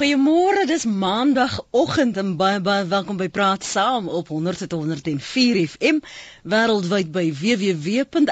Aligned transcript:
Goeiemôre, 0.00 0.64
dis 0.64 0.84
Maandagoggend 0.88 2.16
en 2.16 2.36
baie 2.40 2.60
baie 2.64 2.86
welkom 2.88 3.18
by 3.20 3.28
Praat 3.28 3.64
Saam 3.68 4.08
op 4.08 4.30
100.104 4.32 5.60
FM 5.76 6.00
wêreldwyd 6.48 7.10
by 7.12 7.28
www.rsg.co.za. 7.36 8.28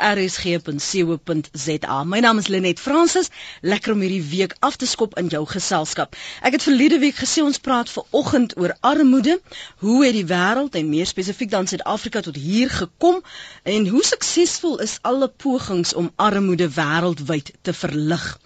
My 2.09 2.21
naam 2.25 2.39
is 2.41 2.49
Lenet 2.49 2.81
Fransis. 2.81 3.29
Lekker 3.61 3.93
om 3.93 4.01
hierdie 4.01 4.25
week 4.31 4.57
af 4.65 4.77
te 4.81 4.87
skop 4.89 5.19
in 5.21 5.29
jou 5.29 5.45
geselskap. 5.51 6.17
Ek 6.41 6.53
het 6.57 6.65
verlede 6.65 6.99
week 7.05 7.21
gesê 7.21 7.45
ons 7.45 7.61
praat 7.61 7.93
ver 7.93 8.05
oggend 8.17 8.57
oor 8.57 8.73
armoede. 8.81 9.37
Hoe 9.85 10.07
het 10.07 10.17
die 10.17 10.25
wêreld 10.25 10.73
en 10.73 10.89
meer 10.89 11.07
spesifiek 11.07 11.53
dan 11.53 11.69
Suid-Afrika 11.69 12.25
tot 12.25 12.37
hier 12.41 12.73
gekom 12.73 13.21
en 13.69 13.89
hoe 13.93 14.05
suksesvol 14.05 14.81
is 14.89 14.97
alle 15.03 15.29
pogings 15.29 15.93
om 15.93 16.09
armoede 16.17 16.73
wêreldwyd 16.81 17.53
te 17.61 17.77
verlig? 17.77 18.39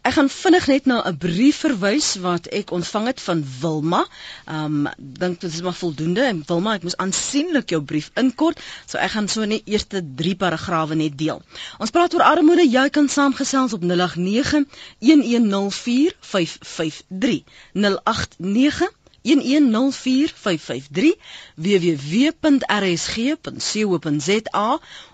Ek 0.00 0.16
gaan 0.16 0.32
vinnig 0.32 0.66
net 0.72 0.88
na 0.88 1.04
'n 1.04 1.20
brief 1.20 1.56
verwys 1.68 2.16
wat 2.24 2.48
ek 2.48 2.69
ek 2.70 2.76
ontvang 2.78 3.06
het 3.10 3.20
van 3.20 3.42
Wilma. 3.60 4.04
Um 4.46 4.86
dink 4.96 5.40
dit 5.40 5.52
is 5.52 5.62
maar 5.66 5.74
voldoende. 5.74 6.22
En 6.22 6.42
Wilma, 6.46 6.76
ek 6.78 6.86
moes 6.86 6.96
aansienlik 7.02 7.74
jou 7.74 7.82
brief 7.82 8.10
inkort, 8.14 8.62
so 8.86 8.98
ek 8.98 9.16
gaan 9.16 9.28
so 9.28 9.44
net 9.44 9.66
eerste 9.66 10.02
3 10.16 10.36
paragrawe 10.38 10.94
net 10.94 11.18
deel. 11.18 11.42
Ons 11.82 11.90
praat 11.90 12.14
oor 12.14 12.22
armoede. 12.26 12.68
Jy 12.70 12.86
kan 12.94 13.10
saamgesels 13.10 13.74
op 13.74 13.82
089 13.82 14.68
1104 15.02 16.14
553 16.20 17.42
089 17.74 18.99
1104553 19.22 21.12
www.rsg.co.za 21.54 22.38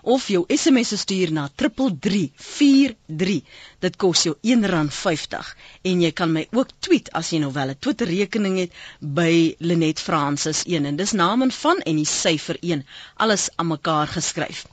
of 0.01 0.27
jou 0.27 0.43
SMS 0.47 0.97
stuur 0.99 1.31
na 1.31 1.49
3343 1.55 3.41
dit 3.79 3.95
kos 3.95 4.23
jou 4.27 4.35
R1.50 4.41 5.51
en 5.91 6.01
jy 6.05 6.11
kan 6.11 6.31
my 6.33 6.47
ook 6.51 6.69
tweet 6.79 7.11
as 7.19 7.29
jy 7.33 7.39
nou 7.43 7.51
wel 7.53 7.69
'n 7.73 7.79
Twitter 7.79 8.07
rekening 8.07 8.57
het 8.63 8.71
by 8.99 9.55
Lenet 9.59 9.99
Francis 9.99 10.63
1 10.65 10.85
en 10.85 10.95
dis 10.95 11.11
naam 11.11 11.41
en 11.41 11.51
van 11.51 11.77
en 11.79 11.95
die 11.95 12.05
syfer 12.13 12.57
1 12.61 12.85
alles 13.15 13.49
aan 13.55 13.67
mekaar 13.67 14.07
geskryf 14.07 14.65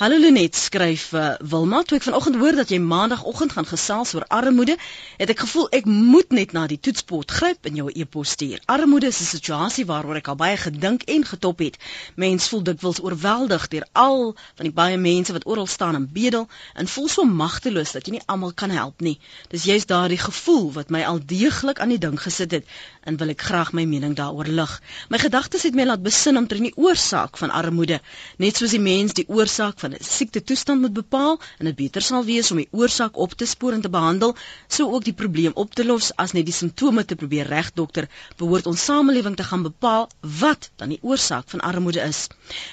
Hallo 0.00 0.16
Lenet 0.16 0.56
skryf 0.56 1.12
uh, 1.12 1.34
Wilma. 1.44 1.82
Toe 1.84 1.98
ek 1.98 2.06
vanoggend 2.06 2.38
hoor 2.40 2.56
dat 2.56 2.70
jy 2.72 2.78
maandagooggend 2.80 3.52
gaan 3.52 3.66
gesels 3.68 4.14
oor 4.16 4.24
armoede 4.32 4.78
het 5.20 5.28
ek 5.34 5.42
gevoel 5.42 5.66
ek 5.76 5.84
moet 5.84 6.30
net 6.32 6.54
na 6.56 6.62
die 6.70 6.78
toetspot 6.80 7.28
gryp 7.36 7.68
en 7.68 7.76
jou 7.76 7.84
'n 7.90 8.00
e-pos 8.00 8.32
stuur. 8.32 8.62
Armoede 8.64 9.10
is 9.12 9.20
'n 9.20 9.28
situasie 9.28 9.84
waaroor 9.84 10.16
ek 10.16 10.30
al 10.32 10.38
baie 10.40 10.56
gedink 10.56 11.02
en 11.02 11.24
getop 11.32 11.58
het. 11.60 11.76
Mens 12.16 12.48
voel 12.48 12.62
dikwels 12.62 13.02
oorweldig 13.04 13.68
deur 13.68 13.84
al 13.92 14.32
van 14.56 14.64
die 14.64 14.72
baie 14.72 14.96
mense 14.96 15.32
wat 15.36 15.44
oral 15.46 15.66
staan 15.66 15.94
en 15.94 16.08
bedel 16.12 16.48
en 16.74 16.88
voel 16.88 17.08
so 17.08 17.24
magteloos 17.24 17.92
dat 17.92 18.06
jy 18.06 18.12
nie 18.12 18.24
almal 18.26 18.52
kan 18.52 18.70
help 18.70 19.00
nie. 19.00 19.20
Dis 19.50 19.68
juist 19.68 19.88
daardie 19.88 20.18
gevoel 20.18 20.72
wat 20.72 20.88
my 20.88 21.04
al 21.04 21.20
deeglik 21.26 21.78
aan 21.78 21.92
die 21.92 22.00
ding 22.00 22.16
gesit 22.16 22.50
het 22.50 22.64
en 23.04 23.16
wil 23.16 23.28
ek 23.28 23.42
graag 23.42 23.72
my 23.72 23.84
mening 23.84 24.16
daaroor 24.16 24.48
lig. 24.48 24.80
My 25.10 25.18
gedagtes 25.18 25.62
het 25.62 25.74
my 25.74 25.84
laat 25.84 26.02
besin 26.02 26.36
om 26.36 26.46
ter 26.46 26.56
die 26.56 26.76
oorsaak 26.76 27.36
van 27.36 27.50
armoede, 27.50 28.00
net 28.38 28.56
soos 28.56 28.70
die 28.70 28.80
mens 28.80 29.12
die 29.12 29.28
oorsaak 29.28 29.78
van 29.78 29.89
'n 29.94 30.04
siekte 30.08 30.42
toestand 30.50 30.80
moet 30.80 30.92
bepaal 30.92 31.40
en 31.58 31.68
dit 31.68 31.76
beter 31.76 32.02
sal 32.02 32.24
wees 32.24 32.50
om 32.50 32.60
die 32.62 32.68
oorsaak 32.70 33.16
op 33.24 33.32
te 33.32 33.46
spoor 33.46 33.72
en 33.76 33.80
te 33.80 33.92
behandel, 33.96 34.34
so 34.68 34.90
ook 34.90 35.04
die 35.04 35.16
probleem 35.22 35.52
op 35.54 35.74
te 35.74 35.84
los 35.84 36.10
as 36.24 36.32
net 36.32 36.46
die 36.50 36.54
simptome 36.54 37.04
te 37.04 37.16
probeer 37.22 37.46
regdokter, 37.46 38.08
behoort 38.36 38.66
ons 38.66 38.84
samelewing 38.84 39.36
te 39.36 39.48
gaan 39.50 39.62
bepaal 39.62 40.08
wat 40.20 40.70
dan 40.76 40.94
die 40.94 41.02
oorsaak 41.02 41.48
van 41.48 41.60
armoede 41.60 42.00
is. 42.00 42.26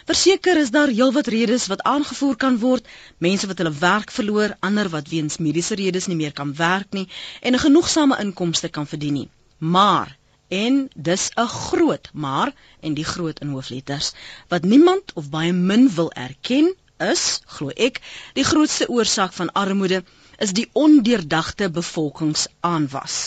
Verseker 0.05 0.57
is 0.57 0.71
daar 0.71 0.93
heelwat 0.99 1.27
redes 1.27 1.67
wat 1.67 1.81
aangevoer 1.81 2.35
kan 2.35 2.59
word, 2.59 2.87
mense 3.17 3.47
wat 3.47 3.57
hulle 3.57 3.73
werk 3.79 4.11
verloor, 4.11 4.57
ander 4.59 4.89
wat 4.89 5.09
weens 5.09 5.37
mediese 5.37 5.75
redes 5.75 6.07
nie 6.07 6.19
meer 6.23 6.33
kan 6.33 6.55
werk 6.55 6.93
nie 6.93 7.07
en 7.41 7.53
'n 7.53 7.65
genoegsame 7.67 8.19
inkomste 8.19 8.69
kan 8.69 8.87
verdien 8.87 9.13
nie 9.13 9.29
maar 9.57 10.17
en 10.47 10.89
dis 10.95 11.29
'n 11.35 11.47
groot 11.47 12.09
maar 12.13 12.53
en 12.79 12.93
die 12.93 13.03
groot 13.03 13.39
in 13.39 13.47
hoofletters 13.47 14.11
wat 14.47 14.63
niemand 14.63 15.13
of 15.13 15.29
baie 15.29 15.53
min 15.53 15.89
wil 15.93 16.11
erken 16.11 16.75
is 17.05 17.23
glo 17.57 17.73
ek 17.87 18.01
die 18.39 18.45
grootste 18.51 18.87
oorsaak 18.89 19.33
van 19.39 19.51
armoede 19.63 20.03
is 20.45 20.53
die 20.59 20.67
ondeurdagte 20.73 21.69
bevolkingsaanwas 21.79 23.17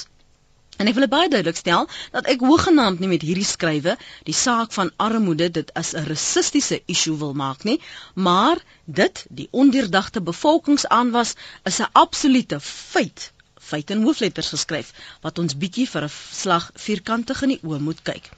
en 0.80 0.88
ek 0.90 0.96
wil 0.96 1.08
baie 1.12 1.28
duidelik 1.32 1.58
stel 1.60 1.88
dat 2.16 2.28
ek 2.34 2.44
hoegenaamd 2.50 3.02
nie 3.02 3.10
met 3.14 3.26
hierdie 3.26 3.48
skrywe 3.48 3.96
die 4.28 4.36
saak 4.36 4.72
van 4.76 4.92
armoede 5.08 5.50
dit 5.58 5.74
as 5.82 5.94
'n 5.94 6.06
rassistiese 6.12 6.80
issue 6.96 7.18
wil 7.24 7.34
maak 7.44 7.66
nie 7.70 7.80
maar 8.28 8.62
dit 9.02 9.26
die 9.42 9.48
ondeurdagte 9.64 10.24
bevolkingsaanwas 10.30 11.36
is 11.72 11.80
'n 11.80 11.92
absolute 12.04 12.60
feit 12.70 13.32
feite 13.70 13.94
in 13.94 14.02
hoofletters 14.06 14.50
geskryf 14.54 14.92
wat 15.24 15.38
ons 15.42 15.56
bietjie 15.62 15.86
vir 15.92 16.06
'n 16.06 16.12
slag 16.42 16.70
vierkantig 16.86 17.42
in 17.46 17.52
die 17.54 17.60
oë 17.68 17.80
moet 17.88 18.02
kyk. 18.08 18.30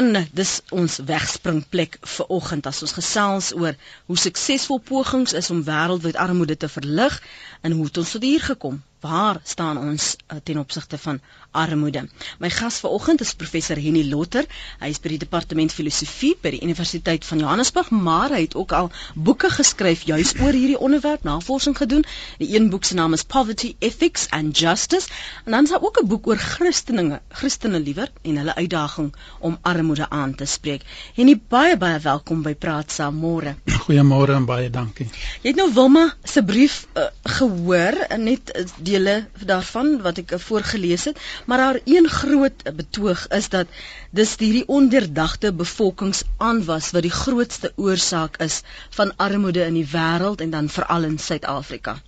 En 0.00 0.14
eh, 0.16 0.24
dis 0.32 0.52
ons 0.82 0.98
wegspringplek 1.08 1.98
vir 2.14 2.30
oggend 2.38 2.68
as 2.70 2.80
ons 2.86 2.94
gesels 2.98 3.50
oor 3.62 3.76
hoe 4.06 4.18
suksesvol 4.22 4.80
pogings 4.92 5.36
is 5.40 5.50
om 5.54 5.64
wêreldwyd 5.66 6.20
armoede 6.26 6.56
te 6.56 6.70
verlig 6.76 7.18
en 7.60 7.76
hoe 7.76 7.84
het 7.90 8.00
ons 8.04 8.14
tot 8.16 8.24
hier 8.28 8.46
gekom? 8.52 8.80
Waar 9.02 9.40
staan 9.42 9.78
ons 9.78 10.16
uh, 10.30 10.38
ten 10.46 10.58
opsigte 10.58 10.98
van 10.98 11.18
armoede? 11.50 12.04
My 12.38 12.50
gas 12.54 12.76
vanoggend 12.84 13.20
is 13.20 13.32
professor 13.34 13.74
Henny 13.74 14.04
Lotter. 14.06 14.46
Hy 14.78 14.90
is 14.94 15.00
by 15.02 15.10
die 15.10 15.18
departement 15.24 15.74
filosofie 15.74 16.36
by 16.38 16.52
die 16.54 16.60
Universiteit 16.62 17.26
van 17.26 17.42
Johannesburg, 17.42 17.90
maar 17.90 18.30
hy 18.30 18.44
het 18.44 18.54
ook 18.54 18.70
al 18.78 18.92
boeke 19.18 19.50
geskryf 19.50 20.04
juis 20.06 20.36
oor 20.38 20.54
hierdie 20.54 20.78
onderwerp, 20.78 21.26
navorsing 21.26 21.74
gedoen. 21.80 22.06
Die 22.38 22.52
een 22.54 22.68
boek 22.70 22.86
se 22.86 22.94
naam 22.94 23.16
is 23.18 23.26
Poverty, 23.26 23.72
Ethics 23.82 24.28
and 24.30 24.54
Justice, 24.58 25.10
en 25.44 25.56
dan 25.56 25.66
is 25.66 25.74
daar 25.74 25.82
ook 25.82 25.98
'n 25.98 26.06
boek 26.06 26.30
oor 26.30 26.38
Christene, 26.38 27.20
Christene 27.28 27.80
liewer 27.80 28.12
en 28.22 28.36
hulle 28.36 28.54
uitdaging 28.54 29.10
om 29.40 29.58
armoede 29.62 30.10
aan 30.10 30.34
te 30.34 30.46
spreek. 30.46 30.86
Henny, 31.18 31.40
baie 31.48 31.76
baie 31.76 31.98
welkom 31.98 32.42
by 32.42 32.54
Praat 32.54 32.92
Saam 32.92 33.18
môre. 33.18 33.56
Goeiemôre 33.82 34.38
en 34.38 34.46
baie 34.46 34.70
dankie. 34.70 35.10
Jy 35.42 35.50
het 35.50 35.56
nou 35.56 35.72
Wilma 35.74 36.06
se 36.22 36.44
brief 36.44 36.86
uh, 36.94 37.10
gehoor 37.22 37.98
en 38.08 38.24
net 38.30 38.54
uh, 38.54 38.62
dele 38.92 39.16
daarvan 39.52 39.94
wat 40.04 40.20
ek 40.22 40.36
voorgeles 40.46 41.08
het, 41.10 41.20
maar 41.46 41.64
daar 41.64 41.80
een 41.84 42.08
groot 42.08 42.64
betoog 42.76 43.26
is 43.40 43.48
dat 43.56 43.66
dis 44.10 44.36
hierdie 44.44 44.66
onderdagte 44.68 45.52
bevolkingsaanwas 45.64 46.92
wat 46.96 47.08
die 47.08 47.16
grootste 47.22 47.72
oorsaak 47.76 48.40
is 48.48 48.62
van 48.98 49.16
armoede 49.16 49.64
in 49.66 49.80
die 49.80 49.88
wêreld 49.96 50.44
en 50.44 50.50
dan 50.56 50.72
veral 50.78 51.08
in 51.10 51.18
Suid-Afrika. 51.18 51.98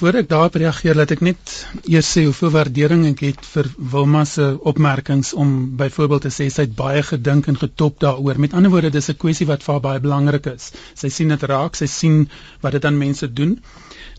Voor 0.00 0.16
ek 0.20 0.28
daarop 0.30 0.54
reageer, 0.56 0.94
laat 0.96 1.10
ek 1.12 1.22
net 1.26 1.54
eers 1.90 2.08
sê 2.14 2.22
hoeveel 2.24 2.52
waardering 2.54 3.02
ek 3.10 3.24
het 3.26 3.48
vir 3.52 3.66
Wilma 3.92 4.22
se 4.24 4.46
opmerkings 4.70 5.32
om 5.44 5.50
byvoorbeeld 5.80 6.24
te 6.28 6.32
sê 6.32 6.46
sy 6.48 6.64
het 6.68 6.76
baie 6.78 7.02
gedink 7.04 7.50
en 7.50 7.58
getop 7.58 7.98
daaroor. 8.00 8.38
Met 8.40 8.54
ander 8.56 8.72
woorde, 8.72 8.92
dis 8.94 9.10
'n 9.10 9.18
kwessie 9.24 9.48
wat 9.50 9.66
vir 9.66 9.74
haar 9.74 9.84
baie 9.88 10.00
belangrik 10.06 10.46
is. 10.54 10.70
Sy 10.94 11.10
sien 11.10 11.34
dit 11.34 11.42
raak, 11.42 11.76
sy 11.76 11.86
sien 11.86 12.30
wat 12.62 12.72
dit 12.78 12.84
aan 12.84 12.98
mense 12.98 13.32
doen. 13.32 13.58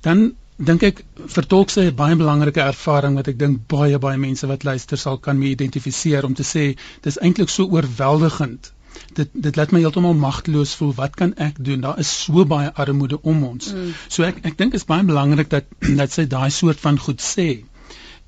Dan 0.02 0.36
dink 0.70 0.84
ek 0.88 1.00
vertolk 1.36 1.72
sy 1.74 1.88
'n 1.90 1.96
baie 1.96 2.18
belangrike 2.20 2.62
ervaring 2.64 3.16
wat 3.20 3.30
ek 3.32 3.40
dink 3.40 3.64
baie 3.74 3.98
baie 4.04 4.18
mense 4.18 4.48
wat 4.52 4.64
luister 4.68 4.98
sal 4.98 5.18
kan 5.18 5.40
mee 5.40 5.56
identifiseer 5.56 6.28
om 6.28 6.34
te 6.34 6.44
sê 6.44 6.66
dis 7.08 7.18
eintlik 7.20 7.50
so 7.50 7.66
oorweldigend. 7.66 8.72
Dit 9.18 9.30
dit 9.34 9.56
laat 9.56 9.72
my 9.72 9.80
heeltemal 9.80 10.14
magteloos 10.14 10.76
voel. 10.76 10.94
Wat 10.94 11.16
kan 11.16 11.34
ek 11.48 11.58
doen? 11.66 11.82
Daar 11.82 12.00
is 12.00 12.12
so 12.24 12.46
baie 12.46 12.72
armoede 12.74 13.22
om 13.22 13.44
ons. 13.44 13.74
Mm. 13.74 13.94
So 14.08 14.24
ek 14.24 14.46
ek 14.52 14.58
dink 14.58 14.74
is 14.74 14.86
baie 14.86 15.04
belangrik 15.04 15.50
dat 15.50 15.66
dat 15.80 16.12
sy 16.12 16.28
daai 16.36 16.50
soort 16.50 16.80
van 16.80 17.00
goed 17.00 17.22
sê 17.22 17.50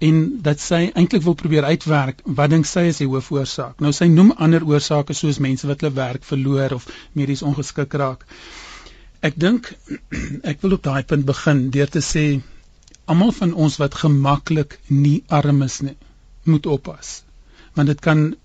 en 0.04 0.24
dat 0.44 0.60
sy 0.60 0.82
eintlik 1.00 1.24
wil 1.24 1.36
probeer 1.40 1.64
uitwerk 1.64 2.22
wat 2.40 2.52
dink 2.52 2.68
sy 2.68 2.88
is 2.92 3.00
die 3.02 3.08
hoofoorsaak. 3.08 3.80
Nou 3.84 3.94
sy 3.96 4.10
noem 4.12 4.34
ander 4.46 4.66
oorsake 4.68 5.16
soos 5.16 5.40
mense 5.40 5.68
wat 5.70 5.84
hulle 5.84 5.96
werk 5.96 6.26
verloor 6.28 6.76
of 6.80 6.90
medies 7.14 7.46
ongeskik 7.46 7.94
raak. 8.02 8.26
Ek 9.24 9.38
dink 9.40 9.72
ek 10.52 10.62
wil 10.64 10.78
op 10.78 10.84
daai 10.84 11.04
punt 11.08 11.26
begin 11.28 11.70
deur 11.76 11.92
te 11.92 12.02
sê 12.04 12.26
almal 13.12 13.32
van 13.36 13.54
ons 13.66 13.78
wat 13.80 13.96
gemaklik 14.02 14.80
nie 14.90 15.24
arm 15.28 15.62
is 15.64 15.82
nie, 15.84 15.96
moet 16.44 16.66
oppas. 16.66 17.22
Want 17.76 17.92
dit 17.92 18.00
kan 18.00 18.36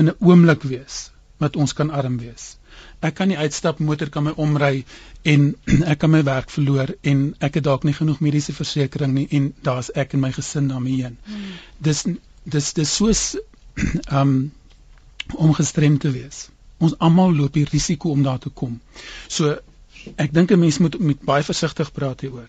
in 0.00 0.08
'n 0.08 0.16
oomblik 0.20 0.62
wees 0.62 1.10
wat 1.42 1.56
ons 1.56 1.72
kan 1.72 1.90
arm 1.90 2.18
wees. 2.18 2.56
Ek 3.02 3.14
kan 3.14 3.28
nie 3.28 3.36
uitstap, 3.36 3.78
motor 3.78 4.08
kan 4.08 4.24
my 4.24 4.32
omry 4.36 4.84
en 5.22 5.54
ek 5.92 5.98
kan 5.98 6.10
my 6.10 6.22
werk 6.22 6.50
verloor 6.50 6.94
en 7.02 7.34
ek 7.40 7.58
het 7.58 7.64
dalk 7.64 7.84
nie 7.84 7.96
genoeg 7.96 8.20
mediese 8.20 8.52
versekerings 8.52 9.14
nie 9.14 9.26
en 9.38 9.52
daar's 9.62 9.90
ek 9.94 10.14
en 10.14 10.20
my 10.20 10.32
gesin 10.32 10.68
daarmee 10.68 11.02
heen. 11.02 11.18
Hmm. 11.24 11.52
Dis 11.78 12.04
dis 12.44 12.72
dis 12.72 12.96
soos 12.96 13.36
um 14.20 14.52
om 15.34 15.52
gestrem 15.54 15.98
te 15.98 16.10
wees. 16.10 16.48
Ons 16.78 16.96
almal 16.98 17.36
loop 17.36 17.52
die 17.52 17.68
risiko 17.68 18.10
om 18.10 18.22
daar 18.22 18.38
te 18.38 18.50
kom. 18.50 18.80
So 19.28 19.58
ek 20.16 20.32
dink 20.32 20.50
'n 20.50 20.58
mens 20.58 20.78
moet 20.78 20.98
met 20.98 21.20
baie 21.20 21.42
versigtig 21.42 21.92
praat 21.92 22.20
hieroor. 22.20 22.48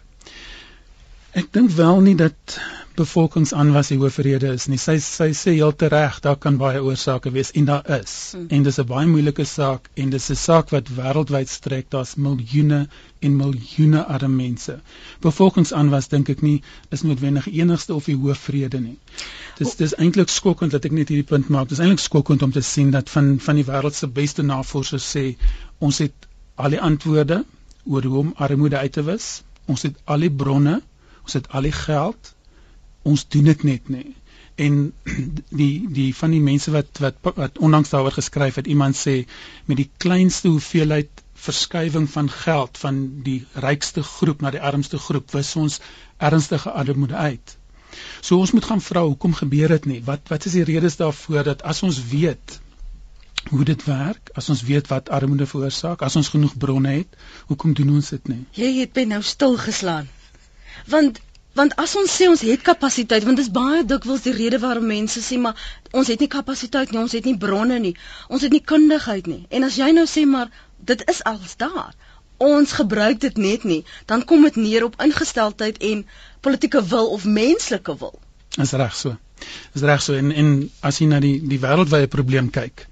Ek 1.34 1.48
dink 1.54 1.72
wel 1.74 2.02
nie 2.06 2.16
dat 2.16 2.60
bevolkingsaanwas 2.94 3.88
die 3.90 3.98
hoofrede 3.98 4.52
is 4.54 4.68
nie. 4.70 4.78
Sy 4.78 5.00
sy 5.02 5.32
sê 5.34 5.54
heel 5.56 5.72
reg, 5.94 6.20
daar 6.22 6.36
kan 6.38 6.60
baie 6.62 6.82
oorsake 6.84 7.32
wees 7.34 7.50
en 7.58 7.66
daar 7.66 7.88
is. 7.96 8.14
Hmm. 8.36 8.46
En 8.54 8.66
dis 8.68 8.78
'n 8.80 8.86
baie 8.86 9.08
moeilike 9.10 9.46
saak 9.46 9.90
en 9.96 10.12
dis 10.14 10.30
'n 10.30 10.36
saak 10.36 10.70
wat 10.70 10.92
wêreldwyd 10.98 11.50
strek. 11.50 11.90
Daar's 11.90 12.14
miljoene 12.16 12.88
en 13.20 13.36
miljoene 13.36 14.04
arme 14.06 14.36
mense. 14.36 14.80
Bevolkingsaanwas 15.22 16.08
dink 16.08 16.30
ek 16.30 16.42
nie 16.42 16.62
is 16.92 17.02
noodwendig 17.02 17.48
enigste 17.48 17.94
of 17.96 18.06
die 18.06 18.16
hoofrede 18.16 18.80
nie. 18.80 18.98
Dis 19.58 19.76
dis 19.76 19.96
eintlik 19.96 20.30
skokkend 20.30 20.72
dat 20.72 20.86
ek 20.86 20.92
net 20.92 21.10
hierdie 21.10 21.30
punt 21.34 21.50
maak. 21.50 21.70
Dis 21.70 21.80
eintlik 21.80 22.00
skokkend 22.00 22.44
om 22.44 22.52
te 22.52 22.62
sien 22.62 22.92
dat 22.92 23.10
van 23.10 23.40
van 23.40 23.56
die 23.56 23.66
wêreld 23.66 23.96
se 23.96 24.08
beste 24.08 24.44
navorsers 24.44 25.16
sê 25.16 25.36
ons 25.80 25.98
het 25.98 26.14
al 26.56 26.76
die 26.76 26.82
antwoorde 26.82 27.44
oor 27.84 28.04
hoe 28.04 28.20
om 28.20 28.34
armoede 28.36 28.78
uit 28.78 28.94
te 28.94 29.04
wis. 29.04 29.42
Ons 29.66 29.82
het 29.88 29.98
al 30.04 30.26
die 30.26 30.32
bronne, 30.32 30.82
ons 31.24 31.34
het 31.34 31.50
al 31.50 31.70
die 31.70 31.76
geld 31.76 32.34
ons 33.04 33.26
doen 33.28 33.50
dit 33.52 33.64
net 33.68 33.90
nie 33.92 34.10
en 34.64 34.94
die 35.62 35.88
die 35.98 36.10
van 36.16 36.34
die 36.36 36.42
mense 36.44 36.72
wat 36.76 37.02
wat 37.04 37.34
wat 37.40 37.58
onlangs 37.58 37.92
daaroor 37.94 38.16
geskryf 38.16 38.60
het 38.62 38.70
iemand 38.70 38.98
sê 39.00 39.16
met 39.66 39.80
die 39.82 39.90
kleinste 39.98 40.52
hoeveelheid 40.54 41.24
verskywing 41.44 42.06
van 42.10 42.30
geld 42.30 42.78
van 42.78 43.00
die 43.26 43.40
rykste 43.66 44.04
groep 44.04 44.42
na 44.42 44.54
die 44.54 44.62
armste 44.62 45.02
groep 45.08 45.34
wis 45.36 45.56
ons 45.60 45.80
ernstige 46.18 46.72
armoede 46.72 47.16
uit. 47.16 47.58
So 48.22 48.40
ons 48.40 48.54
moet 48.56 48.66
gaan 48.66 48.82
vra 48.82 49.04
hoekom 49.04 49.34
gebeur 49.36 49.74
dit 49.76 49.90
nie? 49.90 50.02
Wat 50.06 50.30
wat 50.32 50.46
is 50.46 50.56
die 50.60 50.68
redes 50.70 50.96
daarvoor 51.02 51.50
dat 51.50 51.66
as 51.74 51.84
ons 51.84 52.00
weet 52.14 52.60
hoe 53.50 53.64
dit 53.68 53.84
werk, 53.84 54.30
as 54.34 54.50
ons 54.50 54.64
weet 54.64 54.88
wat 54.88 55.10
armoede 55.10 55.46
veroorsaak, 55.50 56.02
as 56.02 56.16
ons 56.16 56.32
genoeg 56.34 56.56
bronne 56.58 56.96
het, 57.00 57.18
hoekom 57.50 57.74
doen 57.78 57.96
ons 57.98 58.10
dit 58.16 58.28
nie? 58.32 58.42
Jy 58.56 58.72
het 58.80 58.96
my 58.96 59.04
nou 59.16 59.22
stil 59.22 59.58
geslaan. 59.58 60.10
Want 60.88 61.22
want 61.54 61.76
as 61.78 61.92
ons 62.00 62.14
sê 62.18 62.26
ons 62.26 62.42
het 62.42 62.62
kapasiteit 62.66 63.26
want 63.28 63.38
dit 63.38 63.46
is 63.46 63.54
baie 63.54 63.84
dikwels 63.86 64.24
die 64.26 64.32
rede 64.34 64.58
waarom 64.62 64.88
mense 64.90 65.22
sê 65.22 65.38
maar 65.42 65.60
ons 65.94 66.10
het 66.10 66.24
nie 66.24 66.30
kapasiteit 66.36 66.90
nie 66.90 66.98
ons 66.98 67.14
het 67.14 67.28
nie 67.30 67.36
bronne 67.38 67.78
nie 67.84 67.92
ons 68.28 68.42
het 68.42 68.50
nie 68.56 68.64
kundigheid 68.72 69.30
nie. 69.30 69.44
En 69.54 69.68
as 69.68 69.78
jy 69.78 69.92
nou 69.94 70.08
sê 70.10 70.24
maar 70.26 70.50
dit 70.82 71.04
is 71.14 71.22
als 71.30 71.54
daar. 71.62 71.94
Ons 72.42 72.74
gebruik 72.80 73.22
dit 73.22 73.38
net 73.38 73.68
nie 73.70 73.84
dan 74.10 74.26
kom 74.26 74.48
dit 74.50 74.58
neer 74.64 74.88
op 74.88 74.98
ingesteldheid 75.06 75.78
en 75.92 76.02
politieke 76.42 76.82
wil 76.96 77.14
of 77.14 77.30
menslike 77.38 77.98
wil. 78.02 78.18
Is 78.58 78.74
reg 78.74 78.98
so. 78.98 79.14
Is 79.78 79.86
reg 79.86 80.02
so. 80.02 80.18
En 80.18 80.34
en 80.34 80.50
as 80.82 80.98
jy 80.98 81.12
na 81.14 81.22
die 81.22 81.38
die 81.38 81.62
wêreldwye 81.62 82.10
probleem 82.18 82.50
kyk 82.50 82.88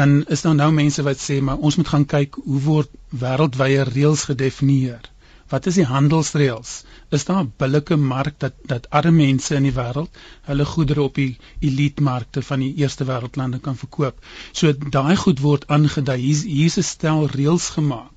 dan 0.00 0.24
is 0.36 0.42
daar 0.42 0.58
nou 0.60 0.70
mense 0.72 1.02
wat 1.08 1.20
sê 1.28 1.40
maar 1.40 1.64
ons 1.68 1.76
moet 1.80 1.92
gaan 1.94 2.06
kyk 2.16 2.40
hoe 2.44 2.60
word 2.68 2.90
wêreldwye 3.24 3.88
reëls 3.90 4.28
gedefinieer 4.30 5.10
wat 5.52 5.66
is 5.70 5.78
die 5.80 5.88
handelsreëls 5.88 6.70
is 7.16 7.24
daar 7.28 7.42
'n 7.42 7.52
billike 7.62 7.96
mark 7.96 8.38
dat 8.44 8.54
dat 8.72 8.88
arme 9.00 9.16
mense 9.16 9.54
in 9.58 9.66
die 9.68 9.76
wêreld 9.78 10.20
hulle 10.48 10.66
goedere 10.70 11.02
op 11.02 11.20
die 11.20 11.36
elitemarkte 11.68 12.42
van 12.48 12.64
die 12.64 12.74
eerste 12.82 13.04
wêreldlande 13.10 13.60
kan 13.66 13.76
verkoop. 13.82 14.16
So 14.52 14.72
daai 14.96 15.16
goed 15.16 15.44
word 15.46 15.68
aangedui. 15.76 16.18
Hier 16.24 16.42
hier's 16.56 16.78
'n 16.78 16.88
stel 16.90 17.28
reëls 17.36 17.68
gemaak 17.76 18.13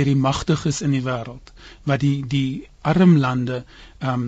deur 0.00 0.08
die 0.08 0.18
magtiges 0.18 0.80
in 0.86 0.96
die 0.96 1.04
wêreld 1.04 1.52
wat 1.88 2.02
die 2.02 2.16
die 2.34 2.68
arm 2.90 3.16
lande 3.20 3.62
ehm 3.98 4.12
um, 4.12 4.26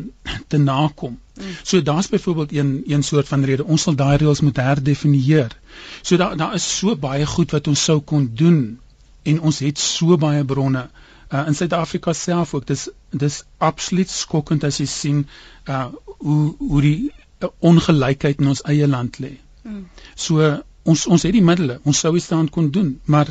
te 0.52 0.58
nakom. 0.60 1.18
Mm. 1.34 1.54
So 1.62 1.82
daar's 1.82 2.08
byvoorbeeld 2.12 2.52
een 2.52 2.72
een 2.86 3.02
soort 3.02 3.28
van 3.28 3.44
rede 3.44 3.64
ons 3.64 3.82
sal 3.88 3.96
daai 3.96 4.16
reëls 4.20 4.40
moet 4.40 4.56
herdefinieer. 4.56 5.56
So 6.02 6.16
daar 6.16 6.36
daar 6.36 6.54
is 6.54 6.66
so 6.78 6.96
baie 6.96 7.26
goed 7.26 7.50
wat 7.56 7.68
ons 7.72 7.84
sou 7.84 8.00
kon 8.00 8.30
doen 8.34 8.78
en 9.22 9.40
ons 9.40 9.58
het 9.58 9.78
so 9.78 10.16
baie 10.16 10.44
bronne 10.44 10.88
uh, 11.32 11.46
in 11.46 11.54
Suid-Afrika 11.54 12.12
self 12.12 12.54
ook 12.54 12.66
dis 12.66 12.88
dis 13.10 13.42
absoluut 13.58 14.10
skokkend 14.10 14.64
as 14.64 14.80
jy 14.82 14.86
sien 14.86 15.24
uh 15.68 15.86
hoe 16.18 16.54
hoe 16.58 16.82
die 16.82 17.12
uh, 17.40 17.48
ongelykheid 17.58 18.40
in 18.40 18.52
ons 18.52 18.62
eie 18.68 18.88
land 18.88 19.18
lê. 19.18 19.32
Hmm. 19.62 19.86
So 20.14 20.52
ons 20.82 21.06
ons 21.06 21.22
het 21.22 21.32
die 21.34 21.44
middele, 21.44 21.78
ons 21.86 21.98
sou 21.98 22.16
iets 22.16 22.28
daaraan 22.30 22.50
kon 22.50 22.70
doen, 22.74 22.98
maar 23.04 23.30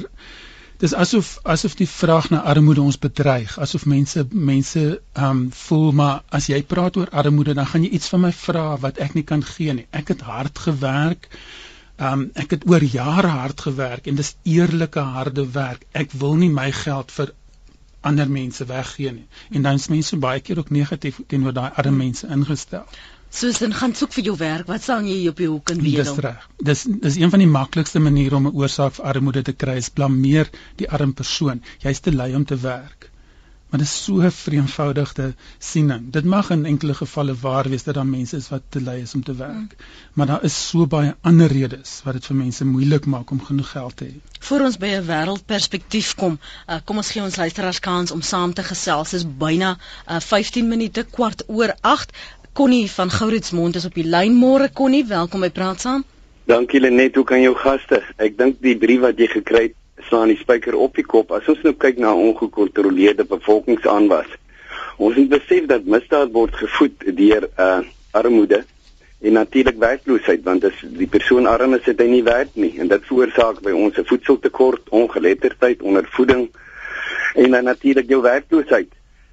dis 0.82 0.94
asof 0.98 1.38
asof 1.54 1.76
die 1.78 1.88
vraag 1.90 2.30
na 2.34 2.42
armoede 2.52 2.82
ons 2.82 2.98
bedreig, 3.02 3.58
asof 3.62 3.86
mense 3.86 4.24
mense 4.32 4.86
um 5.28 5.42
voel 5.64 5.92
maar 6.00 6.24
as 6.40 6.48
jy 6.50 6.62
praat 6.74 6.98
oor 6.98 7.12
armoede 7.24 7.54
dan 7.58 7.70
gaan 7.70 7.86
jy 7.86 7.92
iets 7.98 8.10
van 8.14 8.24
my 8.26 8.32
vra 8.38 8.66
wat 8.86 9.02
ek 9.06 9.14
nie 9.18 9.26
kan 9.34 9.44
gee 9.46 9.76
nie. 9.78 9.86
Ek 9.92 10.10
het 10.14 10.24
hard 10.26 10.64
gewerk. 10.68 11.30
Um 12.12 12.30
ek 12.44 12.58
het 12.58 12.66
oor 12.72 12.84
jare 12.96 13.36
hard 13.42 13.62
gewerk 13.68 14.10
en 14.10 14.18
dis 14.18 14.34
eerlike 14.44 15.06
harde 15.18 15.46
werk. 15.54 15.86
Ek 15.94 16.18
wil 16.24 16.36
nie 16.42 16.50
my 16.50 16.72
geld 16.84 17.14
vir 17.14 17.36
ander 18.02 18.30
mense 18.30 18.66
weggee 18.66 19.12
nie. 19.14 19.28
En 19.52 19.62
dan 19.62 19.78
is 19.78 19.88
mense 19.94 20.18
baie 20.18 20.42
keer 20.42 20.58
ook 20.64 20.74
negatief 20.74 21.22
teenoor 21.28 21.54
daai 21.54 21.70
arme 21.76 21.98
mense 21.98 22.28
ingestel. 22.28 22.88
Soos 23.32 23.62
dan 23.64 23.74
gaan 23.74 23.94
soek 23.96 24.12
vir 24.18 24.26
jou 24.28 24.34
werk, 24.38 24.68
wat 24.68 24.84
sal 24.84 25.06
jy 25.08 25.30
op 25.32 25.38
jou 25.40 25.54
hoek 25.54 25.72
en 25.72 25.80
weer 25.82 26.04
doen? 26.04 26.16
Dis 26.16 26.24
reg. 26.26 26.50
Dis 26.72 26.82
dis 27.06 27.20
een 27.22 27.32
van 27.32 27.40
die 27.40 27.52
maklikste 27.52 28.00
maniere 28.04 28.36
om 28.36 28.48
'n 28.48 28.58
oorsaak 28.64 28.98
vir 28.98 29.06
armoede 29.14 29.44
te 29.50 29.54
kry, 29.54 29.78
is 29.80 29.90
blameer 29.90 30.50
die 30.76 30.90
arme 30.90 31.14
persoon. 31.14 31.64
Jy's 31.80 32.00
te 32.00 32.12
lui 32.12 32.36
om 32.36 32.46
te 32.46 32.60
werk. 32.60 33.12
Maar 33.72 33.80
dit 33.80 33.90
is 33.90 34.04
so 34.04 34.22
'n 34.22 34.32
vreemvoudige 34.32 35.34
siening. 35.58 36.12
Dit 36.12 36.26
mag 36.26 36.50
in 36.50 36.66
enkele 36.66 36.94
gevalle 36.94 37.36
waar 37.36 37.70
wees 37.70 37.84
dat 37.84 37.96
daar 37.96 38.06
mense 38.06 38.36
is 38.36 38.50
wat 38.50 38.62
te 38.70 38.82
lui 38.82 39.02
is 39.02 39.14
om 39.14 39.24
te 39.24 39.36
werk. 39.36 39.76
Mm. 39.78 39.86
Maar 40.14 40.28
daar 40.28 40.44
is 40.44 40.68
so 40.68 40.88
baie 40.88 41.16
ander 41.22 41.48
redes 41.48 42.02
wat 42.04 42.14
dit 42.14 42.26
vir 42.26 42.36
mense 42.36 42.66
moeilik 42.66 43.06
maak 43.06 43.32
om 43.32 43.44
genoeg 43.44 43.72
geld 43.72 43.98
te 43.98 44.06
hê. 44.06 44.20
Voor 44.40 44.60
ons 44.60 44.78
by 44.78 44.88
'n 44.88 45.06
wêreldperspektief 45.06 46.16
kom, 46.16 46.40
uh, 46.68 46.76
kom 46.86 46.98
ons 46.98 47.12
gee 47.12 47.24
ons 47.24 47.36
luisteraars 47.36 47.80
kans 47.80 48.12
om 48.12 48.22
saam 48.22 48.54
te 48.54 48.64
gesels. 48.64 49.10
Dit 49.10 49.20
is 49.20 49.28
byna 49.38 49.78
uh, 50.10 50.20
15 50.20 50.68
minute 50.68 51.06
kwart 51.12 51.44
oor 51.48 51.76
8. 51.82 52.12
Connie 52.54 52.92
van 52.92 53.10
Gouritsmond 53.10 53.76
is 53.76 53.86
op 53.86 53.94
die 53.96 54.04
lyn. 54.04 54.34
Môre 54.36 54.66
Connie, 54.76 55.06
welkom 55.08 55.40
by 55.46 55.50
Praat 55.56 55.80
Saam. 55.80 56.02
Dankie 56.52 56.82
Lenet, 56.84 57.16
hoe 57.16 57.24
kan 57.24 57.40
jou 57.40 57.54
gaste? 57.56 58.02
Ek 58.20 58.36
dink 58.36 58.58
die 58.60 58.74
brief 58.76 59.00
wat 59.06 59.22
jy 59.24 59.30
gekry 59.32 59.62
het 59.70 59.78
slaan 60.10 60.34
die 60.34 60.36
spyker 60.36 60.76
op 60.76 61.00
die 61.00 61.06
kop. 61.08 61.32
As 61.32 61.48
ons 61.48 61.64
nou 61.64 61.72
kyk 61.80 62.02
na 62.04 62.12
ongekontroleerde 62.12 63.24
bevolkingsaanwas. 63.32 64.28
Ons 65.00 65.16
moet 65.16 65.32
besef 65.32 65.72
dat 65.72 65.88
misdaad 65.88 66.36
word 66.36 66.60
gevoed 66.60 67.08
deur 67.22 67.48
uh 67.56 67.80
armoede 68.12 68.66
en 69.24 69.38
natuurlik 69.40 69.78
werkloosheid 69.80 70.42
want 70.44 70.66
as 70.68 70.82
die 70.84 71.08
persoon 71.08 71.48
arm 71.48 71.78
is, 71.78 71.86
het 71.88 72.02
hy 72.04 72.10
nie 72.12 72.24
werk 72.28 72.52
nie 72.60 72.74
en 72.84 72.92
dit 72.92 73.06
veroorsaak 73.08 73.62
by 73.64 73.72
ons 73.72 73.96
'n 73.96 74.10
voedseltekort, 74.10 74.90
ongeletterdheid, 74.90 75.80
ondervoeding 75.82 76.50
en 77.36 77.52
dan 77.52 77.64
natuurlik 77.64 78.12
jou 78.12 78.22
werkloosheid. 78.22 78.92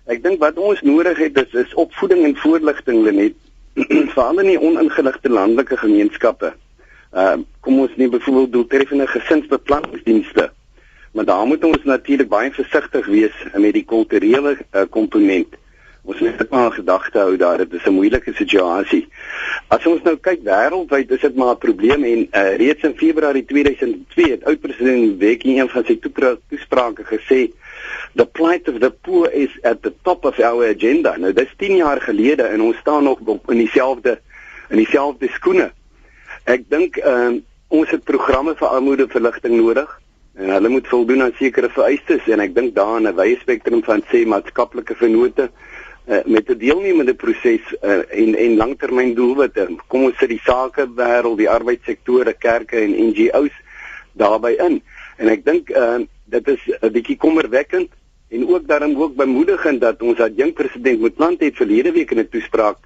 Ek 0.08 0.22
dink 0.22 0.40
wat 0.40 0.56
ons 0.56 0.80
nodig 0.82 1.18
het 1.18 1.36
is, 1.36 1.52
is 1.52 1.74
opvoeding 1.74 2.24
en 2.24 2.36
voorligting 2.36 3.04
net 3.12 3.34
veral 4.14 4.40
in 4.40 4.52
die 4.54 4.60
oningeligte 4.60 5.28
landelike 5.28 5.76
gemeenskappe. 5.76 6.54
Uh 7.12 7.36
kom 7.60 7.80
ons 7.80 7.96
neem 7.96 8.10
byvoorbeeld 8.10 8.52
doeltreffende 8.52 9.06
gesinsbeplanningsdienste 9.06 10.48
maar 11.12 11.24
daar 11.24 11.46
moet 11.46 11.64
ons 11.64 11.84
natuurlik 11.84 12.28
baie 12.28 12.50
versigtig 12.52 13.06
wees 13.06 13.34
met 13.54 13.72
die 13.72 13.84
kulturele 13.84 14.56
uh, 14.58 14.82
komponent. 14.90 15.56
Ons 16.02 16.20
moet 16.20 16.38
dit 16.38 16.50
maar 16.50 16.68
in 16.70 16.72
gedagte 16.72 17.18
hou 17.18 17.36
daar 17.36 17.58
dit 17.58 17.72
is 17.74 17.86
'n 17.86 17.92
moeilike 17.92 18.32
situasie. 18.34 19.08
As 19.68 19.86
ons 19.86 20.02
nou 20.02 20.16
kyk 20.16 20.40
wêreldwyd 20.44 21.10
is 21.10 21.20
dit 21.20 21.34
maar 21.34 21.54
'n 21.54 21.58
probleem 21.58 22.04
en 22.04 22.28
uh, 22.32 22.56
reeds 22.56 22.82
in 22.82 22.96
Februarie 22.96 23.44
2002 23.44 24.30
het 24.30 24.44
oud 24.44 24.60
president 24.60 25.14
Mbeki 25.16 25.58
een 25.58 25.68
van 25.68 25.84
sy 25.84 25.98
toesprake 26.48 27.04
gesê 27.04 27.50
the 28.18 28.26
plight 28.26 28.66
of 28.66 28.80
the 28.80 28.90
poor 28.90 29.28
is 29.28 29.50
at 29.62 29.82
the 29.82 29.94
top 30.04 30.24
of 30.24 30.38
our 30.40 30.66
agenda. 30.68 31.14
Nou 31.16 31.32
dis 31.32 31.50
10 31.56 31.76
jaar 31.76 32.00
gelede 32.02 32.42
en 32.50 32.60
ons 32.66 32.76
staan 32.82 33.04
nog 33.06 33.20
in 33.46 33.62
dieselfde 33.62 34.18
in 34.68 34.82
dieselfde 34.82 35.28
skoene. 35.32 35.70
Ek 36.44 36.66
dink 36.68 36.98
uh, 36.98 37.38
ons 37.68 37.90
het 37.94 38.02
programme 38.04 38.56
vir 38.58 38.68
armoedeverligting 38.68 39.54
nodig 39.60 39.92
en 40.38 40.50
hulle 40.50 40.72
moet 40.72 40.90
voldoen 40.90 41.22
aan 41.28 41.36
sekere 41.38 41.70
vereistes 41.70 42.26
en 42.26 42.42
ek 42.42 42.56
dink 42.56 42.74
daar 42.74 42.98
in 42.98 43.06
'n 43.08 43.14
wye 43.16 43.38
spektrum 43.40 43.84
van 43.86 44.02
sê 44.10 44.24
maatskaplike 44.26 44.98
vennote 44.98 45.48
uh, 46.08 46.22
met 46.26 46.50
'n 46.50 46.58
deelnemende 46.58 47.14
proses 47.14 47.62
uh, 47.82 48.02
en 48.10 48.34
en 48.34 48.56
langtermyndoelwitte. 48.56 49.68
Kom 49.86 50.10
ons 50.10 50.18
sit 50.18 50.28
die 50.28 50.42
sake 50.42 50.90
wêreld, 50.90 51.38
die 51.38 51.50
arbeidssektore, 51.50 52.34
kerke 52.34 52.82
en 52.82 52.98
NGO's 53.08 53.54
daarbey 54.12 54.58
in. 54.58 54.82
En 55.16 55.28
ek 55.28 55.44
dink 55.44 55.70
uh, 55.70 56.02
dit 56.26 56.48
is 56.48 56.62
'n 56.82 56.92
bietjie 56.92 57.16
kommerwekkend 57.16 57.94
en 58.28 58.48
ook 58.48 58.66
daarom 58.66 58.96
ook 58.96 59.14
bemoedigend 59.16 59.80
dat 59.80 60.02
ons 60.02 60.20
adjunk 60.20 60.54
president 60.54 61.00
Motlanthe 61.00 61.44
het 61.44 61.56
verlede 61.56 61.92
week 61.92 62.10
in 62.10 62.18
'n 62.18 62.28
toespraak 62.28 62.78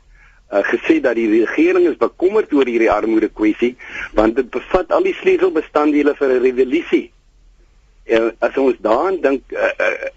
uh, 0.52 0.62
gesê 0.62 1.00
dat 1.00 1.14
die 1.14 1.28
regering 1.40 1.88
is 1.88 1.96
bekommerd 1.96 2.52
oor 2.52 2.66
hierdie 2.66 2.90
armoede 2.90 3.28
kwessie 3.28 3.76
want 4.12 4.37
dit 4.37 4.50
bevat 4.50 4.92
al 4.92 5.02
die 5.02 5.14
sleutelbestanddele 5.14 6.14
vir 6.14 6.28
'n 6.28 6.42
revolusie. 6.42 7.11
Uh, 8.06 8.30
as 8.38 8.56
ons 8.56 8.76
daaraan 8.80 9.20
dink 9.20 9.42
uh, 9.52 9.72
uh, 9.78 10.11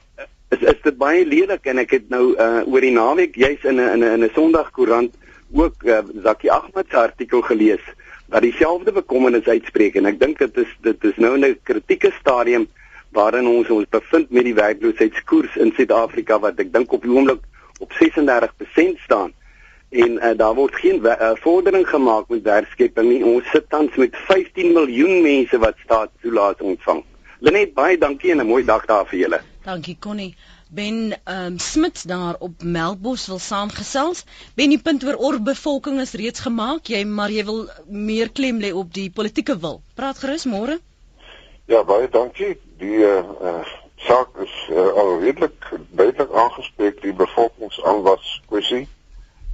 is 0.50 0.62
is 0.62 0.82
dit 0.84 0.98
baie 0.98 1.26
lelik 1.26 1.66
en 1.66 1.78
ek 1.78 1.92
het 1.92 2.10
nou 2.10 2.36
uh, 2.38 2.62
oor 2.66 2.82
die 2.82 2.92
naweek 2.92 3.36
juis 3.36 3.64
in 3.64 3.80
'n 3.82 4.04
in 4.04 4.24
'n 4.24 4.34
Sondagkoerant 4.34 5.14
ook 5.54 5.84
uh, 5.84 6.00
Zakie 6.24 6.52
Ahmed 6.52 6.86
se 6.90 6.98
artikel 6.98 7.42
gelees 7.42 7.86
wat 8.28 8.42
dieselfde 8.42 8.92
bekommernis 8.92 9.48
uitspreek. 9.48 9.96
En 9.96 10.06
ek 10.06 10.20
dink 10.20 10.40
dit 10.42 10.58
is 10.58 10.72
dit 10.82 11.04
is 11.04 11.18
nou 11.18 11.38
'n 11.38 11.58
kritieke 11.64 12.12
stadium 12.20 12.68
waarin 13.16 13.48
ons 13.48 13.72
ons 13.74 13.88
bevind 13.90 14.30
met 14.30 14.46
die 14.48 14.56
werkloosheidskoers 14.58 15.56
in 15.64 15.74
Suid-Afrika 15.76 16.40
wat 16.44 16.60
ek 16.64 16.74
dink 16.74 16.94
op 16.94 17.04
die 17.08 17.12
oomblik 17.12 17.42
op 17.84 17.92
36% 18.00 19.02
staan 19.08 19.34
en 19.96 20.16
uh, 20.20 20.32
daar 20.38 20.56
word 20.56 20.76
geen 20.76 21.02
uh, 21.06 21.32
vordering 21.44 21.88
gemaak 21.88 22.28
met 22.34 22.44
werkskepping 22.44 23.10
nie. 23.10 23.24
Ons 23.24 23.50
sit 23.54 23.70
tans 23.70 23.96
met 23.96 24.16
15 24.28 24.74
miljoen 24.74 25.22
mense 25.24 25.60
wat 25.64 25.80
staatstoelaat 25.84 26.62
ontvang. 26.62 27.04
Lenet 27.40 27.74
baie 27.78 27.98
dankie 27.98 28.32
en 28.32 28.42
'n 28.44 28.48
mooi 28.48 28.64
dag 28.66 28.86
daar 28.86 29.06
vir 29.06 29.20
julle. 29.20 29.42
Dankie 29.64 29.98
Connie. 30.00 30.36
Ben 30.70 31.14
um, 31.26 31.60
Smit 31.60 32.08
daar 32.08 32.36
op 32.40 32.64
Melkbos 32.64 33.28
wil 33.28 33.40
saamgesels. 33.40 34.26
Ben 34.56 34.70
die 34.70 34.82
punt 34.82 35.04
oor 35.04 35.16
oorbevolking 35.16 36.00
is 36.02 36.14
reeds 36.14 36.40
gemaak. 36.40 36.88
Jy 36.88 37.04
maar 37.06 37.30
jy 37.30 37.46
wil 37.46 37.70
meer 37.88 38.32
klem 38.32 38.60
lê 38.60 38.74
op 38.74 38.94
die 38.94 39.10
politieke 39.10 39.60
wil. 39.60 39.82
Praat 39.96 40.18
gerus 40.18 40.46
môre. 40.46 40.80
Ja, 41.66 41.84
baie 41.84 42.10
dankie. 42.10 42.58
Die 42.78 42.98
uh, 42.98 43.64
saak 43.96 44.38
is 44.44 44.54
uh, 44.72 44.88
al 45.00 45.20
redelik 45.20 45.70
duidelik 45.90 46.32
aangespreek 46.32 47.02
die 47.02 47.14
bevolkingsaanwas 47.14 48.42
kwessie. 48.48 48.88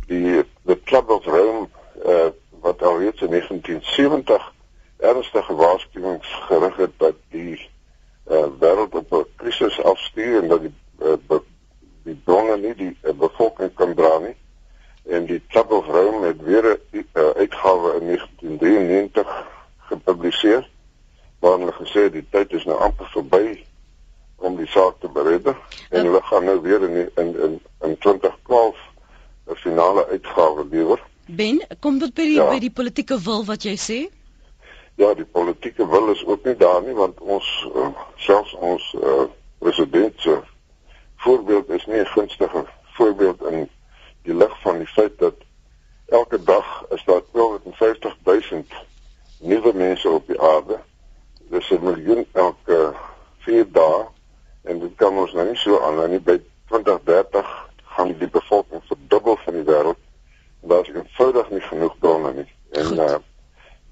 Die 0.08 0.42
the 0.66 0.80
Club 0.84 1.10
of 1.10 1.26
Rome 1.26 1.68
uh 2.06 2.30
wat 2.62 2.82
al 2.86 3.00
reeds 3.00 3.22
in 3.22 3.30
1970 3.30 4.54
ernstige 4.98 5.56
waarskuwings 5.56 6.28
gerig 6.46 6.76
het 6.76 6.92
dat 6.98 7.16
die 7.30 7.70
uh 8.30 8.46
wêreld 8.60 8.94
op 8.94 9.14
'n 9.14 9.26
krisis 9.36 9.82
afstuur 9.84 10.42
en 10.42 10.48
dat 10.48 10.62
die 10.62 10.74
uh, 11.02 11.40
die 12.04 12.22
bronne 12.26 12.58
nie 12.58 12.76
die 12.76 12.98
uh, 13.02 13.14
bevolking 13.14 13.74
kan 13.74 13.94
dra 13.94 14.18
nie. 14.18 14.36
En 15.06 15.26
die 15.26 15.42
Club 15.48 15.72
of 15.72 15.86
Rome 15.86 16.26
het 16.28 16.42
weer 16.42 16.80
'n 16.92 17.06
uh, 17.14 17.30
uitgawe 17.30 17.96
in 18.00 18.06
1993 18.06 19.46
gepubliseer 19.78 20.70
waar 21.42 21.58
hulle 21.58 21.74
gesê 21.74 22.10
die 22.14 22.26
tyd 22.30 22.54
is 22.54 22.66
nou 22.70 22.78
amper 22.80 23.10
verby 23.16 23.64
om 24.36 24.58
die 24.58 24.68
saak 24.70 25.00
te 25.02 25.10
beredder 25.10 25.58
en 25.90 26.06
hulle 26.06 26.22
gaan 26.42 26.50
nou 26.50 26.62
weer 26.62 26.90
in 26.90 26.94
die, 26.94 27.10
in 27.16 27.42
in 27.42 27.62
in 27.82 27.98
2012 27.98 28.78
'n 29.46 29.56
finale 29.56 30.08
uitgawe 30.08 30.66
lewer. 30.70 31.02
Ben, 31.26 31.68
kom 31.80 32.00
dit 32.00 32.14
by 32.14 32.22
die 32.22 32.34
ja. 32.34 32.50
by 32.50 32.60
die 32.60 32.72
politieke 32.72 33.22
wil 33.22 33.46
wat 33.46 33.64
jy 33.64 33.76
sê? 33.78 34.00
Ja, 34.96 35.14
die 35.14 35.26
politieke 35.26 35.88
wil 35.88 36.12
is 36.12 36.26
ook 36.26 36.44
nie 36.44 36.56
daar 36.56 36.82
nie 36.82 36.94
want 36.94 37.20
ons 37.20 37.68
uh, 37.76 37.88
selfs 38.16 38.54
ons 38.54 38.96
uh, 39.04 39.24
president 39.58 40.14
se 40.18 40.40
voorbeeld 41.16 41.70
is 41.70 41.86
nie 41.86 42.00
'n 42.00 42.06
gunstige 42.06 42.66
voorbeeld 42.98 43.44
in 43.52 43.70
die 44.24 44.34
lig 44.34 44.62
van 44.62 44.78
die 44.78 44.88
feit 44.88 45.20
dat 45.20 45.36
elke 46.08 46.44
dag 46.44 46.86
is 46.90 47.04
daar 47.06 47.22
250 47.32 48.18
000 48.24 48.64
nuwe 49.40 49.74
mense 49.74 50.10
op 50.10 50.28
die 50.28 50.42
aarde. 50.42 50.80
Dis 51.50 51.70
'n 51.70 51.84
miljoen 51.84 52.26
elke 52.34 52.94
4 53.38 53.72
dae 53.72 54.06
en 54.62 54.80
dit 54.80 54.96
kan 54.96 55.18
ons 55.18 55.34
nou 55.34 55.46
nie 55.48 55.58
so 55.58 55.80
aanhou 55.86 56.08
nie 56.12 56.22
by 56.22 56.38
2030 56.72 57.52
gaan 57.96 58.14
die 58.20 58.30
bevolking 58.30 58.84
verdubbel 58.90 59.38
van 59.46 59.58
die 59.58 59.66
wêreld 59.68 60.02
daar 60.72 60.86
is 60.86 60.94
eenvoudig 60.94 61.50
nie 61.50 61.64
genoeg 61.68 61.96
bronne 62.04 62.34
nie 62.38 62.48
en 62.82 63.02
uh, 63.06 63.18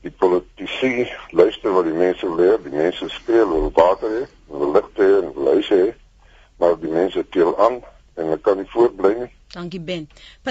die 0.05 0.13
politici 0.21 1.07
luister 1.35 1.73
wat 1.75 1.89
die 1.89 1.97
mense 1.97 2.29
leer 2.37 2.61
die 2.65 2.75
mense 2.75 3.09
skree 3.15 3.45
oor 3.45 3.71
water 3.79 4.13
hê 4.19 4.21
oor 4.53 4.75
ligte 4.77 5.09
en 5.23 5.33
huise 5.49 5.81
hê 5.81 5.89
maar 6.61 6.77
die 6.83 6.93
mense 6.93 7.25
teel 7.33 7.55
aan 7.57 7.81
en 7.81 8.23
hulle 8.27 8.41
kan 8.45 8.61
nie 8.61 8.71
voortbly 8.75 9.15
nie 9.23 9.33
Dankie 9.49 9.79
Ben. 9.81 10.03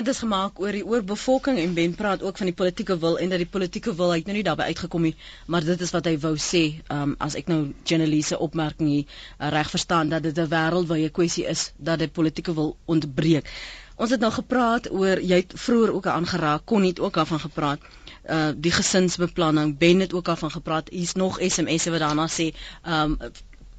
Is 0.09 0.23
gemaak 0.25 0.61
oor 0.63 0.73
die 0.73 0.85
oorbevolking 0.89 1.59
en 1.61 1.75
Ben 1.77 1.95
praat 1.95 2.23
ook 2.25 2.39
van 2.41 2.49
die 2.49 2.55
politieke 2.57 2.95
wil 2.99 3.19
en 3.21 3.29
dat 3.29 3.43
die 3.43 3.49
politieke 3.57 3.93
wil 3.95 4.15
uit 4.15 4.25
nou 4.25 4.37
nie 4.39 4.45
daarbey 4.47 4.71
uitgekom 4.73 5.03
nie, 5.05 5.15
maar 5.47 5.67
dit 5.67 5.81
is 5.85 5.91
wat 5.93 6.09
hy 6.09 6.15
wou 6.23 6.33
sê, 6.41 6.63
um, 6.95 7.13
as 7.27 7.37
ek 7.37 7.51
nou 7.53 7.59
journaliste 7.91 8.39
opmerking 8.47 8.89
hier 8.89 9.05
uh, 9.05 9.51
reg 9.53 9.69
verstaan 9.75 10.09
dat 10.15 10.25
dit 10.25 10.39
'n 10.39 10.49
wêreldwye 10.55 11.11
kwessie 11.19 11.45
is 11.53 11.73
dat 11.77 12.01
die 12.01 12.09
politieke 12.09 12.55
wil 12.57 12.77
ontbreek. 12.87 13.53
Ons 13.97 14.15
het 14.17 14.25
nou 14.25 14.33
gepraat 14.33 14.89
oor 14.91 15.21
jy 15.21 15.43
het 15.43 15.53
vroeër 15.67 15.93
ook 15.93 16.07
aangeraak, 16.07 16.65
kon 16.65 16.81
nie 16.89 16.95
ook 17.01 17.21
daarvan 17.21 17.45
gepraat 17.45 17.85
uh 18.29 18.53
die 18.57 18.73
gesinsbeplanning 18.73 19.77
Ben 19.79 20.01
het 20.01 20.13
ook 20.13 20.25
daarvan 20.25 20.51
gepraat. 20.51 20.89
Hier's 20.89 21.15
nog 21.15 21.39
SMS'e 21.41 21.91
wat 21.91 22.01
daarna 22.01 22.29
sê 22.29 22.53
um 22.85 23.19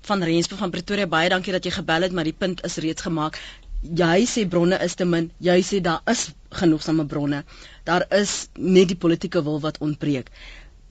van 0.02 0.24
Rensburg 0.24 0.60
van 0.60 0.70
Pretoria 0.74 1.08
baie 1.08 1.30
dankie 1.30 1.54
dat 1.54 1.66
jy 1.68 1.72
gebel 1.76 2.02
het 2.02 2.14
maar 2.16 2.24
die 2.28 2.34
punt 2.44 2.64
is 2.66 2.78
reeds 2.82 3.06
gemaak 3.06 3.38
jy 3.82 4.26
sê 4.28 4.46
bronne 4.50 4.78
is 4.84 4.96
te 5.00 5.06
min, 5.06 5.30
jy 5.40 5.60
sê 5.64 5.80
daar 5.82 6.02
is 6.12 6.30
genoegsame 6.62 7.06
bronne. 7.06 7.44
Daar 7.88 8.06
is 8.16 8.50
net 8.56 8.88
die 8.92 8.98
politieke 9.00 9.44
wil 9.44 9.60
wat 9.64 9.80
ontbreek. 9.80 10.30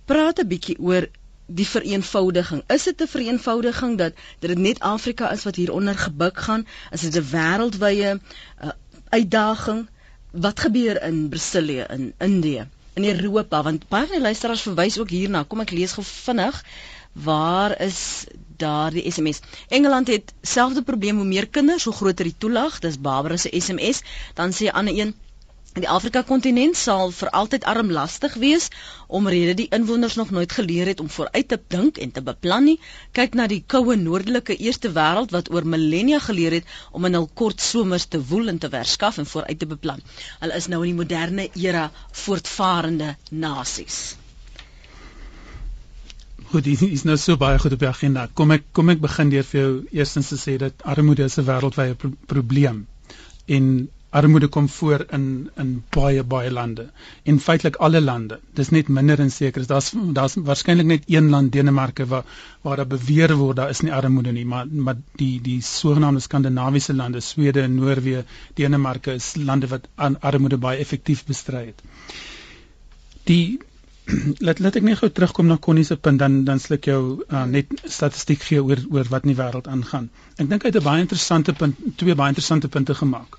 Praat 0.07 0.41
'n 0.41 0.49
bietjie 0.49 0.79
oor 0.81 1.09
die 1.49 1.67
vereenvoudiging. 1.67 2.63
Is 2.69 2.85
dit 2.85 3.03
'n 3.03 3.07
vereenvoudiging 3.07 3.99
dat 3.99 4.13
dit 4.41 4.59
net 4.59 4.81
Afrika 4.81 5.31
is 5.33 5.45
wat 5.45 5.57
hieronder 5.57 5.95
gebuk 5.95 6.37
gaan? 6.39 6.67
Is 6.93 7.01
dit 7.01 7.17
'n 7.17 7.29
wêreldwye 7.31 8.21
uh, 8.65 8.71
uitdaging? 9.09 9.89
Wat 10.31 10.61
gebeur 10.61 11.03
in 11.03 11.29
Brasilia, 11.29 11.89
in 11.91 12.13
Indië, 12.19 12.69
in 12.95 13.05
Europa? 13.05 13.63
Want 13.63 13.89
baie 13.89 14.21
luisteraars 14.21 14.63
verwys 14.63 14.99
ook 14.99 15.11
hierna. 15.11 15.43
Kom 15.43 15.61
ek 15.61 15.71
lees 15.71 15.93
gou 15.93 16.05
vinnig. 16.05 16.65
Waar 17.13 17.81
is 17.81 18.27
daardie 18.63 19.07
SMS. 19.11 19.41
Engeland 19.69 20.13
het 20.15 20.35
selfde 20.43 20.83
probleem 20.83 21.17
hoe 21.17 21.29
meer 21.29 21.49
kinders, 21.49 21.85
hoe 21.85 21.95
groter 21.95 22.31
die 22.31 22.39
toelag. 22.39 22.79
Dis 22.85 23.01
Barbara 23.01 23.37
se 23.37 23.55
SMS. 23.61 24.03
Dan 24.35 24.53
sê 24.53 24.71
'n 24.71 24.77
ander 24.83 24.99
een 24.99 25.15
Die 25.79 25.89
Afrika 25.95 26.21
kontinent 26.29 26.77
sal 26.79 27.11
vir 27.17 27.29
altyd 27.41 27.67
armlastig 27.73 28.33
wees 28.45 28.65
omrede 29.19 29.53
die 29.61 29.67
inwoners 29.77 30.17
nog 30.21 30.33
nooit 30.37 30.55
geleer 30.57 30.91
het 30.91 31.03
om 31.05 31.11
vooruit 31.17 31.49
te 31.53 31.59
dink 31.75 32.01
en 32.07 32.15
te 32.17 32.23
beplan 32.29 32.67
nie. 32.69 32.77
Kyk 33.19 33.37
na 33.39 33.47
die 33.53 33.61
koue 33.75 33.97
noordelike 34.01 34.57
eerste 34.57 34.91
wêreld 34.99 35.35
wat 35.37 35.53
oor 35.55 35.69
millennia 35.77 36.19
geleer 36.27 36.59
het 36.59 36.77
om 36.91 37.07
in 37.11 37.19
hul 37.21 37.29
kort 37.43 37.63
somers 37.69 38.09
te 38.15 38.23
woel 38.33 38.51
en 38.55 38.59
te 38.65 38.73
verskaf 38.75 39.23
en 39.23 39.31
vooruit 39.35 39.59
te 39.61 39.71
beplan. 39.75 40.03
Hulle 40.41 40.63
is 40.63 40.71
nou 40.73 40.83
in 40.83 40.95
die 40.95 41.01
moderne 41.03 41.51
era 41.69 41.91
voortvarende 42.25 43.15
nasies. 43.31 44.01
Goed, 46.49 46.65
dit 46.65 46.81
is 46.81 47.03
nou 47.05 47.19
so 47.21 47.37
baie 47.37 47.59
goed 47.61 47.75
op 47.77 47.83
die 47.83 47.89
agenda. 47.91 48.23
Kom 48.33 48.55
ek 48.55 48.63
kom 48.73 48.89
ek 48.89 49.03
begin 49.03 49.29
deur 49.33 49.45
vir 49.45 49.59
jou 49.61 49.73
eerstens 49.99 50.31
te 50.33 50.39
sê 50.41 50.55
dat 50.63 50.85
armoede 50.95 51.27
is 51.29 51.37
'n 51.39 51.45
wêreldwye 51.45 51.95
pro 51.95 52.11
probleem. 52.31 52.87
En 53.57 53.67
armoede 54.11 54.49
kom 54.49 54.69
voor 54.69 55.05
in 55.13 55.51
in 55.57 55.75
baie 55.97 56.23
baie 56.23 56.51
lande. 56.51 56.87
En 57.25 57.41
feitelik 57.41 57.77
alle 57.77 58.01
lande. 58.01 58.41
Dis 58.55 58.71
net 58.71 58.89
minder 58.89 59.21
in 59.21 59.31
seker. 59.31 59.67
Daar's 59.67 59.93
daar's 60.13 60.35
waarskynlik 60.35 60.87
net 60.87 61.05
een 61.07 61.29
land, 61.29 61.53
Denemarke, 61.53 62.07
waar 62.07 62.25
waar 62.63 62.77
daar 62.77 62.87
beweer 62.97 63.37
word 63.37 63.57
daar 63.57 63.71
is 63.71 63.81
nie 63.81 63.93
armoede 63.93 64.33
nie, 64.33 64.47
maar 64.47 64.67
maar 64.67 64.97
die 65.17 65.41
die 65.41 65.61
sogenaamde 65.61 66.21
skandinawiese 66.21 66.95
lande, 66.95 67.21
Swede, 67.21 67.69
Noorwe, 67.69 68.25
Denemarke 68.55 69.13
is 69.13 69.35
lande 69.37 69.67
wat 69.67 69.89
aan 69.95 70.21
armoede 70.21 70.57
baie 70.57 70.79
effektief 70.79 71.25
bestry 71.25 71.67
het. 71.67 71.83
Die 73.25 73.59
laat 74.47 74.61
laat 74.65 74.79
ek 74.81 74.87
net 74.87 75.01
gou 75.01 75.11
terugkom 75.13 75.49
na 75.51 75.59
Connie 75.61 75.85
se 75.85 75.97
punt 75.97 76.19
dan 76.19 76.45
dan 76.45 76.61
sluk 76.63 76.87
jou 76.89 77.01
uh, 77.29 77.45
net 77.45 77.73
statistiek 77.85 78.41
gee 78.43 78.63
oor 78.65 78.81
oor 78.91 79.11
wat 79.13 79.27
in 79.27 79.35
die 79.35 79.41
wêreld 79.41 79.69
aangaan. 79.69 80.09
Ek 80.37 80.49
dink 80.49 80.65
hy 80.65 80.73
het 80.73 80.81
'n 80.81 80.87
baie 80.87 81.05
interessante 81.05 81.53
punt 81.53 81.77
twee 82.01 82.15
baie 82.15 82.33
interessante 82.35 82.69
punte 82.69 82.95
gemaak. 82.95 83.39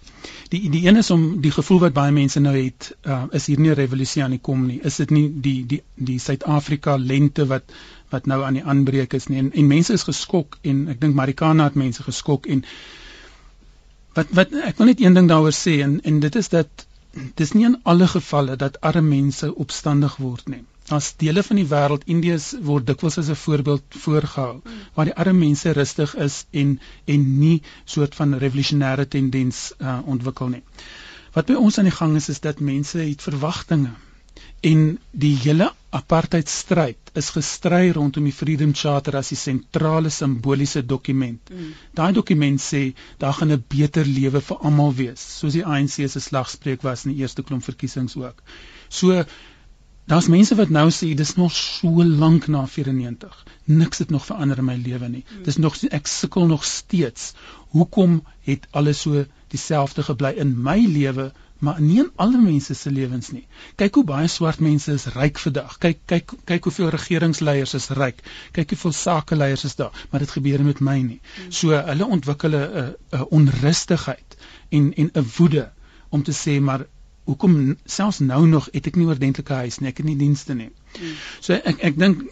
Die 0.53 0.69
die 0.69 0.85
een 0.87 0.97
is 1.01 1.11
om 1.11 1.41
die 1.41 1.51
gevoel 1.51 1.79
wat 1.85 1.93
baie 1.93 2.11
mense 2.11 2.39
nou 2.39 2.55
het, 2.55 2.91
uh, 3.05 3.23
is 3.31 3.45
hier 3.45 3.59
nie 3.59 3.71
'n 3.71 3.79
revolusie 3.81 4.23
aan 4.23 4.35
die 4.37 4.45
kom 4.49 4.65
nie. 4.67 4.79
Is 4.83 4.95
dit 4.95 5.09
nie 5.09 5.27
die 5.47 5.65
die 5.65 5.81
die 5.95 6.19
Suid-Afrika 6.19 6.97
lente 6.97 7.47
wat 7.47 7.63
wat 8.09 8.25
nou 8.25 8.43
aan 8.43 8.53
die 8.53 8.63
aanbreek 8.63 9.13
is 9.13 9.27
nie. 9.27 9.37
En, 9.37 9.51
en 9.53 9.67
mense 9.67 9.93
is 9.93 10.03
geskok 10.03 10.57
en 10.61 10.87
ek 10.87 11.01
dink 11.01 11.15
Marikana 11.15 11.63
het 11.63 11.75
mense 11.75 12.03
geskok 12.03 12.45
en 12.45 12.63
wat 14.13 14.27
wat 14.33 14.53
ek 14.53 14.77
wil 14.77 14.89
net 14.89 15.01
een 15.01 15.13
ding 15.13 15.27
daaroor 15.29 15.53
sê 15.53 15.79
en 15.85 15.99
en 16.01 16.19
dit 16.19 16.35
is 16.35 16.49
dat 16.49 16.87
dis 17.41 17.51
nie 17.53 17.65
in 17.65 17.79
alle 17.83 18.07
gevalle 18.07 18.55
dat 18.55 18.81
arme 18.81 19.07
mense 19.09 19.55
opstandig 19.55 20.17
word 20.23 20.49
nie. 20.53 20.63
As 20.97 21.11
dele 21.21 21.43
van 21.43 21.59
die 21.61 21.67
wêreld 21.69 22.05
Indiës 22.15 22.49
word 22.69 22.87
dikwels 22.87 23.17
as 23.21 23.29
'n 23.29 23.39
voorbeeld 23.43 23.97
voorgehou 24.03 24.61
waar 24.95 25.05
die 25.05 25.15
arme 25.23 25.39
mense 25.45 25.71
rustig 25.71 26.15
is 26.27 26.45
en 26.51 26.79
en 27.05 27.39
nie 27.39 27.61
soort 27.85 28.15
van 28.15 28.37
revolusionêre 28.45 29.07
tendens 29.07 29.73
uh, 29.77 29.99
ontwikkel 30.05 30.47
nie. 30.47 30.63
Wat 31.33 31.45
by 31.45 31.53
ons 31.53 31.77
aan 31.77 31.89
die 31.89 31.97
gang 32.01 32.15
is 32.15 32.29
is 32.29 32.39
dat 32.39 32.59
mense 32.59 32.97
het 32.97 33.21
verwagtinge 33.21 33.93
en 34.61 34.97
die 35.11 35.35
hele 35.43 35.71
apartheidstryd 35.95 37.09
is 37.17 37.31
gestry 37.33 37.89
rondom 37.95 38.27
die 38.27 38.35
Freedom 38.35 38.73
Charter 38.77 39.17
as 39.19 39.31
die 39.33 39.37
sentrale 39.39 40.11
simboliese 40.13 40.83
dokument. 40.85 41.49
Mm. 41.49 41.71
Daai 41.97 42.11
dokument 42.13 42.61
sê 42.61 42.81
daar 43.17 43.33
gaan 43.33 43.51
'n 43.51 43.63
beter 43.75 44.05
lewe 44.05 44.41
vir 44.41 44.57
almal 44.57 44.93
wees, 44.95 45.23
soos 45.39 45.53
die 45.57 45.65
ANC 45.65 45.97
se 46.09 46.19
slagspreuk 46.19 46.83
was 46.83 47.05
in 47.05 47.13
die 47.13 47.21
eerste 47.21 47.43
klomp 47.43 47.63
verkiesings 47.63 48.15
ook. 48.15 48.43
So 48.89 49.23
daar's 50.05 50.27
mense 50.27 50.55
wat 50.55 50.69
nou 50.69 50.89
sê 50.89 51.15
dis 51.15 51.35
nog 51.35 51.53
so 51.53 52.03
lank 52.03 52.47
na 52.47 52.65
94. 52.67 53.45
Niks 53.65 53.97
het 53.97 54.09
nog 54.09 54.25
verander 54.25 54.57
in 54.57 54.65
my 54.65 54.75
lewe 54.75 55.09
nie. 55.09 55.25
Mm. 55.25 55.43
Dis 55.43 55.57
nog 55.57 55.75
ek 55.89 56.07
sukkel 56.07 56.45
nog 56.45 56.65
steeds. 56.65 57.33
Hoekom 57.69 58.23
het 58.41 58.67
alles 58.71 59.01
so 59.01 59.25
dieselfde 59.47 60.03
gebly 60.03 60.33
in 60.37 60.61
my 60.61 60.85
lewe? 60.85 61.31
Maar 61.59 61.81
nie 61.81 61.99
in 61.99 62.11
alle 62.15 62.39
mense 62.41 62.73
se 62.73 62.91
lewens 62.91 63.31
nie. 63.35 63.45
Kyk 63.75 63.99
hoe 63.99 64.03
baie 64.07 64.27
swart 64.31 64.59
mense 64.63 64.93
is 64.93 65.07
ryk 65.15 65.39
vandag. 65.43 65.77
Kyk 65.77 65.99
kyk 66.05 66.35
kyk 66.51 66.69
hoeveel 66.69 66.91
regeringsleiers 66.95 67.73
is 67.79 67.89
ryk. 67.99 68.21
Kyk 68.55 68.75
hoeveel 68.75 68.95
sakeleiers 68.95 69.65
is 69.67 69.75
daar, 69.75 70.05
maar 70.11 70.23
dit 70.23 70.31
gebeur 70.37 70.63
met 70.63 70.79
my 70.79 70.99
nie. 71.01 71.19
So 71.49 71.75
hulle 71.91 72.05
ontwikkel 72.05 72.55
'n 72.55 72.95
'n 73.11 73.27
onrustigheid 73.39 74.37
en 74.69 74.93
en 74.93 75.11
'n 75.13 75.27
woede 75.37 75.69
om 76.09 76.23
te 76.23 76.33
sê 76.33 76.61
maar 76.61 76.85
hoekom 77.29 77.77
selfs 77.85 78.19
nou 78.19 78.47
nog 78.47 78.67
het 78.73 78.87
ek 78.89 78.95
nie 78.95 79.05
oordentlike 79.05 79.53
huis 79.53 79.79
nie, 79.79 79.89
ek 79.89 79.97
het 80.01 80.05
nie 80.05 80.17
dienste 80.17 80.55
nie. 80.57 80.69
So 81.45 81.53
ek 81.53 81.83
ek 81.91 81.99
dink 82.01 82.23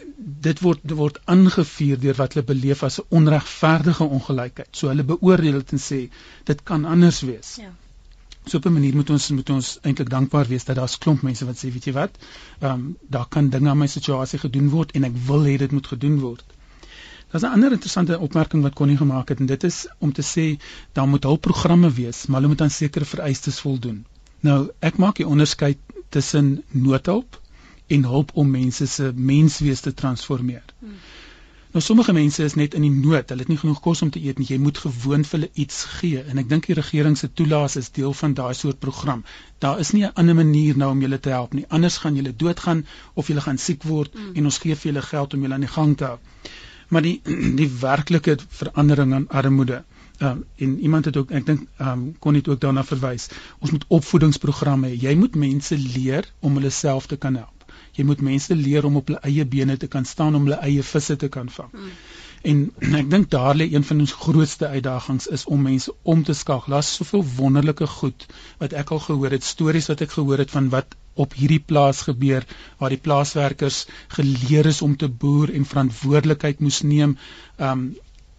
dit 0.46 0.62
word 0.64 0.80
dit 0.82 0.96
word 0.98 1.20
aangevuur 1.34 2.00
deur 2.02 2.18
wat 2.18 2.34
hulle 2.34 2.46
beleef 2.46 2.82
as 2.82 2.98
'n 3.00 3.06
onregverdige 3.20 4.04
ongelykheid. 4.04 4.70
So 4.72 4.88
hulle 4.88 5.04
beoordeel 5.04 5.60
dit 5.62 5.72
en 5.72 5.84
sê 5.90 6.00
dit 6.44 6.64
kan 6.64 6.84
anders 6.84 7.20
wees. 7.20 7.56
Ja. 7.62 7.70
So 8.48 8.56
op 8.56 8.66
'n 8.66 8.72
manier 8.72 8.94
moet 8.96 9.10
ons 9.10 9.30
moet 9.30 9.50
ons 9.50 9.78
eintlik 9.82 10.10
dankbaar 10.10 10.46
wees 10.48 10.64
dat 10.64 10.76
daar's 10.76 10.98
klomp 10.98 11.22
mense 11.22 11.44
wat 11.44 11.56
sê 11.56 11.72
weet 11.72 11.84
jy 11.84 11.92
wat, 11.92 12.14
ehm 12.60 12.72
um, 12.72 12.96
daar 13.08 13.26
kan 13.28 13.48
dinge 13.48 13.68
aan 13.68 13.78
my 13.78 13.86
situasie 13.86 14.38
gedoen 14.38 14.68
word 14.68 14.92
en 14.92 15.04
ek 15.04 15.16
wil 15.26 15.44
hê 15.44 15.56
dit 15.56 15.72
moet 15.72 15.86
gedoen 15.86 16.18
word. 16.20 16.44
Daar's 17.30 17.44
'n 17.44 17.52
ander 17.56 17.72
interessante 17.72 18.18
opmerking 18.18 18.62
wat 18.62 18.74
Connie 18.74 18.96
gemaak 18.96 19.28
het 19.28 19.40
en 19.40 19.46
dit 19.46 19.64
is 19.64 19.86
om 19.98 20.12
te 20.12 20.22
sê 20.22 20.46
daar 20.92 21.08
moet 21.08 21.22
hulpprogramme 21.22 21.92
wees, 21.92 22.26
maar 22.26 22.40
hulle 22.40 22.48
moet 22.48 22.60
aan 22.60 22.70
sekere 22.70 23.04
vereistes 23.04 23.60
voldoen. 23.60 24.04
Nou, 24.40 24.70
ek 24.78 24.96
maak 24.96 25.16
die 25.16 25.26
onderskeid 25.26 25.78
tussen 26.08 26.62
noodhulp 26.70 27.40
en 27.86 28.04
hulp 28.04 28.30
om 28.34 28.50
mense 28.50 28.86
se 28.86 29.12
menswees 29.14 29.80
te 29.80 29.94
transformeer. 29.94 30.64
Hmm. 30.78 30.94
Nou 31.72 31.82
sommige 31.84 32.12
mense 32.16 32.44
is 32.44 32.54
net 32.56 32.74
in 32.74 32.84
die 32.86 32.90
nood, 32.92 33.28
hulle 33.28 33.44
het 33.44 33.50
nie 33.52 33.58
genoeg 33.60 33.80
kos 33.84 34.00
om 34.04 34.10
te 34.10 34.20
eet 34.24 34.38
nie. 34.40 34.46
Jy 34.48 34.56
moet 34.64 34.78
gewoon 34.84 35.24
vir 35.28 35.38
hulle 35.38 35.50
iets 35.64 35.82
gee 35.98 36.22
en 36.22 36.40
ek 36.40 36.48
dink 36.48 36.68
die 36.70 36.76
regering 36.78 37.18
se 37.20 37.28
toelaas 37.40 37.76
is 37.80 37.90
deel 37.98 38.14
van 38.20 38.36
daai 38.38 38.54
soort 38.56 38.80
program. 38.84 39.24
Daar 39.64 39.82
is 39.84 39.92
nie 39.92 40.04
'n 40.06 40.14
ander 40.14 40.34
manier 40.38 40.76
nou 40.76 40.90
om 40.94 41.02
julle 41.04 41.20
te 41.20 41.34
help 41.34 41.52
nie. 41.52 41.66
Anders 41.68 41.98
gaan 42.04 42.16
julle 42.16 42.32
doodgaan 42.36 42.86
of 43.14 43.28
julle 43.28 43.40
gaan 43.40 43.58
siek 43.58 43.82
word 43.82 44.14
hmm. 44.14 44.32
en 44.34 44.44
ons 44.44 44.58
gee 44.58 44.74
vir 44.74 44.92
julle 44.92 45.02
geld 45.02 45.34
om 45.34 45.42
julle 45.42 45.54
aan 45.54 45.66
die 45.68 45.74
gang 45.76 45.96
te 45.96 46.04
hou. 46.04 46.18
Maar 46.88 47.02
die 47.02 47.20
die 47.60 47.70
werklike 47.80 48.38
verandering 48.48 49.14
aan 49.14 49.28
armoede 49.28 49.84
um, 50.18 50.44
en 50.56 50.78
iemand 50.80 51.04
het 51.04 51.16
ook 51.16 51.30
ek 51.30 51.46
dink 51.46 51.68
um, 51.78 52.16
kon 52.18 52.32
dit 52.32 52.48
ook 52.48 52.60
daarna 52.60 52.84
verwys 52.84 53.28
ons 53.58 53.70
moet 53.70 53.84
opvoedingsprogramme 53.88 54.88
hê 54.88 54.98
jy 55.08 55.14
moet 55.14 55.36
mense 55.36 55.78
leer 55.78 56.32
om 56.40 56.58
hulle 56.58 56.70
self 56.70 57.06
te 57.06 57.16
kan 57.16 57.36
help 57.36 57.57
jy 57.98 58.06
moet 58.06 58.22
mense 58.24 58.54
leer 58.54 58.86
om 58.86 58.96
op 59.00 59.10
hulle 59.10 59.20
eie 59.26 59.44
bene 59.56 59.76
te 59.76 59.90
kan 59.90 60.06
staan 60.06 60.38
om 60.38 60.46
hulle 60.46 60.60
eie 60.68 60.84
visse 60.92 61.16
te 61.16 61.28
kan 61.28 61.50
vang. 61.58 61.70
Hmm. 61.72 61.92
en 62.50 62.58
ek 63.00 63.10
dink 63.10 63.30
daar 63.34 63.58
lê 63.58 63.66
een 63.72 63.84
van 63.84 64.00
ons 64.04 64.14
grootste 64.24 64.68
uitdagings 64.70 65.26
is 65.36 65.44
om 65.56 65.62
mense 65.66 65.94
om 66.02 66.22
te 66.24 66.36
skakel. 66.40 66.76
Daar's 66.76 66.94
soveel 67.00 67.24
wonderlike 67.36 67.86
goed 67.98 68.26
wat 68.62 68.76
ek 68.82 68.92
al 68.94 69.02
gehoor 69.08 69.34
het 69.34 69.44
stories 69.44 69.90
wat 69.90 70.04
ek 70.06 70.14
gehoor 70.14 70.44
het 70.44 70.54
van 70.54 70.70
wat 70.74 70.94
op 71.18 71.34
hierdie 71.34 71.62
plaas 71.72 72.04
gebeur 72.06 72.46
waar 72.78 72.94
die 72.94 73.02
plaaswerkers 73.08 73.86
geleer 74.14 74.70
is 74.70 74.82
om 74.86 74.94
te 74.96 75.08
boer 75.24 75.50
en 75.54 75.66
verantwoordelikheid 75.66 76.62
moes 76.62 76.82
neem. 76.86 77.18
Um 77.58 77.88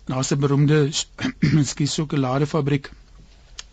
daar's 0.09 0.31
'n 0.33 0.39
beroemde 0.41 0.77
skielik 1.71 1.91
sjokoladefabriek 1.95 2.91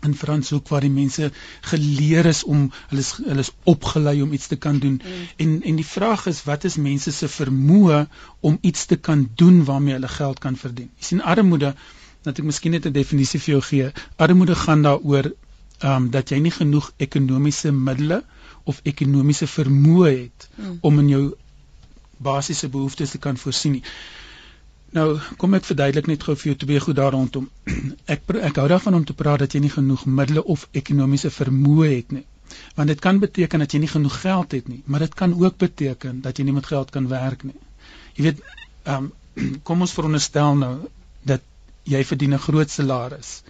in 0.05 0.15
Franshoek 0.15 0.69
waar 0.69 0.85
die 0.85 0.93
mense 0.93 1.31
geleer 1.71 2.26
is 2.26 2.43
om 2.45 2.67
hulle 2.91 3.05
is 3.05 3.12
hulle 3.17 3.45
is 3.45 3.53
opgelei 3.73 4.21
om 4.23 4.33
iets 4.33 4.47
te 4.53 4.57
kan 4.57 4.79
doen 4.79 5.00
mm. 5.03 5.29
en 5.45 5.55
en 5.62 5.81
die 5.81 5.87
vraag 5.87 6.26
is 6.33 6.43
wat 6.49 6.65
is 6.69 6.76
mense 6.76 7.12
se 7.12 7.29
vermoë 7.29 8.03
om 8.50 8.59
iets 8.61 8.87
te 8.93 8.97
kan 9.09 9.29
doen 9.43 9.65
waarmee 9.65 9.97
hulle 9.99 10.12
geld 10.19 10.43
kan 10.47 10.57
verdien 10.57 10.91
jy 10.99 11.09
sien 11.11 11.25
armoede 11.35 11.73
dat 12.29 12.38
ek 12.38 12.49
miskien 12.50 12.76
net 12.76 12.87
'n 12.87 12.93
definisie 12.99 13.41
vir 13.41 13.55
jou 13.55 13.62
gee 13.71 13.91
armoede 14.26 14.59
gaan 14.67 14.83
daaroor 14.83 15.33
um, 15.83 16.11
dat 16.11 16.31
jy 16.31 16.38
nie 16.45 16.55
genoeg 16.59 16.93
ekonomiese 17.09 17.73
middele 17.73 18.23
of 18.65 18.81
ekonomiese 18.83 19.47
vermoë 19.47 20.12
het 20.12 20.49
mm. 20.55 20.79
om 20.81 20.99
in 21.05 21.09
jou 21.09 21.25
basiese 22.17 22.69
behoeftes 22.69 23.11
te 23.11 23.19
kan 23.19 23.37
voorsien 23.37 23.79
nie 23.79 23.85
Nou, 24.95 25.19
kom 25.37 25.55
ek 25.55 25.64
verduidelik 25.66 26.07
net 26.07 26.23
gou 26.23 26.37
vir 26.37 26.52
jou 26.52 26.57
twee 26.62 26.81
goed 26.81 26.97
daar 26.97 27.12
rondom. 27.12 27.49
Ek 28.14 28.23
ek 28.49 28.57
hou 28.61 28.69
daarvan 28.71 28.95
om 28.95 29.05
te 29.05 29.16
praat 29.19 29.43
dat 29.43 29.55
jy 29.55 29.61
nie 29.64 29.73
genoeg 29.73 30.07
middele 30.07 30.45
of 30.45 30.69
ekonomiese 30.73 31.31
vermoë 31.31 31.88
het 31.90 32.12
nie. 32.12 32.25
Want 32.78 32.88
dit 32.88 33.00
kan 33.00 33.19
beteken 33.19 33.59
dat 33.64 33.73
jy 33.73 33.81
nie 33.83 33.90
genoeg 33.90 34.21
geld 34.21 34.52
het 34.52 34.69
nie, 34.69 34.83
maar 34.87 35.02
dit 35.02 35.14
kan 35.14 35.35
ook 35.35 35.57
beteken 35.59 36.21
dat 36.23 36.38
jy 36.38 36.47
nie 36.47 36.55
met 36.55 36.66
geld 36.66 36.90
kan 36.95 37.09
werk 37.11 37.43
nie. 37.43 37.59
Jy 38.14 38.28
weet, 38.28 38.45
ehm 38.85 39.11
um, 39.11 39.12
kom 39.69 39.83
ons 39.85 39.93
veronderstel 39.93 40.55
nou 40.57 40.75
dat 41.23 41.43
jy 41.85 42.05
verdien 42.05 42.35
'n 42.35 42.45
groot 42.47 42.71
salaris 42.71 43.43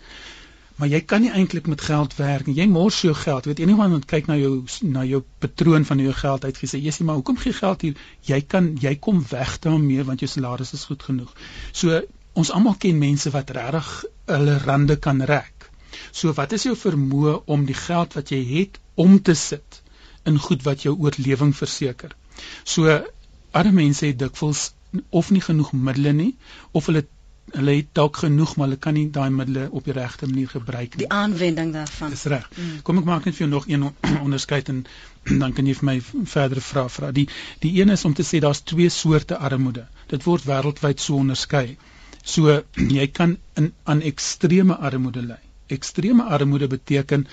maar 0.76 0.88
jy 0.88 1.00
kan 1.08 1.22
nie 1.24 1.32
eintlik 1.32 1.66
met 1.66 1.80
geld 1.80 2.14
werk 2.18 2.46
nie. 2.46 2.56
Jy 2.58 2.66
mors 2.68 3.00
jou 3.00 3.14
geld. 3.16 3.44
Jy 3.44 3.52
weet 3.52 3.62
enige 3.64 3.86
iemand 3.88 4.04
kyk 4.10 4.26
na 4.28 4.36
jou 4.36 4.52
na 4.82 5.04
jou 5.08 5.22
patroon 5.40 5.84
van 5.88 6.02
jou 6.04 6.12
geld 6.12 6.44
uitgesê, 6.44 6.80
"Jessie, 6.82 7.04
maar 7.04 7.14
hoekom 7.14 7.36
gee 7.36 7.52
geld 7.52 7.80
hier? 7.80 7.96
Jy 8.20 8.40
kan 8.40 8.76
jy 8.80 8.94
kom 8.96 9.24
weg 9.30 9.58
daarmee 9.58 10.04
want 10.04 10.20
jou 10.20 10.28
salaris 10.28 10.72
is 10.72 10.84
goed 10.84 11.02
genoeg." 11.02 11.32
So 11.72 12.02
ons 12.32 12.50
almal 12.50 12.74
ken 12.74 12.98
mense 12.98 13.30
wat 13.30 13.50
regtig 13.50 14.04
hulle 14.26 14.58
rande 14.58 14.96
kan 14.96 15.22
rek. 15.22 15.70
So 16.10 16.32
wat 16.32 16.52
is 16.52 16.62
jou 16.62 16.76
vermoë 16.76 17.42
om 17.46 17.64
die 17.64 17.74
geld 17.74 18.12
wat 18.14 18.28
jy 18.28 18.44
het 18.44 18.80
om 18.94 19.22
te 19.22 19.34
sit 19.34 19.82
in 20.24 20.38
goed 20.38 20.62
wat 20.62 20.82
jou 20.82 20.96
oorlewing 20.98 21.56
verseker? 21.56 22.16
So 22.64 23.04
arme 23.50 23.72
mense 23.72 24.06
het 24.06 24.18
dikwels 24.18 24.72
of 25.10 25.30
nie 25.30 25.40
genoeg 25.40 25.72
middele 25.72 26.12
nie 26.12 26.36
of 26.72 26.86
hulle 26.86 27.06
hulle 27.54 27.74
het 27.76 27.88
dalk 27.94 28.16
genoeg 28.16 28.56
maar 28.56 28.66
hulle 28.66 28.78
kan 28.82 28.96
nie 28.96 29.06
daai 29.10 29.30
middele 29.30 29.68
op 29.70 29.84
die 29.84 29.94
regte 29.94 30.26
manier 30.26 30.48
gebruik 30.48 30.96
nie. 30.96 31.04
Die 31.04 31.10
aanwending 31.12 31.72
daarvan. 31.72 32.10
Dis 32.10 32.24
reg. 32.30 32.48
Mm. 32.56 32.80
Kom 32.82 32.98
ek 32.98 33.06
maak 33.06 33.28
net 33.28 33.36
vir 33.36 33.46
jou 33.46 33.50
nog 33.52 33.68
een 33.70 33.86
onderskeid 34.26 34.68
en 34.72 34.82
dan 35.42 35.54
kan 35.54 35.66
jy 35.66 35.76
vir 35.78 35.88
my 35.90 35.96
verdere 36.02 36.64
vra 36.68 36.86
vra. 36.92 37.12
Die 37.14 37.28
die 37.62 37.72
een 37.80 37.94
is 37.94 38.04
om 38.04 38.14
te 38.14 38.26
sê 38.26 38.42
daar's 38.42 38.64
twee 38.66 38.90
soorte 38.90 39.38
armoede. 39.38 39.86
Dit 40.10 40.26
word 40.26 40.46
wêreldwyd 40.48 41.02
so 41.02 41.20
onderskei. 41.22 41.76
So 42.24 42.62
jy 42.98 43.06
kan 43.06 43.38
in 43.54 43.72
aan 43.84 44.02
ekstreme 44.02 44.78
armoede 44.90 45.22
ly. 45.22 45.40
Ekstreme 45.78 46.26
armoede 46.26 46.66
beteken 46.66 47.26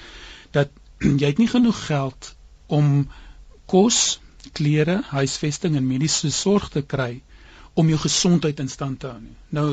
dat 0.52 0.70
jy 1.02 1.26
het 1.34 1.42
nie 1.42 1.50
genoeg 1.50 1.86
geld 1.88 2.36
om 2.68 3.08
kos, 3.66 4.20
klere, 4.54 5.02
huisvesting 5.10 5.76
en 5.76 5.88
mediese 5.88 6.32
sorg 6.32 6.70
te 6.70 6.84
kry 6.86 7.22
om 7.74 7.90
jou 7.90 7.98
gesondheid 7.98 8.60
in 8.62 8.70
stand 8.70 9.00
te 9.02 9.10
hou 9.10 9.20
nie. 9.20 9.36
Nou 9.50 9.68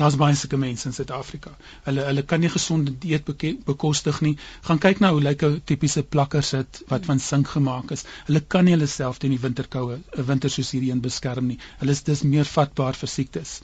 daar's 0.00 0.16
baie 0.20 0.34
sulke 0.38 0.58
mense 0.60 0.86
in 0.88 0.94
Suid-Afrika. 0.96 1.50
Hulle 1.86 2.04
hulle 2.08 2.22
kan 2.30 2.40
nie 2.40 2.50
gesonde 2.52 2.94
dieet 3.04 3.28
bekostig 3.66 4.20
nie. 4.26 4.32
Gaan 4.68 4.80
kyk 4.84 5.00
na 5.00 5.10
hoe 5.14 5.22
lyk 5.22 5.44
'n 5.48 5.60
tipiese 5.70 6.02
plakker 6.02 6.42
sit 6.42 6.82
wat 6.88 7.06
van 7.10 7.20
sink 7.26 7.48
gemaak 7.56 7.90
is. 7.96 8.04
Hulle 8.26 8.40
kan 8.40 8.64
nie 8.64 8.74
hulle 8.76 8.86
self 8.86 9.18
teen 9.18 9.36
die 9.36 9.44
winterkoue, 9.46 9.98
'n 10.18 10.26
winter 10.30 10.50
soos 10.50 10.70
hierdie 10.70 10.90
een 10.90 11.00
beskerm 11.00 11.46
nie. 11.46 11.58
Hulle 11.78 11.92
is 11.92 12.02
dis 12.02 12.22
meer 12.22 12.44
vatbaar 12.44 12.94
vir 13.02 13.08
siektes. 13.08 13.60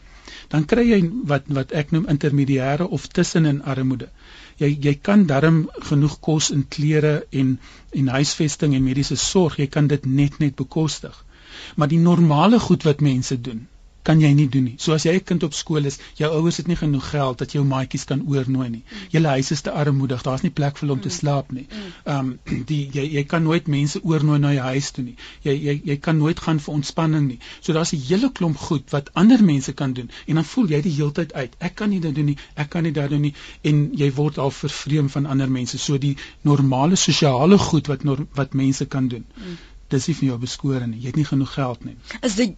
Dan 0.48 0.64
kry 0.64 0.84
jy 0.90 1.00
wat 1.32 1.48
wat 1.58 1.72
ek 1.72 1.90
noem 1.90 2.06
intermediêre 2.14 2.88
of 2.98 3.06
tussenin 3.18 3.62
armoede. 3.62 4.08
Jy 4.62 4.70
jy 4.86 4.94
kan 5.08 5.26
darm 5.26 5.60
genoeg 5.88 6.20
kos 6.20 6.50
en 6.50 6.68
klere 6.68 7.14
en 7.30 7.58
en 7.90 8.08
huisvesting 8.08 8.74
en 8.74 8.84
mediese 8.84 9.16
sorg, 9.16 9.58
jy 9.58 9.66
kan 9.66 9.88
dit 9.88 10.06
net 10.06 10.38
net 10.38 10.56
bekostig. 10.56 11.24
Maar 11.76 11.88
die 11.88 11.98
normale 11.98 12.58
goed 12.60 12.82
wat 12.82 13.00
mense 13.00 13.40
doen, 13.40 13.66
kan 14.02 14.20
jy 14.20 14.30
nie 14.34 14.48
doen 14.48 14.64
nie. 14.64 14.74
So 14.78 14.92
as 14.92 15.04
jy 15.04 15.14
'n 15.14 15.24
kind 15.24 15.42
op 15.42 15.54
skool 15.54 15.84
is, 15.84 15.98
jou 16.16 16.30
ouers 16.32 16.56
het 16.56 16.66
nie 16.66 16.76
genoeg 16.76 17.10
geld 17.10 17.38
dat 17.38 17.52
jou 17.52 17.64
maatjies 17.64 18.04
kan 18.04 18.22
oornooi 18.26 18.68
nie. 18.68 18.82
Mm. 18.84 19.06
Julle 19.10 19.28
huis 19.28 19.50
is 19.50 19.60
te 19.60 19.70
armoedig, 19.70 20.22
daar's 20.22 20.42
nie 20.42 20.50
plek 20.50 20.78
vir 20.78 20.86
hulle 20.86 20.92
om 20.92 21.00
te 21.00 21.08
mm. 21.08 21.14
slaap 21.14 21.52
nie. 21.52 21.66
Ehm 22.04 22.18
um, 22.18 22.64
die 22.66 22.88
jy 22.92 23.04
jy 23.16 23.24
kan 23.24 23.42
nooit 23.42 23.66
mense 23.66 24.02
oornooi 24.02 24.38
na 24.38 24.52
jou 24.52 24.64
huis 24.64 24.90
toe 24.90 25.04
nie. 25.04 25.16
Jy 25.42 25.54
jy 25.66 25.80
jy 25.84 25.96
kan 25.96 26.18
nooit 26.18 26.40
gaan 26.40 26.60
vir 26.60 26.74
ontspanning 26.74 27.26
nie. 27.28 27.38
So 27.60 27.72
daar's 27.72 27.92
'n 27.92 28.02
hele 28.08 28.32
klomp 28.32 28.56
goed 28.56 28.90
wat 28.90 29.14
ander 29.14 29.44
mense 29.44 29.72
kan 29.72 29.92
doen 29.92 30.10
en 30.26 30.34
dan 30.34 30.44
voel 30.44 30.68
jy 30.68 30.82
die 30.82 30.96
heeltyd 30.96 31.32
uit. 31.32 31.56
Ek 31.58 31.74
kan 31.74 31.90
nie 31.90 32.00
dit 32.00 32.14
doen 32.14 32.26
nie. 32.32 32.36
Ek 32.54 32.70
kan 32.70 32.82
nie 32.82 32.92
dit 32.92 33.10
doen 33.10 33.20
nie 33.20 33.34
en 33.62 33.90
jy 33.94 34.12
word 34.12 34.38
al 34.38 34.50
vervreem 34.50 35.08
van 35.08 35.26
ander 35.26 35.50
mense. 35.50 35.78
So 35.78 35.98
die 35.98 36.16
normale 36.42 36.96
sosiale 36.96 37.58
goed 37.58 37.86
wat 37.86 38.00
wat 38.34 38.54
mense 38.54 38.86
kan 38.86 39.08
doen. 39.08 39.26
Mm 39.36 39.56
dis 39.90 40.06
nie 40.08 40.16
vir 40.18 40.26
jou 40.30 40.38
beskore 40.42 40.86
nie. 40.86 41.00
Jy 41.00 41.12
het 41.12 41.18
nie 41.20 41.26
genoeg 41.28 41.52
geld 41.54 41.84
nie. 41.84 41.96
Is 42.26 42.36
dit 42.38 42.56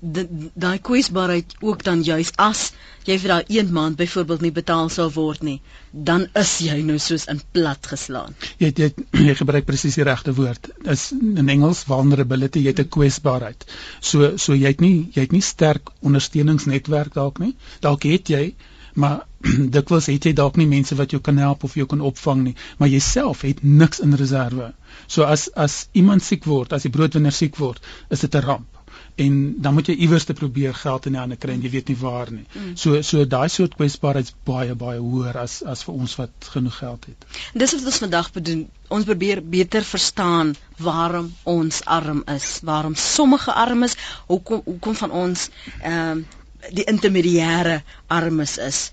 daai 0.54 0.78
kwesbaarheid 0.78 1.56
ook 1.60 1.84
dan 1.86 2.02
juis 2.06 2.32
as 2.42 2.72
jy 3.08 3.16
vir 3.18 3.34
daai 3.34 3.56
een 3.58 3.72
maand 3.74 3.96
byvoorbeeld 3.98 4.44
nie 4.46 4.52
betaal 4.54 4.90
sou 4.94 5.08
word 5.14 5.42
nie, 5.42 5.58
dan 5.92 6.28
is 6.38 6.52
jy 6.62 6.78
nou 6.86 6.98
soos 7.02 7.26
in 7.32 7.40
plat 7.52 7.86
geslaan. 7.90 8.36
Jy 8.62 8.70
het, 8.70 8.82
jy, 8.82 8.90
jy 9.28 9.36
gebruik 9.40 9.66
presies 9.68 9.98
die 9.98 10.06
regte 10.06 10.34
woord. 10.36 10.70
Dis 10.86 11.08
in 11.12 11.48
Engels 11.52 11.84
vulnerability, 11.88 12.62
jy 12.62 12.74
het 12.74 12.84
'n 12.84 12.92
kwesbaarheid. 12.98 13.66
So 14.00 14.36
so 14.36 14.54
jy 14.54 14.74
het 14.74 14.84
nie 14.84 15.08
jy 15.14 15.26
het 15.26 15.32
nie 15.32 15.42
sterk 15.42 15.90
ondersteuningsnetwerk 16.00 17.14
dalk 17.14 17.38
nie. 17.42 17.56
Dalk 17.80 18.06
het 18.08 18.28
jy 18.28 18.54
maar 18.94 19.24
dikwels 19.76 20.06
het 20.12 20.28
jy 20.28 20.32
dalk 20.38 20.56
nie 20.60 20.68
mense 20.70 20.96
wat 20.98 21.10
jou 21.14 21.20
kan 21.20 21.40
help 21.42 21.64
of 21.64 21.74
jou 21.78 21.86
kan 21.86 22.00
opvang 22.00 22.42
nie, 22.42 22.54
maar 22.78 22.88
jouself 22.88 23.42
het 23.46 23.62
niks 23.62 24.00
in 24.00 24.14
reserve. 24.14 24.72
So 25.06 25.24
as 25.24 25.48
as 25.54 25.86
iemand 25.92 26.22
siek 26.22 26.44
word, 26.44 26.72
as 26.72 26.86
die 26.86 26.94
broodwinner 26.94 27.34
siek 27.34 27.56
word, 27.56 27.82
is 28.10 28.20
dit 28.20 28.34
'n 28.34 28.46
ramp. 28.46 28.82
En 29.14 29.54
dan 29.60 29.74
moet 29.74 29.86
jy 29.86 29.94
iewers 29.94 30.24
te 30.24 30.32
probeer 30.32 30.74
geld 30.74 31.06
in 31.06 31.12
die 31.12 31.20
hande 31.20 31.36
kry 31.36 31.52
en 31.52 31.64
jy 31.64 31.70
weet 31.70 31.88
nie 31.88 31.96
waar 32.00 32.30
nie. 32.32 32.44
Mm. 32.52 32.76
So 32.76 33.02
so 33.02 33.26
daai 33.26 33.48
soort 33.48 33.74
kwesbaarheid 33.76 34.30
is 34.30 34.34
baie 34.48 34.74
baie 34.74 35.00
hoër 35.00 35.38
as 35.42 35.62
as 35.62 35.84
vir 35.84 35.94
ons 35.94 36.16
wat 36.20 36.48
genoeg 36.54 36.78
geld 36.78 37.08
het. 37.10 37.26
Dis 37.54 37.74
wat 37.76 37.84
ons 37.92 37.98
vandag 38.04 38.32
bedoel. 38.32 38.62
Ons 38.88 39.08
probeer 39.08 39.42
beter 39.44 39.84
verstaan 39.84 40.54
waarom 40.78 41.32
ons 41.42 41.84
arm 41.84 42.22
is, 42.34 42.60
waarom 42.62 42.94
sommige 42.94 43.52
armes, 43.52 43.96
hoekom 44.26 44.62
hoekom 44.64 44.94
van 44.94 45.10
ons 45.24 45.50
ehm 45.80 46.16
um, 46.16 46.24
die 46.70 46.84
intermediêre 46.84 47.82
armes 48.06 48.58
is. 48.58 48.92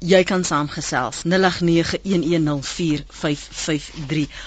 Jy 0.00 0.24
kan 0.24 0.40
saamgesels 0.44 1.22
0891104553. 1.28 1.32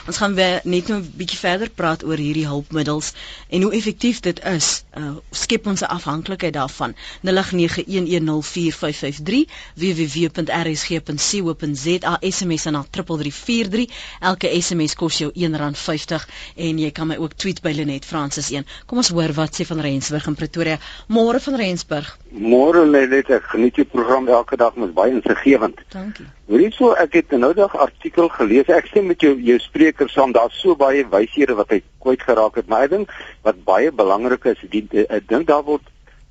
Ons 0.09 0.17
gaan 0.17 0.33
weer 0.33 0.61
net 0.63 0.87
nou 0.89 0.99
'n 0.99 1.11
bietjie 1.15 1.37
verder 1.37 1.69
praat 1.69 2.03
oor 2.03 2.17
hierdie 2.17 2.47
hulpmiddels 2.47 3.13
en 3.49 3.61
hoe 3.61 3.73
effektief 3.73 4.19
dit 4.19 4.45
is. 4.45 4.83
Uh, 4.97 5.11
skep 5.29 5.67
ons 5.67 5.81
'n 5.81 5.85
afhanklikheid 5.85 6.53
daarvan. 6.53 6.95
0891104553 7.21 9.45
www.rsg.co.za 9.75 12.17
SMS 12.21 12.63
na 12.63 12.85
3343. 12.89 13.87
Elke 14.19 14.61
SMS 14.61 14.95
kos 14.95 15.17
jou 15.17 15.31
R1.50 15.35 16.25
en 16.55 16.79
jy 16.79 16.91
kan 16.91 17.07
my 17.07 17.15
ook 17.15 17.33
tweet 17.33 17.61
by 17.61 17.71
Lenet 17.71 18.05
Francis 18.05 18.51
1. 18.51 18.65
Kom 18.85 18.97
ons 18.97 19.09
hoor 19.09 19.33
wat 19.33 19.61
sê 19.61 19.65
van 19.65 19.79
Rensburg 19.79 20.27
in 20.27 20.35
Pretoria. 20.35 20.79
Môre 21.07 21.39
van 21.39 21.55
Rensburg. 21.55 22.17
Môre 22.29 22.89
Lenet, 22.89 23.29
ek 23.29 23.43
geniet 23.43 23.75
jou 23.75 23.85
program 23.85 24.27
elke 24.27 24.57
dag 24.57 24.75
met 24.75 24.93
baie 24.93 25.11
insig 25.11 25.42
insiggewend. 25.43 25.82
Dankie. 25.89 26.25
Hoorie 26.47 26.71
so, 26.71 26.93
ek 26.93 27.13
het 27.13 27.32
nou 27.38 27.53
dag 27.53 27.75
artikel 27.75 28.29
gelees. 28.29 28.67
Ek 28.71 28.88
stem 28.88 29.08
met 29.08 29.21
jou 29.21 29.36
jou 29.41 29.60
spreker 29.60 30.10
saam. 30.10 30.34
Daar's 30.34 30.60
so 30.62 30.75
baie 30.75 31.06
wyshede 31.10 31.56
wat 31.56 31.71
hy 31.71 31.82
kwyt 32.03 32.23
geraak 32.23 32.56
het, 32.56 32.67
maar 32.67 32.88
ek 32.88 32.93
dink 32.95 33.13
wat 33.43 33.63
baie 33.65 33.91
belangrik 33.91 34.45
is, 34.45 34.62
die 34.71 34.86
ek 35.10 35.27
dink 35.27 35.47
daar 35.47 35.63
word 35.63 35.84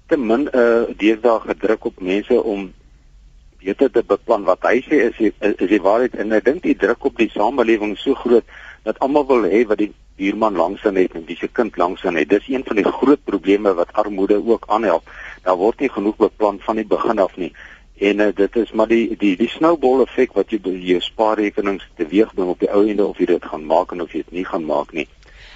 te 0.09 0.17
min 0.17 0.49
'n 0.49 0.51
uh, 0.53 0.95
deesdae 0.97 1.41
gedruk 1.41 1.85
op 1.85 2.01
mense 2.01 2.43
om 2.43 2.73
beter 3.63 3.91
te 3.91 4.03
beplan 4.03 4.45
wat 4.45 4.63
hy 4.63 4.83
sê 4.83 5.09
is 5.09 5.19
is, 5.21 5.33
is 5.41 5.69
die 5.71 5.81
waarheid 5.81 6.15
en 6.19 6.33
ek 6.33 6.45
dink 6.45 6.63
die 6.63 6.75
druk 6.75 7.05
op 7.05 7.17
die 7.17 7.31
samelewing 7.31 7.97
so 7.97 8.15
groot 8.15 8.45
dat 8.83 8.99
almal 8.99 9.27
wil 9.27 9.45
hê 9.47 9.63
wat 9.67 9.79
die 9.79 9.93
buurman 10.17 10.57
langs 10.57 10.85
aan 10.85 10.97
het 10.97 11.15
en 11.15 11.25
die 11.25 11.37
se 11.37 11.49
kind 11.49 11.77
langs 11.77 12.05
aan 12.05 12.17
het. 12.17 12.29
Dis 12.29 12.49
een 12.49 12.65
van 12.67 12.77
die 12.77 12.85
groot 12.85 13.23
probleme 13.25 13.75
wat 13.75 13.93
armoede 13.93 14.43
ook 14.45 14.65
aanhelp. 14.69 15.09
Daar 15.43 15.57
word 15.57 15.81
nie 15.81 15.89
genoeg 15.89 16.17
beplan 16.17 16.59
van 16.61 16.77
die 16.77 16.87
begin 16.87 17.19
af 17.19 17.37
nie. 17.37 17.53
En 17.99 18.19
uh, 18.19 18.29
dit 18.35 18.57
is 18.57 18.73
maar 18.73 18.89
die 18.89 19.17
die 19.17 19.37
die 19.37 19.49
snowball 19.49 20.01
effek 20.03 20.33
wat 20.33 20.51
jy 20.51 20.61
by 20.61 20.73
jou 20.75 21.01
spaarrekenings 21.01 21.89
teweegbring 21.97 22.49
op 22.49 22.63
die 22.63 22.71
ou 22.73 22.87
ende 22.89 23.05
of 23.07 23.19
jy 23.19 23.27
dit 23.27 23.45
gaan 23.45 23.67
maak 23.67 23.93
en 23.93 24.03
of 24.03 24.13
jy 24.13 24.25
dit 24.25 24.39
nie 24.41 24.47
gaan 24.49 24.65
maak 24.65 24.93
nie. 24.93 25.09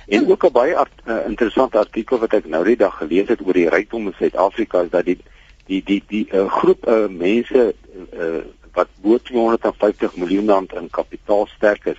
En 0.07 0.21
ja. 0.21 0.31
ook 0.31 0.45
'n 0.45 0.53
baie 0.53 0.77
art, 0.77 0.93
uh, 1.05 1.27
interessante 1.27 1.79
artikel 1.79 2.19
wat 2.19 2.33
ek 2.33 2.47
nou 2.47 2.65
die 2.65 2.77
dag 2.77 2.97
gelees 2.99 3.29
het 3.29 3.41
oor 3.41 3.53
die 3.53 3.69
rykdom 3.69 4.07
in 4.07 4.15
Suid-Afrika 4.19 4.83
is 4.83 4.91
dat 4.91 5.05
die 5.05 5.19
die 5.67 5.83
die 5.83 6.03
die 6.07 6.27
uh, 6.33 6.47
groep 6.53 6.87
uh, 6.87 7.09
mense 7.09 7.75
uh, 8.13 8.45
wat 8.73 8.89
bo 9.03 9.19
250 9.19 10.17
miljoen 10.17 10.49
rand 10.49 10.73
in 10.73 10.91
kapitaal 10.91 11.47
sterk 11.47 11.87
is. 11.87 11.99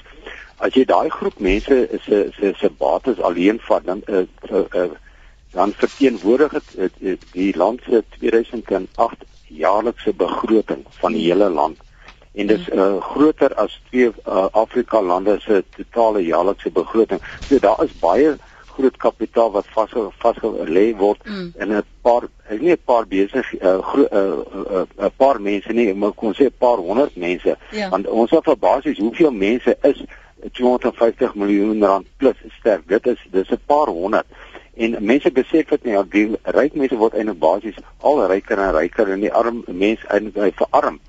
As 0.57 0.73
jy 0.73 0.85
daai 0.85 1.09
groep 1.09 1.39
mense 1.39 1.89
se 2.05 2.29
se 2.39 2.53
se 2.57 2.69
bates 2.69 3.19
alleen 3.19 3.59
vat 3.67 3.85
dan 3.85 4.01
uh, 4.07 4.23
uh, 4.51 4.63
uh, 4.73 4.91
dan 5.51 5.73
verteenwoordig 5.73 6.51
dit 6.51 6.93
uh, 6.99 7.17
die 7.31 7.57
land 7.57 7.81
se 7.89 8.03
2008 8.19 9.25
jaarlikse 9.47 10.13
begroting 10.13 10.85
van 10.99 11.11
die 11.11 11.25
hele 11.31 11.49
land 11.49 11.77
en 12.37 12.47
dit 12.47 12.59
is 12.59 12.69
uh, 12.69 13.01
groter 13.01 13.53
as 13.57 13.79
twee 13.89 14.11
uh, 14.27 14.45
Afrika 14.51 15.01
lande 15.01 15.39
se 15.41 15.63
totale 15.75 16.21
jaarlikse 16.21 16.69
begroting. 16.69 17.21
So 17.47 17.59
daar 17.59 17.81
is 17.83 17.95
baie 17.99 18.35
groot 18.77 18.97
kapitaal 19.01 19.51
wat 19.55 19.69
vas 19.73 19.93
vasgelê 20.21 20.91
word 20.97 21.23
mm. 21.25 21.47
in 21.57 21.73
'n 21.73 21.83
paar 22.05 22.27
nie 22.49 22.71
'n 22.71 22.83
paar 22.85 23.07
besig 23.07 23.53
'n 23.53 23.65
uh, 23.65 23.95
uh, 23.95 24.37
uh, 24.53 24.85
uh, 24.99 25.09
paar 25.17 25.41
mense 25.41 25.73
nie, 25.73 25.93
maar 25.93 26.11
kon 26.11 26.33
sê 26.33 26.45
'n 26.45 26.57
paar 26.57 26.77
honderd 26.77 27.15
mense. 27.15 27.57
Ja. 27.71 27.89
Want 27.89 28.07
ons 28.07 28.31
het 28.31 28.43
vir 28.43 28.57
basies 28.57 28.97
hoeveel 28.97 29.31
mense 29.31 29.77
is 29.81 30.03
250 30.51 31.35
miljoen 31.35 31.83
rand 31.83 32.05
plus 32.17 32.37
sterk. 32.59 32.87
Dit 32.87 33.07
is 33.07 33.27
dis 33.31 33.49
'n 33.49 33.61
paar 33.65 33.87
honderd. 33.87 34.25
En 34.77 34.97
mense 35.01 35.31
besef 35.31 35.69
dit 35.73 35.83
nie, 35.87 35.93
ja, 35.95 36.03
die 36.03 36.25
ryk 36.55 36.75
mense 36.77 36.97
word 36.99 37.15
eintlik 37.17 37.39
basies 37.41 37.77
al 38.05 38.19
ryker 38.29 38.59
en 38.61 38.75
ryker 38.75 39.09
en 39.09 39.23
die 39.25 39.31
arm 39.33 39.63
mense 39.67 40.05
eintlik 40.13 40.59
verarm. 40.59 40.99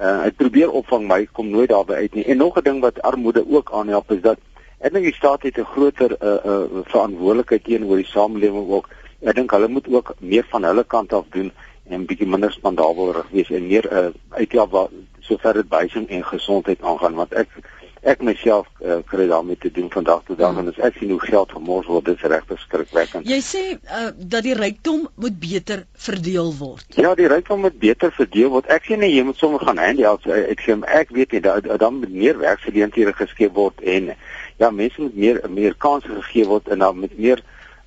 Uh 0.00 0.14
ek 0.28 0.38
probeer 0.40 0.72
opvang 0.72 1.04
my 1.08 1.18
kom 1.36 1.50
nooit 1.52 1.68
daarby 1.68 1.98
uit 1.98 2.14
nie. 2.16 2.24
En 2.24 2.40
nog 2.40 2.56
'n 2.56 2.64
ding 2.64 2.80
wat 2.80 3.02
armoede 3.02 3.44
ook 3.44 3.72
aanhelp 3.72 4.12
is 4.16 4.22
dat 4.24 4.38
ek 4.80 4.92
dink 4.92 5.04
die 5.04 5.14
staat 5.14 5.42
het 5.42 5.58
'n 5.58 5.68
groter 5.74 6.16
uh 6.20 6.38
uh 6.52 6.84
verantwoordelikheid 6.92 7.64
teenoor 7.64 7.96
die 7.96 8.12
samelewing 8.14 8.68
ook. 8.68 8.88
Ek 9.20 9.34
dink 9.34 9.50
hulle 9.50 9.68
moet 9.68 9.88
ook 9.88 10.14
meer 10.18 10.46
van 10.48 10.64
hulle 10.64 10.84
kant 10.84 11.12
af 11.12 11.26
doen 11.30 11.52
en 11.90 12.00
'n 12.00 12.06
bietjie 12.06 12.26
minder 12.28 12.52
spandabelrig 12.52 13.28
wees 13.30 13.50
en 13.50 13.66
meer 13.66 13.92
uh 13.92 14.08
uithelp 14.30 14.70
wat 14.70 14.90
sover 15.20 15.54
dit 15.54 15.68
behuising 15.68 16.08
en 16.08 16.24
gesondheid 16.24 16.82
aangaan 16.82 17.14
want 17.14 17.32
ek 17.34 17.48
ek 18.02 18.22
myself 18.24 18.68
uh, 18.80 19.00
kry 19.04 19.26
daarmee 19.28 19.58
te 19.60 19.70
doen 19.70 19.90
vandag 19.92 20.22
tot 20.24 20.38
dan 20.38 20.54
hmm. 20.54 20.68
en 20.68 20.72
as 20.72 20.80
ek 20.88 20.96
sien 21.00 21.10
hoe 21.12 21.20
geld 21.20 21.52
gemors 21.52 21.88
word 21.90 22.08
dit 22.08 22.16
is 22.16 22.30
regtig 22.32 22.60
skrikwekkend. 22.64 23.28
Jy 23.28 23.40
sê 23.44 23.64
uh, 23.76 24.08
dat 24.16 24.46
die 24.46 24.56
rykdom 24.56 25.06
moet 25.20 25.36
beter 25.40 25.84
verdeel 26.08 26.54
word. 26.58 26.86
Ja, 26.96 27.12
die 27.18 27.28
rykdom 27.28 27.60
moet 27.66 27.76
beter 27.82 28.12
verdeel 28.16 28.52
word. 28.56 28.70
Ek 28.72 28.88
sê 28.88 28.96
nee, 28.96 29.12
jy 29.12 29.26
moet 29.28 29.40
sommer 29.40 29.60
gaan 29.66 29.80
handouts 29.80 30.28
ek 30.30 30.64
sê 30.64 30.76
ek 30.88 31.12
weet 31.14 31.36
nie 31.36 31.44
dat 31.44 31.68
dan 31.80 32.00
moet 32.00 32.12
meer 32.12 32.40
werksgeleenthede 32.40 33.12
geskep 33.18 33.54
word 33.56 33.80
en 33.84 34.12
ja, 34.60 34.70
mense 34.70 35.00
moet 35.00 35.16
meer 35.16 35.40
meer 35.48 35.76
kansse 35.76 36.08
gegee 36.20 36.46
word 36.48 36.68
en 36.68 36.84
dan 36.84 37.00
met 37.00 37.16
meer 37.18 37.42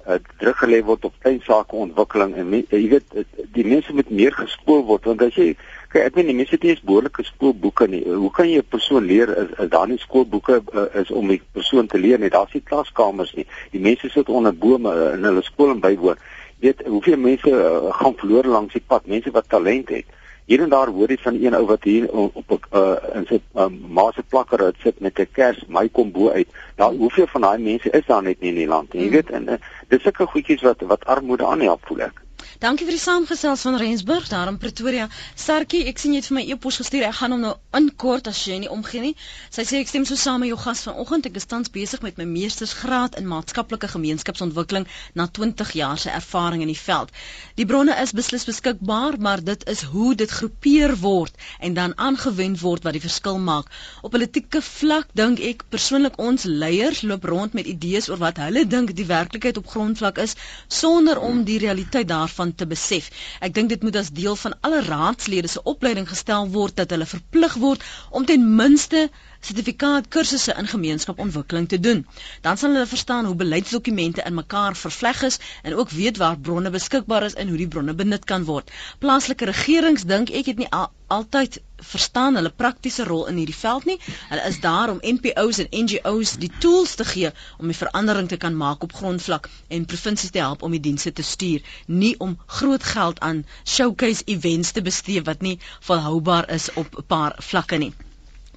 uh, 0.07 0.19
druk 0.41 0.57
gelê 0.61 0.81
word 0.85 1.05
op 1.09 1.15
klein 1.25 1.41
sake 1.45 1.75
ontwikkeling 1.75 2.35
en 2.37 2.53
jy 2.61 2.83
weet 2.95 3.17
die 3.55 3.65
mense 3.65 3.93
moet 3.93 4.09
meer 4.09 4.35
geskool 4.37 4.85
word 4.89 5.09
want 5.09 5.25
as 5.25 5.37
jy 5.37 5.53
Kyk, 5.93 6.07
ek 6.09 6.15
weet 6.17 6.25
nie 6.25 6.33
mense 6.33 6.55
het 6.55 6.63
nie 6.65 6.71
eens 6.73 6.81
behoorlike 6.81 7.23
skoolboeke 7.27 7.85
nie. 7.85 8.01
Hoe 8.09 8.31
kan 8.33 8.47
jy 8.49 8.61
'n 8.63 8.69
persoon 8.75 9.05
leer 9.05 9.29
as, 9.29 9.49
as 9.61 9.69
daar 9.69 9.87
nie 9.87 9.99
skoolboeke 10.01 10.55
uh, 10.73 10.85
is 11.01 11.11
om 11.11 11.27
die 11.29 11.41
persoon 11.53 11.87
te 11.87 11.99
leer 12.01 12.17
nie? 12.19 12.31
Daar's 12.33 12.53
nie 12.53 12.63
klaskamers 12.65 13.33
nie. 13.37 13.45
Die 13.71 13.79
mense 13.79 14.09
sit 14.09 14.29
onder 14.29 14.55
bome 14.57 14.89
uh, 14.89 15.13
in 15.13 15.23
hulle 15.23 15.43
skool 15.45 15.69
en 15.69 15.83
bywoon. 15.83 16.17
Weet 16.65 16.81
hoeveel 16.87 17.17
mense 17.17 17.49
uh, 17.49 17.93
gaan 17.93 18.17
verloor 18.17 18.49
langs 18.49 18.73
die 18.73 18.81
pad, 18.81 19.05
mense 19.05 19.31
wat 19.31 19.49
talent 19.49 19.93
het. 19.93 20.09
Hier 20.49 20.65
en 20.65 20.73
daar 20.73 20.89
hoor 20.89 21.13
jy 21.13 21.19
van 21.21 21.37
een 21.37 21.55
ou 21.55 21.65
wat 21.65 21.83
hier 21.83 22.09
op 22.09 22.49
'n 22.49 22.59
uh, 22.73 22.97
in 23.13 23.29
sy 23.29 23.39
um, 23.53 23.77
ma 23.87 24.09
se 24.11 24.23
plakker 24.23 24.65
het 24.65 24.81
sit 24.81 24.99
met 24.99 25.19
'n 25.19 25.29
kers, 25.31 25.61
my 25.67 25.89
kom 25.89 26.11
bo 26.11 26.29
uit. 26.29 26.49
Nou 26.77 26.97
hoeveel 26.97 27.27
van 27.27 27.41
daai 27.41 27.61
mense 27.61 27.89
is 27.89 28.05
daar 28.05 28.23
net 28.23 28.41
nie 28.41 28.49
in 28.49 28.61
die 28.65 28.67
land 28.67 28.93
nie? 28.93 29.03
Jy 29.03 29.09
weet 29.09 29.29
en 29.29 29.49
uh, 29.49 29.61
dis 29.87 30.01
sulke 30.01 30.25
goedjies 30.25 30.61
wat 30.61 30.81
wat 30.81 31.05
armoede 31.05 31.45
aanhelp 31.45 31.85
voel 31.85 32.09
ek. 32.09 32.22
Dankie 32.63 32.85
vir 32.87 32.95
die 32.95 33.03
saamgesels 33.03 33.65
van 33.65 33.75
Rensburg 33.75 34.29
daar 34.31 34.47
in 34.47 34.55
Pretoria. 34.55 35.09
Sarkie, 35.35 35.81
ek 35.89 35.97
sien 35.99 36.13
jy 36.15 36.21
het 36.21 36.27
vir 36.29 36.35
my 36.37 36.43
e-pos 36.53 36.77
gestuur. 36.79 37.01
Ek 37.03 37.17
gaan 37.17 37.33
hom 37.35 37.41
nou 37.43 37.49
inkort 37.75 38.29
as 38.31 38.39
jy 38.47 38.61
nie 38.61 38.69
omgee 38.71 39.01
nie. 39.03 39.15
Sy 39.51 39.65
sê 39.67 39.81
ek 39.83 39.89
stem 39.91 40.05
so 40.07 40.15
saam 40.15 40.39
met 40.39 40.47
jou 40.47 40.59
gas 40.61 40.85
vanoggend. 40.87 41.27
Ek 41.27 41.35
is 41.41 41.49
tans 41.51 41.73
besig 41.73 41.99
met 42.05 42.21
my 42.21 42.23
meestersgraad 42.29 43.17
in 43.19 43.27
maatskaplike 43.27 43.89
gemeenskapsontwikkeling 43.91 44.87
na 45.19 45.25
20 45.39 45.73
jaar 45.75 45.99
se 45.99 46.13
ervaring 46.15 46.63
in 46.63 46.71
die 46.71 46.77
veld. 46.79 47.11
Die 47.59 47.65
bronne 47.67 47.97
is 47.99 48.15
beslis 48.15 48.47
beskikbaar, 48.47 49.19
maar 49.19 49.43
dit 49.43 49.67
is 49.73 49.83
hoe 49.91 50.13
dit 50.23 50.37
groepeer 50.37 50.95
word 51.03 51.35
en 51.59 51.75
dan 51.75 51.97
aangewend 51.99 52.63
word 52.63 52.87
wat 52.87 52.95
die 52.95 53.03
verskil 53.03 53.43
maak. 53.43 53.67
Op 54.07 54.15
politieke 54.15 54.63
vlak 54.69 55.11
dink 55.19 55.43
ek 55.43 55.67
persoonlik 55.67 56.15
ons 56.15 56.47
leiers 56.47 57.03
loop 57.03 57.27
rond 57.27 57.59
met 57.59 57.67
idees 57.75 58.07
oor 58.07 58.23
wat 58.23 58.39
hulle 58.45 58.63
dink 58.77 58.95
die 58.95 59.09
werklikheid 59.11 59.59
op 59.59 59.67
grondvlak 59.75 60.23
is 60.23 60.39
sonder 60.71 61.19
om 61.19 61.43
die 61.43 61.59
realiteit 61.67 62.07
daarvan 62.07 62.52
te 62.55 62.67
besef. 62.67 63.09
Ek 63.39 63.53
dink 63.53 63.69
dit 63.69 63.83
moet 63.83 63.95
as 63.99 64.11
deel 64.15 64.35
van 64.35 64.55
alle 64.61 64.81
raadslede 64.85 65.51
se 65.51 65.63
opleiding 65.63 66.07
gestel 66.09 66.49
word 66.55 66.75
dat 66.79 66.93
hulle 66.95 67.07
verplig 67.09 67.57
word 67.65 67.83
om 68.09 68.25
ten 68.25 68.45
minste 68.55 69.09
sertifikaat 69.43 70.07
kursusse 70.07 70.55
in 70.57 70.69
gemeenskapontwikkeling 70.71 71.67
te 71.69 71.79
doen. 71.79 72.05
Dan 72.41 72.57
sal 72.57 72.75
hulle 72.75 72.87
verstaan 72.87 73.25
hoe 73.25 73.35
beleidsdokumente 73.35 74.23
in 74.25 74.39
mekaar 74.39 74.75
vervleg 74.75 75.23
is 75.29 75.39
en 75.63 75.75
ook 75.75 75.89
weet 75.89 76.17
waar 76.17 76.39
bronne 76.39 76.69
beskikbaar 76.69 77.27
is 77.29 77.35
en 77.35 77.47
hoe 77.51 77.57
die 77.57 77.67
bronne 77.67 77.93
benut 77.93 78.23
kan 78.25 78.47
word. 78.47 78.71
Plaaslike 78.99 79.51
regerings 79.51 80.07
dink 80.07 80.29
ek 80.29 80.53
het 80.53 80.63
nie 80.63 80.71
al, 80.71 80.91
altyd 81.07 81.59
verstaan 81.83 82.35
hulle 82.35 82.49
praktiese 82.49 83.03
rol 83.07 83.25
in 83.31 83.39
hierdie 83.41 83.57
veld 83.57 83.85
nie. 83.89 83.97
Hulle 84.29 84.43
is 84.49 84.59
daar 84.63 84.91
om 84.93 85.01
NPO's 85.01 85.59
en 85.63 85.69
NGO's 85.83 86.35
die 86.41 86.51
tools 86.63 86.95
te 86.99 87.05
gee 87.05 87.31
om 87.57 87.71
die 87.71 87.77
verandering 87.77 88.29
te 88.29 88.37
kan 88.37 88.57
maak 88.57 88.83
op 88.83 88.95
grondvlak 88.99 89.49
en 89.67 89.85
provinsies 89.85 90.33
te 90.35 90.41
help 90.43 90.63
om 90.63 90.71
die 90.75 90.81
dienste 90.83 91.13
te 91.13 91.23
stuur, 91.23 91.61
nie 91.85 92.13
om 92.19 92.37
groot 92.45 92.83
geld 92.83 93.19
aan 93.19 93.45
showcase 93.65 94.23
events 94.25 94.71
te 94.71 94.81
bestee 94.81 95.21
wat 95.29 95.41
nie 95.41 95.59
volhoubaar 95.87 96.49
is 96.49 96.69
op 96.73 96.97
'n 96.97 97.07
paar 97.07 97.35
vlakke 97.39 97.77
nie. 97.77 97.93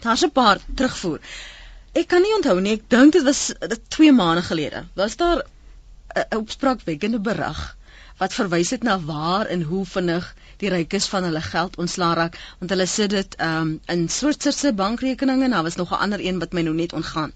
Daar's 0.01 0.25
'n 0.25 0.31
paar 0.31 0.59
terugvoer. 0.75 1.21
Ek 1.93 2.09
kan 2.09 2.23
nie 2.23 2.35
onthou 2.37 2.61
nie, 2.61 2.73
ek 2.73 2.91
dink 2.91 3.13
dit 3.13 3.23
was 3.23 3.53
dit 3.61 3.81
2 3.89 4.13
maande 4.13 4.43
gelede. 4.43 4.87
Was 4.95 5.17
daar 5.17 5.43
'n 6.17 6.37
opspraakwekkende 6.37 7.21
berig 7.21 7.76
wat 8.19 8.35
verwys 8.35 8.71
het 8.71 8.83
na 8.83 8.99
waar 9.01 9.47
en 9.47 9.63
hoe 9.63 9.85
vinnig 9.87 10.35
die 10.63 10.71
rykes 10.73 11.07
van 11.13 11.27
hulle 11.29 11.41
geld 11.45 11.77
ontslaa 11.77 12.15
raak, 12.15 12.39
want 12.59 12.71
hulle 12.73 12.87
sit 12.87 13.11
dit 13.11 13.37
um, 13.45 13.81
in 13.93 14.09
Switserse 14.09 14.73
bankrekeninge 14.73 15.45
en 15.45 15.57
daar 15.57 15.67
was 15.67 15.77
nog 15.77 15.91
'n 15.93 16.03
ander 16.07 16.25
een 16.25 16.39
wat 16.39 16.53
my 16.53 16.63
nou 16.63 16.75
net 16.75 16.93
ontgaan. 16.93 17.33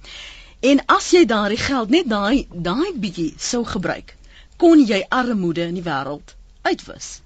En 0.61 0.83
as 0.87 1.11
jy 1.11 1.25
daardie 1.25 1.59
geld 1.59 1.89
net 1.89 2.09
daai 2.09 2.47
daai 2.53 2.93
bietjie 2.97 3.35
sou 3.37 3.65
gebruik, 3.65 4.17
kon 4.57 4.85
jy 4.87 5.05
armoede 5.09 5.63
in 5.67 5.75
die 5.75 5.85
wêreld 5.85 6.35
uitwis. 6.63 7.21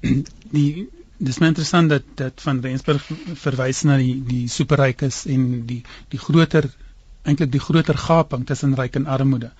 Die 0.54 0.88
dis 1.18 1.38
my 1.38 1.46
interessant 1.46 1.90
dat 1.90 2.02
dat 2.14 2.42
van 2.42 2.60
Rensburg 2.60 3.04
verwys 3.42 3.82
na 3.82 3.96
die 3.96 4.22
die 4.26 4.48
superrykes 4.48 5.24
en 5.30 5.66
die 5.66 5.82
die 6.08 6.18
groter 6.18 6.68
eintlik 7.22 7.52
die 7.52 7.62
groter 7.66 7.98
gaping 7.98 8.46
tussen 8.46 8.74
ryk 8.74 8.98
en 9.00 9.06
armoede. 9.06 9.50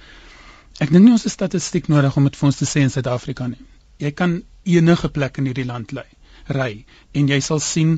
Ek 0.83 0.91
dink 0.91 1.05
nie 1.05 1.13
ons 1.15 1.23
het 1.23 1.33
statistiek 1.33 1.89
nodig 1.89 2.17
om 2.17 2.25
dit 2.25 2.37
vir 2.37 2.47
ons 2.47 2.57
te 2.57 2.67
sê 2.67 2.83
in 2.83 2.91
Suid-Afrika 2.91 3.47
nie. 3.47 3.63
Jy 4.03 4.11
kan 4.11 4.43
enige 4.65 5.09
plek 5.09 5.39
in 5.39 5.47
hierdie 5.47 5.69
land 5.69 5.93
lê 5.95 6.05
ry 6.53 6.85
en 7.15 7.29
jy 7.31 7.39
sal 7.41 7.61
sien 7.61 7.93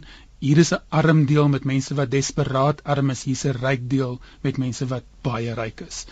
hier 0.45 0.59
is 0.63 0.73
'n 0.73 0.83
arm 1.01 1.25
deel 1.27 1.49
met 1.49 1.65
mense 1.65 1.95
wat 1.95 2.11
desperaat 2.11 2.83
arm 2.85 3.11
is, 3.11 3.23
hier's 3.25 3.45
'n 3.47 3.57
ryk 3.63 3.89
deel 3.89 4.21
met 4.43 4.59
mense 4.59 4.87
wat 4.87 5.05
baie 5.23 5.55
ryk 5.55 5.81
is. 5.81 6.07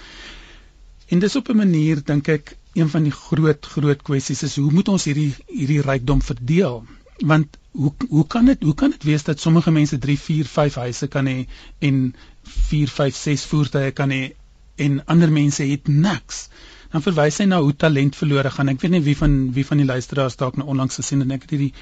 En 1.11 1.19
dis 1.19 1.37
op 1.37 1.49
'n 1.49 1.57
manier 1.57 2.03
dink 2.03 2.29
ek 2.29 2.57
een 2.75 2.89
van 2.89 3.03
die 3.03 3.13
groot 3.13 3.67
groot 3.67 4.03
kwessies 4.03 4.43
is 4.43 4.57
hoe 4.57 4.73
moet 4.73 4.89
ons 4.89 5.05
hierdie 5.05 5.35
hierdie 5.47 5.83
rykdom 5.83 6.23
verdeel? 6.23 6.87
Want 7.21 7.59
hoe 7.73 7.93
hoe 8.09 8.27
kan 8.27 8.45
dit 8.47 8.63
hoe 8.63 8.75
kan 8.75 8.91
dit 8.91 9.05
wees 9.05 9.23
dat 9.23 9.41
sommige 9.41 9.71
mense 9.71 9.99
3, 9.99 10.19
4, 10.19 10.45
5 10.45 10.75
huise 10.75 11.07
kan 11.09 11.27
hê 11.27 11.47
en 11.79 12.15
4, 12.43 12.89
5, 12.89 13.15
6 13.17 13.45
voertuie 13.45 13.93
kan 13.93 14.11
hê 14.11 14.33
en 14.77 15.03
ander 15.07 15.33
mense 15.33 15.67
het 15.67 15.89
niks? 15.89 16.49
Dan 16.95 17.03
verwys 17.03 17.41
hy 17.43 17.49
na 17.51 17.61
hoe 17.61 17.75
talent 17.75 18.17
verlore 18.17 18.51
gaan. 18.55 18.71
Ek 18.71 18.81
weet 18.83 18.93
nie 18.95 19.03
wie 19.03 19.17
van 19.19 19.53
wie 19.53 19.67
van 19.67 19.81
die 19.83 19.87
luisteraars 19.87 20.37
dalk 20.39 20.57
nou 20.57 20.69
onlangs 20.71 21.01
gesien 21.01 21.23
het 21.23 21.29
en 21.29 21.37
ek 21.37 21.47
het 21.47 21.55
hierdie 21.57 21.75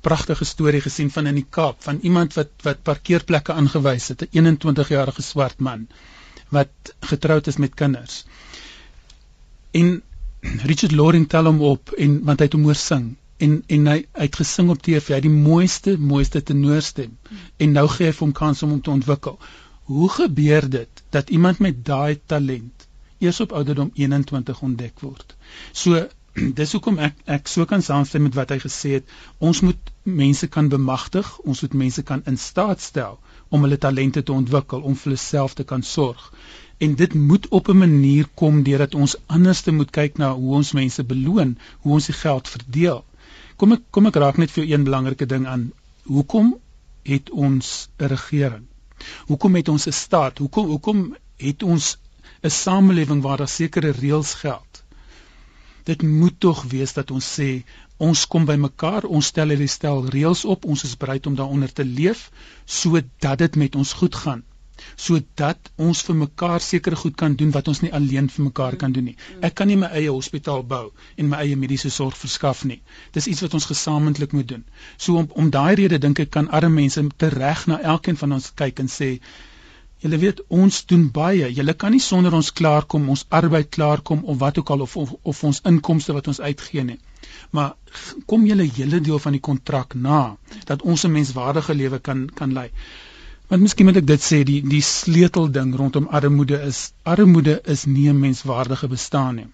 pragtige 0.00 0.44
storie 0.44 0.80
gesien 0.80 1.10
van 1.10 1.26
in 1.26 1.40
die 1.40 1.46
Kaap 1.50 1.82
van 1.84 1.98
iemand 2.02 2.36
wat 2.38 2.50
wat 2.62 2.82
parkeerplekke 2.86 3.52
aangewys 3.52 4.08
het, 4.12 4.22
'n 4.22 4.56
21-jarige 4.56 5.22
swart 5.22 5.58
man 5.58 5.88
wat 6.48 6.94
getroud 7.00 7.46
is 7.46 7.56
met 7.56 7.74
kinders. 7.74 8.24
En 9.70 10.02
Richard 10.40 10.92
Loring 10.92 11.28
tel 11.28 11.44
hom 11.44 11.60
op 11.60 11.90
en 11.90 12.20
want 12.24 12.38
hy 12.38 12.46
het 12.48 12.56
hom 12.56 12.68
hoor 12.70 12.78
sing 12.78 13.16
en 13.38 13.62
en 13.66 13.86
hy, 13.86 13.98
hy 14.18 14.26
het 14.26 14.36
gesing 14.40 14.70
op 14.70 14.82
TV, 14.82 15.08
hy 15.08 15.20
het 15.20 15.26
die 15.26 15.34
mooiste 15.34 15.96
mooiste 15.98 16.42
tenorstem 16.42 17.16
en 17.58 17.72
nou 17.72 17.88
gee 17.88 18.10
hy 18.10 18.16
hom 18.20 18.32
kans 18.32 18.62
om 18.62 18.70
hom 18.76 18.80
te 18.82 18.90
ontwikkel. 18.90 19.38
Hoe 19.88 20.08
gebeur 20.10 20.70
dit 20.70 21.02
dat 21.08 21.30
iemand 21.30 21.58
met 21.64 21.84
daai 21.84 22.20
talent 22.26 22.86
eers 23.18 23.40
op 23.40 23.52
ouderdom 23.52 23.90
21 23.94 24.60
ontdek 24.60 25.00
word? 25.00 25.36
So 25.72 26.02
dis 26.60 26.74
hoekom 26.76 26.98
ek 27.06 27.22
ek 27.36 27.48
so 27.48 27.64
kan 27.70 27.84
saamstem 27.86 28.26
met 28.26 28.36
wat 28.36 28.52
hy 28.52 28.58
gesê 28.64 28.92
het. 28.98 29.14
Ons 29.38 29.62
moet 29.64 29.90
mense 30.20 30.50
kan 30.58 30.68
bemagtig, 30.68 31.32
ons 31.38 31.64
moet 31.64 31.78
mense 31.86 32.04
kan 32.12 32.26
in 32.32 32.36
staat 32.36 32.84
stel 32.84 33.16
om 33.48 33.64
hulle 33.64 33.80
talente 33.86 34.22
te 34.22 34.36
ontwikkel, 34.36 34.84
om 34.84 34.92
vir 34.92 35.10
hulle 35.14 35.24
self 35.24 35.56
te 35.56 35.64
kan 35.72 35.86
sorg. 35.94 36.28
En 36.84 37.00
dit 37.02 37.18
moet 37.32 37.48
op 37.48 37.72
'n 37.72 37.80
manier 37.86 38.28
kom 38.44 38.62
deurdat 38.68 38.94
ons 38.94 39.16
anders 39.26 39.64
te 39.64 39.72
moet 39.72 39.90
kyk 39.90 40.20
na 40.20 40.34
hoe 40.34 40.54
ons 40.60 40.76
mense 40.82 41.04
beloon, 41.16 41.58
hoe 41.80 41.92
ons 41.96 42.12
die 42.12 42.20
geld 42.22 42.56
verdeel. 42.56 43.04
Kom 43.56 43.72
ek 43.72 43.88
kom 43.90 44.06
ek 44.12 44.20
raak 44.24 44.36
net 44.36 44.50
vir 44.50 44.68
een 44.68 44.84
belangrike 44.84 45.26
ding 45.26 45.46
aan. 45.46 45.70
Hoekom 46.04 46.58
het 47.02 47.30
ons 47.30 47.88
'n 47.96 48.16
regering? 48.18 48.68
Hoekom 49.26 49.54
het 49.54 49.68
ons 49.68 49.86
'n 49.86 49.92
staat? 49.92 50.38
Hoekom 50.38 50.66
hoekom 50.66 51.16
het 51.36 51.62
ons 51.62 51.96
'n 52.42 52.50
samelewing 52.50 53.22
waar 53.22 53.36
daar 53.36 53.48
sekere 53.48 53.90
reëls 53.90 54.34
geld? 54.34 54.68
dit 55.88 56.02
moet 56.02 56.36
tog 56.40 56.64
wees 56.72 56.92
dat 56.96 57.10
ons 57.16 57.28
sê 57.38 57.48
ons 58.08 58.26
kom 58.32 58.44
by 58.48 58.56
mekaar, 58.60 59.06
ons 59.08 59.30
stel 59.32 59.54
hierdie 59.54 59.70
stel 59.72 60.04
reëls 60.14 60.44
op, 60.54 60.66
ons 60.68 60.84
is 60.84 60.96
bereid 61.00 61.26
om 61.30 61.38
daaronder 61.38 61.72
te 61.72 61.86
leef 61.86 62.28
sodat 62.80 63.40
dit 63.44 63.56
met 63.62 63.78
ons 63.82 63.92
goed 64.00 64.18
gaan 64.24 64.44
sodat 64.96 65.70
ons 65.88 66.02
vir 66.08 66.18
mekaar 66.22 66.60
seker 66.60 66.96
goed 67.02 67.16
kan 67.16 67.34
doen 67.40 67.50
wat 67.56 67.68
ons 67.72 67.82
nie 67.84 67.92
alleen 68.00 68.28
vir 68.36 68.44
mekaar 68.44 68.76
kan 68.76 68.92
doen 68.92 69.10
nie. 69.10 69.16
Ek 69.40 69.54
kan 69.60 69.68
nie 69.70 69.76
my 69.80 69.90
eie 70.00 70.10
hospitaal 70.10 70.64
bou 70.72 70.84
en 71.16 71.28
my 71.32 71.42
eie 71.44 71.56
mediese 71.56 71.90
sorg 71.90 72.16
verskaf 72.16 72.64
nie. 72.64 72.80
Dis 73.12 73.26
iets 73.26 73.44
wat 73.46 73.54
ons 73.54 73.68
gesamentlik 73.72 74.32
moet 74.32 74.48
doen. 74.54 74.64
So 74.96 75.18
om 75.22 75.28
om 75.44 75.50
daai 75.50 75.74
rede 75.82 75.98
dink 75.98 76.24
ek 76.26 76.34
kan 76.38 76.50
arme 76.60 76.74
mense 76.80 77.04
tereg 77.16 77.66
na 77.66 77.82
elkeen 77.94 78.16
van 78.16 78.38
ons 78.38 78.52
kyk 78.62 78.84
en 78.84 78.92
sê 79.00 79.16
Julle 80.02 80.18
weet 80.22 80.40
ons 80.54 80.76
doen 80.90 81.08
baie. 81.14 81.46
Julle 81.54 81.74
kan 81.74 81.90
nie 81.90 82.02
sonder 82.02 82.34
ons 82.38 82.52
klaarkom, 82.60 83.08
ons 83.14 83.24
arbeid 83.34 83.70
klaarkom 83.74 84.20
of 84.30 84.38
wat 84.42 84.60
ook 84.60 84.70
al 84.70 84.84
of 84.84 84.94
of, 85.00 85.14
of 85.32 85.40
ons 85.48 85.58
inkomste 85.70 86.14
wat 86.14 86.30
ons 86.30 86.38
uitgee 86.40 86.84
nie. 86.86 86.98
Maar 87.50 87.74
kom 88.30 88.46
julle 88.46 88.68
hele 88.76 89.00
deel 89.08 89.18
van 89.24 89.34
die 89.34 89.42
kontrak 89.48 89.96
na 90.08 90.20
dat 90.70 90.84
ons 90.92 91.04
'n 91.04 91.12
menswaardige 91.16 91.74
lewe 91.74 91.98
kan 91.98 92.28
kan 92.40 92.52
lei. 92.52 92.68
Want 93.50 93.62
miskien 93.64 93.86
moet 93.88 93.96
ek 93.96 94.08
dit 94.08 94.24
sê 94.24 94.38
die 94.44 94.58
die 94.60 94.82
sleutelding 94.84 95.70
rondom 95.80 96.08
armoede 96.18 96.56
is 96.70 96.80
armoede 97.12 97.54
is 97.74 97.84
nie 97.86 98.08
'n 98.10 98.18
menswaardige 98.24 98.88
bestaan 98.94 99.38
nie. 99.40 99.46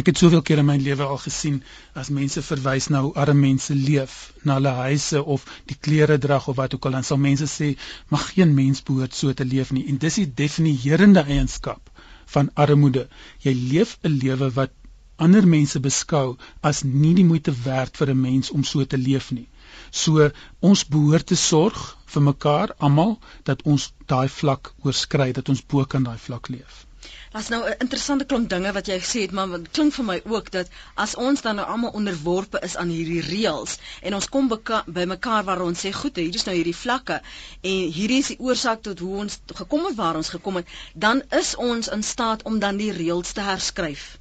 Ek 0.00 0.06
het 0.10 0.18
soveel 0.18 0.42
kere 0.42 0.62
in 0.64 0.66
my 0.66 0.76
lewe 0.84 1.04
al 1.04 1.20
gesien 1.24 1.58
as 2.02 2.08
mense 2.18 2.42
verwys 2.46 2.86
na 2.94 3.02
hoe 3.02 3.12
arme 3.24 3.40
mense 3.40 3.74
leef, 3.74 4.14
na 4.44 4.54
hulle 4.54 4.72
huise 4.78 5.22
of 5.34 5.44
die 5.72 5.76
klere 5.88 6.16
drag 6.18 6.48
of 6.48 6.56
wat 6.56 6.74
ook 6.74 6.88
al, 6.88 6.96
dan 6.98 7.04
sal 7.04 7.20
mense 7.26 7.50
sê, 7.52 7.68
"Maar 8.08 8.24
geen 8.30 8.54
mens 8.54 8.82
behoort 8.82 9.14
so 9.14 9.32
te 9.32 9.44
leef 9.44 9.72
nie." 9.72 9.86
En 9.88 9.98
dis 9.98 10.14
die 10.14 10.34
definierende 10.34 11.20
eienskap 11.20 11.90
van 12.24 12.50
armoede. 12.54 13.08
Jy 13.44 13.52
leef 13.52 13.98
'n 14.02 14.18
lewe 14.24 14.50
wat 14.50 14.72
ander 15.16 15.46
mense 15.46 15.80
beskou 15.80 16.36
as 16.62 16.82
nie 16.84 17.14
die 17.14 17.24
moeite 17.24 17.52
werd 17.64 17.96
vir 17.96 18.10
'n 18.10 18.20
mens 18.20 18.50
om 18.50 18.64
so 18.64 18.84
te 18.84 18.98
leef 18.98 19.30
nie. 19.30 19.48
So 19.90 20.30
ons 20.60 20.86
behoort 20.88 21.26
te 21.26 21.36
sorg 21.36 21.96
vir 22.14 22.22
mekaar 22.32 22.74
almal 22.78 23.18
dat 23.44 23.62
ons 23.62 23.92
daai 24.06 24.28
vlak 24.28 24.74
oorskry, 24.84 25.32
dat 25.32 25.48
ons 25.48 25.64
bo 25.66 25.84
kan 25.84 26.02
daai 26.06 26.18
vlak 26.18 26.48
leef. 26.48 26.86
Daar's 27.32 27.48
nou 27.48 27.64
'n 27.68 27.74
interessante 27.84 28.24
klomp 28.24 28.48
dinge 28.48 28.72
wat 28.72 28.86
jy 28.86 28.98
gesê 29.00 29.20
het, 29.20 29.32
maar 29.32 29.48
dit 29.48 29.70
klink 29.70 29.92
vir 29.94 30.04
my 30.04 30.20
ook 30.24 30.50
dat 30.50 30.68
as 31.04 31.14
ons 31.14 31.42
dan 31.42 31.56
nou 31.56 31.66
almal 31.66 31.90
onderworpe 31.90 32.60
is 32.68 32.76
aan 32.76 32.88
hierdie 32.88 33.20
reëls 33.20 33.78
en 34.02 34.14
ons 34.14 34.28
kom 34.28 34.48
by 34.48 35.04
mekaar 35.04 35.44
waar 35.44 35.62
ons 35.62 35.84
sê 35.84 35.92
goed, 35.92 36.16
hier 36.16 36.34
is 36.34 36.46
nou 36.46 36.56
hierdie 36.56 36.76
vlakke 36.76 37.20
en 37.60 37.92
hierdie 37.98 38.18
is 38.18 38.32
die 38.32 38.38
oorsaak 38.40 38.82
tot 38.82 38.98
hoe 38.98 39.16
ons 39.16 39.38
gekom 39.54 39.84
het 39.86 39.96
waar 39.96 40.16
ons 40.16 40.28
gekom 40.28 40.56
het, 40.56 40.66
dan 40.94 41.22
is 41.30 41.54
ons 41.56 41.88
in 41.88 42.02
staat 42.02 42.42
om 42.42 42.58
dan 42.58 42.76
die 42.76 42.92
reëls 42.92 43.32
te 43.32 43.40
herskryf. 43.40 44.18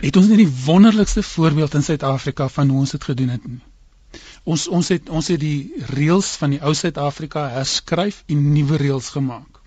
Het 0.00 0.16
ons 0.16 0.26
nie 0.26 0.36
die 0.36 0.52
wonderlikste 0.64 1.22
voorbeeld 1.22 1.74
in 1.74 1.82
Suid-Afrika 1.82 2.48
van 2.48 2.68
hoe 2.68 2.78
ons 2.78 2.90
dit 2.90 3.04
gedoen 3.04 3.28
het 3.28 3.46
nie? 3.46 3.60
Ons 4.44 4.68
ons 4.68 4.88
het 4.88 5.08
ons 5.08 5.26
het 5.28 5.40
die 5.40 5.84
reëls 5.92 6.34
van 6.40 6.54
die 6.54 6.60
ou 6.64 6.72
Suid-Afrika 6.74 7.48
herskryf 7.52 8.22
en 8.26 8.52
nuwe 8.54 8.78
reëls 8.80 9.10
gemaak. 9.16 9.60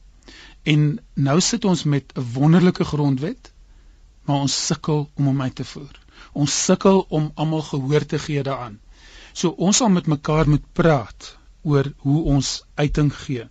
En 0.64 0.86
nou 1.14 1.40
sit 1.42 1.66
ons 1.66 1.84
met 1.84 2.14
'n 2.16 2.26
wonderlike 2.34 2.84
grondwet, 2.84 3.52
maar 4.26 4.42
ons 4.48 4.66
sukkel 4.66 5.10
om 5.14 5.26
hom 5.26 5.42
uit 5.42 5.56
te 5.56 5.64
voer. 5.64 6.00
Ons 6.34 6.64
sukkel 6.66 7.06
om 7.10 7.32
almal 7.36 7.62
gehoor 7.62 8.06
te 8.06 8.20
gee 8.20 8.44
daaraan. 8.44 8.80
So 9.34 9.50
ons 9.50 9.78
sal 9.78 9.90
met 9.90 10.08
mekaar 10.08 10.50
moet 10.50 10.66
praat 10.74 11.38
oor 11.64 11.94
hoe 11.98 12.24
ons 12.24 12.64
uiting 12.76 13.14
gee. 13.16 13.48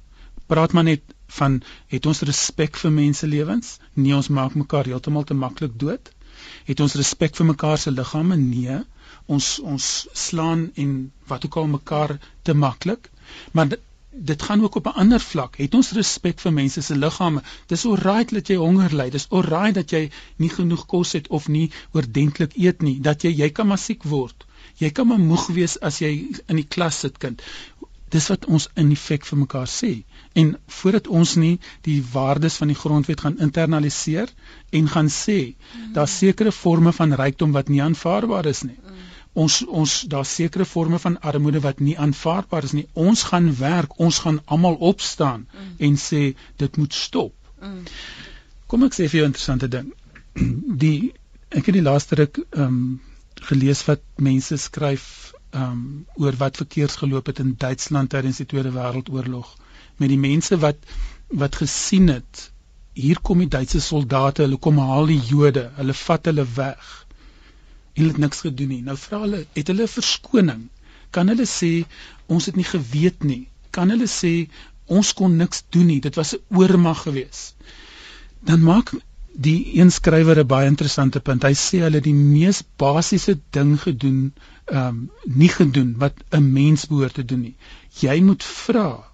Praat 0.46 0.72
maar 0.72 0.84
net 0.84 1.02
van 1.26 1.62
het 1.86 2.06
ons 2.06 2.20
respek 2.20 2.76
vir 2.76 2.92
mense 2.92 3.26
lewens? 3.26 3.78
Nee, 3.94 4.14
ons 4.16 4.28
maak 4.28 4.54
mekaar 4.54 4.84
heeltemal 4.84 5.24
te 5.24 5.34
maklik 5.34 5.78
dood. 5.78 6.10
Het 6.64 6.80
ons 6.80 6.94
respek 6.94 7.36
vir 7.36 7.46
mekaar 7.46 7.78
se 7.78 7.90
liggame? 7.90 8.36
Nee, 8.36 8.82
ons 9.26 9.58
ons 9.60 9.88
slaan 10.12 10.70
en 10.74 11.12
wat 11.26 11.44
ook 11.46 11.56
al 11.56 11.66
mekaar 11.66 12.18
te 12.42 12.54
maklik. 12.54 13.10
Maar 13.52 13.76
dit 14.14 14.42
gaan 14.42 14.62
ook 14.62 14.74
op 14.74 14.86
'n 14.86 14.98
ander 15.02 15.20
vlak. 15.20 15.56
Het 15.56 15.74
ons 15.74 15.90
respek 15.90 16.40
vir 16.40 16.52
mense 16.52 16.80
se 16.80 16.96
liggame? 16.96 17.42
Dis 17.66 17.84
alright 17.86 18.30
dat 18.30 18.46
jy 18.46 18.56
honger 18.56 18.94
ly. 18.94 19.10
Dis 19.10 19.26
alright 19.28 19.74
dat 19.74 19.90
jy 19.90 20.10
nie 20.36 20.48
genoeg 20.48 20.86
kos 20.86 21.12
het 21.12 21.28
of 21.28 21.48
nie 21.48 21.70
oordentlik 21.92 22.52
eet 22.56 22.82
nie. 22.82 23.00
Dat 23.00 23.22
jy 23.22 23.30
jy 23.36 23.50
kan 23.50 23.66
maar 23.66 23.78
siek 23.78 24.02
word. 24.02 24.46
Jy 24.76 24.90
kan 24.90 25.06
maar 25.06 25.18
moeg 25.18 25.46
wees 25.46 25.80
as 25.80 25.98
jy 25.98 26.28
in 26.46 26.56
die 26.56 26.66
klas 26.68 26.98
sit, 26.98 27.18
kind. 27.18 27.42
Dis 28.08 28.28
wat 28.28 28.44
ons 28.44 28.68
in 28.74 28.90
effek 28.90 29.24
vir 29.26 29.38
mekaar 29.38 29.66
sê. 29.66 30.04
En 30.32 30.58
voordat 30.66 31.06
ons 31.06 31.34
nie 31.34 31.58
die 31.80 32.04
waardes 32.12 32.56
van 32.56 32.68
die 32.68 32.76
grondwet 32.76 33.20
gaan 33.20 33.38
internaliseer 33.38 34.28
en 34.70 34.88
gaan 34.88 35.08
sê 35.08 35.54
mm. 35.54 35.92
daar's 35.92 36.18
sekere 36.18 36.52
forme 36.52 36.92
van 36.92 37.12
rykdom 37.12 37.52
wat 37.52 37.68
nie 37.68 37.82
aanvaarbaar 37.82 38.46
is 38.46 38.62
nie. 38.62 38.76
Mm 38.84 38.91
ons 39.32 39.62
ons 39.66 39.92
daar 40.12 40.26
sekere 40.28 40.64
forme 40.68 40.98
van 40.98 41.20
armoede 41.20 41.60
wat 41.60 41.80
nie 41.80 41.96
aanvaarbaar 41.98 42.64
is 42.68 42.74
nie. 42.76 42.86
Ons 42.92 43.22
gaan 43.30 43.48
werk, 43.56 43.98
ons 43.98 44.18
gaan 44.18 44.40
almal 44.44 44.74
opstaan 44.74 45.46
mm. 45.46 45.72
en 45.88 45.96
sê 45.96 46.22
dit 46.56 46.76
moet 46.76 46.94
stop. 46.94 47.34
Mm. 47.60 47.84
Kom 48.66 48.84
ek 48.84 48.96
sê 48.96 49.08
vir 49.08 49.20
jou 49.20 49.26
'n 49.26 49.32
interessante 49.32 49.68
ding. 49.68 49.92
Die 50.84 51.12
ek 51.50 51.66
het 51.68 51.74
die 51.74 51.88
laaste 51.88 52.20
ruk 52.20 52.44
ehm 52.50 52.66
um, 52.66 53.00
gelees 53.48 53.84
wat 53.88 54.02
mense 54.16 54.56
skryf 54.56 55.32
ehm 55.52 55.62
um, 55.62 56.06
oor 56.16 56.36
wat 56.44 56.56
verkeers 56.56 56.96
geloop 56.96 57.26
het 57.26 57.38
in 57.38 57.56
Duitsland 57.58 58.10
tydens 58.10 58.36
die 58.36 58.46
Tweede 58.46 58.72
Wêreldoorlog 58.72 59.56
met 59.96 60.08
die 60.08 60.20
mense 60.20 60.58
wat 60.58 60.78
wat 61.28 61.56
gesien 61.56 62.08
het 62.08 62.52
hier 62.92 63.20
kom 63.24 63.40
die 63.40 63.48
Duitse 63.48 63.80
soldate, 63.80 64.44
hulle 64.44 64.58
kom 64.60 64.78
haal 64.82 65.08
die 65.08 65.20
Jode, 65.24 65.70
hulle 65.78 65.94
vat 65.96 66.28
hulle 66.28 66.44
weg 66.56 66.88
en 67.94 68.02
hulle 68.02 68.12
het 68.12 68.20
niks 68.24 68.40
gedoen 68.40 68.68
nie. 68.68 68.82
Nou 68.82 68.96
vra 68.96 69.20
hulle, 69.24 69.44
het 69.56 69.68
hulle 69.72 69.88
verskoning? 69.88 70.68
Kan 71.12 71.28
hulle 71.28 71.46
sê 71.48 71.72
ons 72.32 72.46
het 72.48 72.56
nie 72.56 72.68
geweet 72.68 73.24
nie? 73.28 73.46
Kan 73.70 73.92
hulle 73.92 74.08
sê 74.08 74.48
ons 74.86 75.12
kon 75.16 75.36
niks 75.36 75.64
doen 75.74 75.88
nie? 75.92 76.00
Dit 76.00 76.16
was 76.20 76.34
'n 76.34 76.42
oormag 76.56 77.02
geweest. 77.02 77.54
Dan 78.40 78.62
maak 78.62 78.94
die 79.34 79.78
een 79.78 79.90
skrywer 79.90 80.38
'n 80.38 80.46
baie 80.46 80.66
interessante 80.66 81.20
punt. 81.20 81.42
Hy 81.42 81.54
sê 81.54 81.80
hulle 81.80 82.00
die 82.00 82.14
mees 82.14 82.62
basiese 82.76 83.38
ding 83.50 83.80
gedoen, 83.80 84.32
ehm 84.66 84.88
um, 84.88 85.10
nie 85.24 85.48
gedoen 85.48 85.94
wat 85.98 86.14
'n 86.30 86.52
mens 86.52 86.86
behoort 86.86 87.14
te 87.14 87.24
doen 87.24 87.40
nie. 87.40 87.56
Jy 88.00 88.20
moet 88.20 88.44
vra, 88.44 89.04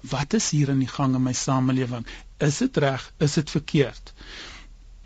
wat 0.00 0.34
is 0.34 0.50
hier 0.50 0.68
in 0.68 0.78
die 0.78 0.88
gang 0.88 1.14
in 1.14 1.22
my 1.22 1.32
samelewing? 1.32 2.06
Is 2.38 2.58
dit 2.58 2.76
reg? 2.76 3.12
Is 3.18 3.34
dit 3.34 3.50
verkeerd? 3.50 4.12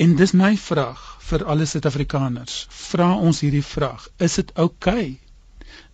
En 0.01 0.15
dis 0.17 0.33
my 0.33 0.55
vraag 0.57 1.01
vir 1.31 1.45
alle 1.45 1.67
Suid-Afrikaners. 1.67 2.61
Vra 2.91 3.11
ons 3.29 3.43
hierdie 3.45 3.65
vraag: 3.65 4.09
Is 4.19 4.39
dit 4.41 4.55
oukei 4.57 5.09
okay 5.11 5.31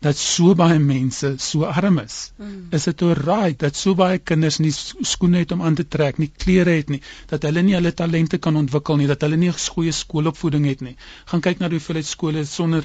dat 0.04 0.18
so 0.20 0.54
baie 0.58 0.78
mense 0.78 1.32
so 1.42 1.64
arm 1.64 1.98
is. 1.98 2.16
Mm. 2.36 2.68
Is 2.76 2.86
dit 2.88 3.02
alright 3.02 3.58
dat 3.60 3.76
so 3.76 3.94
baie 3.98 4.18
kinders 4.18 4.58
nie 4.62 4.72
skoene 4.72 5.42
het 5.42 5.52
om 5.56 5.62
aan 5.62 5.78
te 5.78 5.86
trek 5.88 6.20
nie, 6.22 6.28
klere 6.44 6.76
het 6.78 6.92
nie, 6.92 7.00
dat 7.30 7.46
hulle 7.48 7.62
nie 7.64 7.76
hulle 7.78 7.92
talente 7.96 8.38
kan 8.42 8.58
ontwikkel 8.60 9.00
nie, 9.00 9.08
dat 9.10 9.24
hulle 9.24 9.38
nie 9.40 9.50
'n 9.50 9.58
goeie 9.76 9.92
skoolopvoeding 9.92 10.66
het 10.66 10.80
nie. 10.80 10.96
Gaan 11.26 11.40
kyk 11.40 11.58
na 11.60 11.68
die 11.68 11.78
hoeveelheid 11.78 12.06
skole 12.06 12.44
sonder 12.44 12.84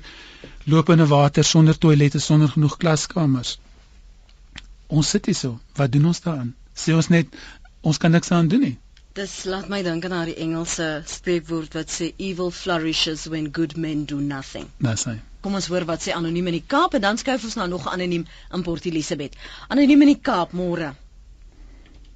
lopende 0.66 1.08
water, 1.08 1.44
sonder 1.44 1.78
toilette, 1.78 2.20
sonder 2.20 2.50
genoeg 2.50 2.78
klaskamers. 2.78 3.60
Ons 4.88 5.10
sit 5.10 5.26
hier 5.26 5.36
so. 5.36 5.60
Wat 5.76 5.92
doen 5.92 6.06
ons 6.06 6.22
daaraan? 6.22 6.56
Sê 6.76 6.94
ons 6.94 7.08
net 7.08 7.28
ons 7.82 7.98
kan 7.98 8.12
niks 8.12 8.32
aan 8.32 8.48
doen 8.48 8.60
nie. 8.60 8.78
Dis 9.12 9.32
laat 9.44 9.68
my 9.68 9.82
dink 9.84 10.06
aan 10.08 10.30
die 10.30 10.38
Engelse 10.40 10.86
spreekwoord 11.14 11.74
wat 11.76 11.90
sê 11.92 12.06
evil 12.16 12.52
flourishes 12.56 13.26
when 13.28 13.50
good 13.58 13.76
men 13.76 14.06
do 14.08 14.22
nothing. 14.24 14.70
Dis 14.80 15.04
hy. 15.10 15.18
Kom 15.44 15.58
ons 15.60 15.68
hoor 15.68 15.84
wat 15.90 16.06
sê 16.06 16.14
anoniem 16.16 16.48
in 16.48 16.56
die 16.62 16.68
Kaap 16.74 16.96
en 16.96 17.04
dan 17.04 17.20
skuif 17.20 17.44
ons 17.44 17.58
nou 17.60 17.68
nog 17.74 17.90
anoniem 17.92 18.24
in 18.56 18.64
Port 18.64 18.88
Elizabeth. 18.88 19.36
Anoniem 19.68 20.06
in 20.08 20.14
die 20.14 20.22
Kaap, 20.30 20.56
môre. 20.56 20.94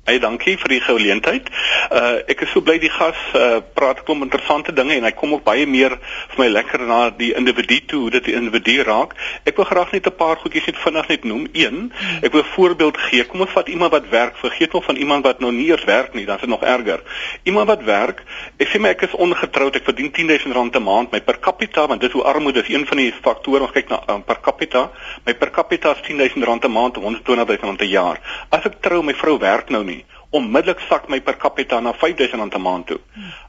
Baie 0.05 0.19
dankie 0.21 0.53
vir 0.61 0.69
die 0.69 0.83
geleentheid. 0.85 1.47
Uh 1.89 2.19
ek 2.29 2.43
is 2.45 2.51
so 2.53 2.61
bly 2.61 2.75
die 2.77 2.91
gas 2.93 3.17
uh 3.33 3.57
praat 3.73 4.03
kom 4.05 4.21
interessante 4.21 4.73
dinge 4.77 4.93
en 4.99 5.05
hy 5.07 5.11
kom 5.17 5.31
ook 5.33 5.41
baie 5.47 5.63
meer 5.65 5.95
vir 6.35 6.41
my 6.43 6.45
lekker 6.51 6.83
na 6.85 6.99
die 7.09 7.31
individu 7.33 7.79
toe, 7.89 8.01
hoe 8.03 8.11
dit 8.13 8.27
die 8.29 8.35
individu 8.37 8.75
raak. 8.85 9.15
Ek 9.49 9.57
wil 9.57 9.65
graag 9.65 9.95
net 9.95 10.05
'n 10.05 10.13
paar 10.13 10.37
goedjies 10.43 10.67
net 10.69 10.77
vinnig 10.83 11.09
net 11.09 11.25
noem. 11.25 11.47
Een, 11.53 11.89
ek 12.21 12.31
wil 12.37 12.43
'n 12.43 12.53
voorbeeld 12.53 12.97
gee. 13.07 13.23
Kom 13.25 13.41
ons 13.41 13.55
vat 13.55 13.67
iemand 13.67 13.91
wat 13.97 14.09
werk. 14.09 14.37
Vergeet 14.37 14.73
nog 14.73 14.83
van 14.85 14.95
iemand 14.95 15.25
wat 15.25 15.39
nou 15.39 15.51
nie 15.51 15.65
eers 15.71 15.83
werk 15.89 16.13
nie, 16.13 16.25
dan 16.25 16.35
is 16.35 16.41
dit 16.41 16.49
nog 16.49 16.61
erger. 16.61 17.01
Iemand 17.43 17.67
wat 17.67 17.83
werk, 17.83 18.21
ek 18.59 18.69
sê 18.69 18.79
my 18.79 18.89
ek 18.89 19.01
is 19.09 19.17
ongetroud, 19.17 19.75
ek 19.75 19.89
verdien 19.89 20.11
R10000 20.13 20.77
'n 20.77 20.83
maand, 20.83 21.11
my 21.11 21.21
per 21.21 21.39
capita, 21.39 21.87
want 21.87 22.01
dit 22.01 22.09
is 22.09 22.13
hoe 22.13 22.23
armoede 22.23 22.61
is 22.61 22.69
een 22.69 22.85
van 22.85 22.97
die 22.97 23.13
faktore 23.21 23.61
ons 23.61 23.71
kyk 23.71 23.89
na 23.89 24.03
um, 24.07 24.23
per 24.23 24.37
capita. 24.41 24.91
My 25.25 25.33
per 25.33 25.49
capita 25.49 25.91
is 25.91 26.05
R10000 26.05 26.65
'n 26.65 26.71
maand, 26.71 26.97
R120000 26.97 27.81
'n 27.81 27.89
jaar. 27.89 28.21
As 28.51 28.65
ek 28.65 28.81
trou, 28.81 29.01
my 29.01 29.13
vrou 29.13 29.39
werk 29.39 29.69
nou 29.69 29.83
nie 29.83 29.94
onmiddellik 30.37 30.79
sak 30.89 31.09
my 31.09 31.19
per 31.19 31.37
capita 31.43 31.79
na 31.81 31.91
R5000 31.91 32.41
'n 32.43 32.61
maand 32.67 32.85
toe. 32.87 32.99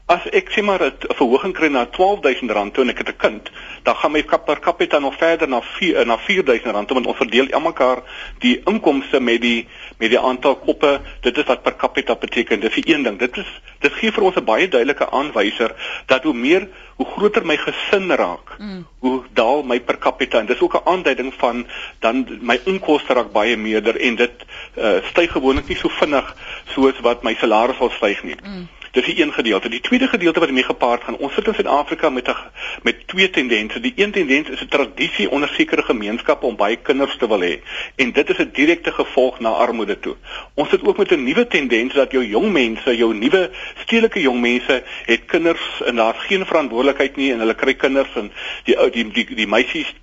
As 0.07 0.23
ek 0.31 0.53
sê 0.55 0.61
maar 0.63 0.79
'n 0.79 1.15
verhoging 1.19 1.53
kry 1.53 1.67
na 1.67 1.83
R12000 1.85 2.71
toe 2.71 2.83
en 2.83 2.89
ek 2.89 2.97
het 3.03 3.09
'n 3.09 3.17
kind, 3.17 3.49
dan 3.83 3.95
gaan 3.95 4.11
my 4.11 4.23
per 4.23 4.59
capita 4.59 4.99
nog 4.99 5.17
verder 5.17 5.49
na 5.49 5.59
4 5.61 6.05
na 6.05 6.17
R4000 6.17 6.93
want 6.93 7.07
ons 7.07 7.17
verdeel 7.17 7.51
almekaar 7.51 8.03
die 8.39 8.61
inkomste 8.65 9.19
met 9.19 9.41
die 9.41 9.67
met 9.99 10.09
die 10.09 10.19
aantal 10.19 10.55
koppe. 10.55 11.01
Dit 11.21 11.37
is 11.37 11.43
wat 11.43 11.63
per 11.63 11.75
capita 11.75 12.15
beteken. 12.15 12.59
Dis 12.59 12.73
die 12.75 12.93
een 12.93 13.03
ding. 13.03 13.19
Dit 13.19 13.37
is 13.37 13.61
dit 13.79 13.93
gee 13.93 14.11
vir 14.11 14.23
ons 14.23 14.35
'n 14.35 14.45
baie 14.45 14.67
duidelike 14.67 15.09
aanwyser 15.09 15.75
dat 16.05 16.23
hoe 16.23 16.33
meer 16.33 16.67
hoe 16.95 17.05
groter 17.05 17.45
my 17.45 17.57
gesin 17.57 18.11
raak, 18.11 18.55
mm. 18.57 18.85
hoe 18.99 19.23
daal 19.33 19.63
my 19.63 19.79
per 19.79 19.97
capita 19.97 20.39
en 20.39 20.45
dis 20.45 20.61
ook 20.61 20.75
'n 20.75 20.89
aanduiding 20.89 21.33
van 21.33 21.67
dan 21.99 22.25
my 22.41 22.59
inkomste 22.63 23.13
raak 23.13 23.31
baie 23.31 23.57
meerder 23.57 23.99
en 23.99 24.15
dit 24.15 24.45
uh, 24.77 25.03
styg 25.09 25.31
gewoonlik 25.31 25.67
nie 25.67 25.77
so 25.77 25.89
vinnig 25.89 26.35
soos 26.65 26.99
wat 26.99 27.23
my 27.23 27.35
salaris 27.35 27.77
sal 27.77 27.89
styg 27.89 28.23
nie. 28.23 28.37
Mm. 28.43 28.67
Dis 28.97 29.05
die 29.05 29.21
een 29.21 29.33
gedeelte. 29.33 29.69
Die 29.69 29.79
tweede 29.79 30.07
gedeelte 30.07 30.39
wat 30.39 30.51
mee 30.51 30.63
gepaard 30.63 31.03
gaan. 31.03 31.17
Ons 31.17 31.33
sit 31.33 31.47
in 31.47 31.53
Suid-Afrika 31.53 32.09
met 32.09 32.27
'n 32.27 32.35
met 32.81 33.07
twee 33.07 33.29
tendense. 33.29 33.79
Die 33.79 33.93
een 33.95 34.11
tendens 34.11 34.49
is 34.49 34.61
'n 34.61 34.67
tradisie 34.67 35.29
onder 35.29 35.49
sekere 35.49 35.83
gemeenskappe 35.83 36.45
om 36.45 36.55
baie 36.55 36.75
kinders 36.75 37.17
te 37.17 37.27
wil 37.27 37.41
hê 37.41 37.59
en 37.95 38.11
dit 38.11 38.29
is 38.29 38.37
'n 38.37 38.49
direkte 38.53 38.91
gevolg 38.91 39.39
na 39.39 39.49
armoede 39.49 39.99
toe. 39.99 40.15
Ons 40.53 40.69
sit 40.69 40.85
ook 40.85 40.97
met 40.97 41.11
'n 41.11 41.23
nuwe 41.23 41.47
tendens 41.47 41.93
dat 41.93 42.11
jou 42.11 42.25
jong 42.25 42.51
mense, 42.51 42.97
jou 42.97 43.13
nuwe 43.13 43.51
stedelike 43.83 44.21
jong 44.21 44.41
mense 44.41 44.83
het 45.05 45.25
kinders 45.25 45.81
en 45.85 45.95
daar's 45.95 46.25
geen 46.25 46.45
verantwoordelikheid 46.45 47.15
nie 47.15 47.31
en 47.31 47.39
hulle 47.39 47.55
kry 47.55 47.73
kinders 47.73 48.15
en 48.15 48.31
die 48.63 48.89
die 48.91 49.11
die, 49.11 49.35
die 49.35 49.47
meisies 49.47 49.93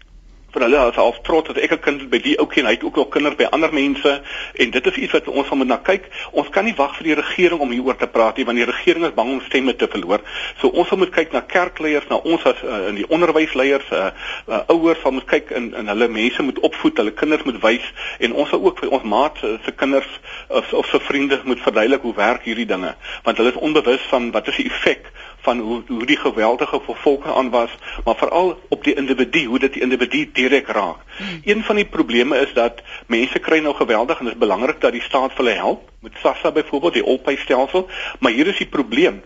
vir 0.55 0.65
hulle 0.67 0.81
as 0.81 0.99
half 0.99 1.19
trots 1.27 1.51
dat 1.51 1.59
ek 1.59 1.73
'n 1.73 1.83
kind 1.87 2.03
by 2.11 2.19
die 2.23 2.37
ouetjie 2.39 2.63
en 2.63 2.69
hy 2.69 2.75
het 2.77 2.85
ook 2.85 2.97
nog 2.97 3.09
kinders 3.11 3.37
by 3.37 3.47
ander 3.51 3.73
mense 3.73 4.13
en 4.55 4.71
dit 4.71 4.87
is 4.87 4.97
iets 4.97 5.13
wat 5.13 5.29
ons 5.29 5.49
van 5.49 5.59
moet 5.59 5.67
na 5.67 5.77
kyk. 5.77 6.09
Ons 6.33 6.49
kan 6.49 6.65
nie 6.65 6.75
wag 6.77 6.97
vir 6.97 7.05
die 7.05 7.15
regering 7.15 7.61
om 7.61 7.71
hieroor 7.71 7.97
te 7.97 8.07
praat 8.07 8.37
nie 8.37 8.45
want 8.45 8.59
die 8.59 8.67
regering 8.71 9.05
is 9.05 9.15
bang 9.15 9.31
om 9.31 9.41
stemme 9.41 9.77
te 9.77 9.89
verloor. 9.89 10.21
So 10.61 10.69
ons 10.69 10.91
moet 10.91 11.11
kyk 11.11 11.33
na 11.33 11.41
kerkleiers, 11.41 12.09
na 12.09 12.17
ons 12.17 12.45
as 12.45 12.63
uh, 12.63 12.89
in 12.89 12.95
die 12.95 13.09
onderwysleiers, 13.09 13.91
uh, 13.93 14.11
uh, 14.49 14.63
ouers 14.69 15.01
sal 15.03 15.13
moet 15.13 15.27
kyk 15.27 15.51
in 15.51 15.75
in 15.75 15.89
hulle 15.89 16.09
mense 16.09 16.43
moet 16.43 16.59
opvoed, 16.59 16.97
hulle 16.97 17.13
kinders 17.13 17.43
moet 17.45 17.61
wys 17.63 17.93
en 18.19 18.33
ons 18.33 18.49
sal 18.49 18.63
ook 18.63 18.79
vir 18.79 18.91
ons 18.91 19.03
maat 19.03 19.39
se 19.39 19.73
kinders 19.77 20.21
of, 20.49 20.73
of 20.73 20.87
se 20.87 21.01
vriende 21.01 21.41
moet 21.45 21.61
verduidelik 21.61 22.03
hoe 22.03 22.15
werk 22.15 22.43
hierdie 22.45 22.67
dinge 22.67 22.95
want 23.25 23.37
hulle 23.37 23.51
is 23.51 23.61
onbewus 23.61 24.07
van 24.11 24.31
wat 24.31 24.49
is 24.49 24.57
die 24.57 24.71
effek 24.71 25.11
van 25.45 25.59
hoe 25.59 25.83
hoe 25.89 26.07
die 26.07 26.17
geweldige 26.17 26.81
vervolging 26.85 27.35
aan 27.35 27.51
was, 27.51 27.71
maar 28.05 28.17
veral 28.17 28.59
op 28.69 28.85
die 28.85 28.95
individu, 28.95 29.45
hoe 29.45 29.59
dit 29.59 29.73
die 29.73 29.83
individu 29.83 30.31
direk 30.45 30.69
raak. 30.77 31.01
Hmm. 31.17 31.41
Een 31.45 31.65
van 31.65 31.81
die 31.81 31.89
probleme 31.97 32.39
is 32.45 32.53
dat 32.57 32.83
mense 33.07 33.39
kry 33.39 33.61
nou 33.65 33.75
geweldig 33.75 34.19
en 34.19 34.31
dit 34.31 34.35
is 34.35 34.41
belangrik 34.47 34.81
dat 34.81 34.93
die 34.93 35.03
staat 35.03 35.33
vir 35.33 35.45
hulle 35.45 35.57
help 35.59 35.91
met 36.05 36.21
SASSA 36.23 36.53
byvoorbeeld 36.53 37.01
die 37.01 37.09
opboustelsel, 37.17 37.89
maar 38.21 38.33
hier 38.33 38.47
is 38.53 38.61
die 38.61 38.71
probleem 38.71 39.23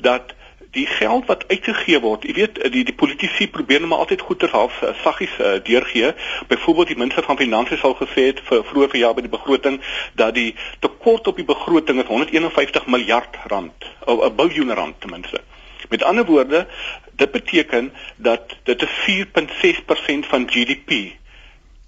dat 0.00 0.34
die 0.74 0.86
geld 0.86 1.26
wat 1.30 1.44
uitgegee 1.48 2.00
word, 2.02 2.26
jy 2.26 2.34
weet 2.34 2.58
die 2.74 2.82
die 2.86 2.96
politici 2.98 3.46
probeer 3.50 3.80
net 3.80 3.90
maar 3.92 4.02
altyd 4.04 4.24
goeder 4.26 4.50
half 4.50 4.80
uh, 4.82 4.90
saggies 5.04 5.34
uh, 5.38 5.54
deurgee. 5.66 6.12
Byvoorbeeld 6.50 6.90
die 6.92 6.98
minister 6.98 7.26
van 7.28 7.38
finansies 7.38 7.82
sal 7.84 7.94
gesê 8.00 8.28
het 8.32 8.42
vir 8.48 8.64
vroeër 8.70 8.90
verjaar 8.96 9.14
by 9.14 9.26
die 9.26 9.34
begroting 9.36 9.80
dat 10.18 10.34
die 10.34 10.50
tekort 10.82 11.30
op 11.30 11.38
die 11.38 11.46
begroting 11.46 12.02
is 12.02 12.10
151 12.10 12.90
miljard 12.90 13.38
rand, 13.52 13.90
'n 14.06 14.34
biljoen 14.36 14.74
rand 14.74 15.00
ten 15.00 15.14
minste. 15.14 15.42
Met 15.88 16.02
ander 16.02 16.24
woorde, 16.24 16.66
dit 17.12 17.30
beteken 17.30 17.92
dat 18.16 18.56
dit 18.62 18.82
'n 18.82 18.88
4.6% 19.06 20.26
van 20.26 20.50
GDP 20.50 21.14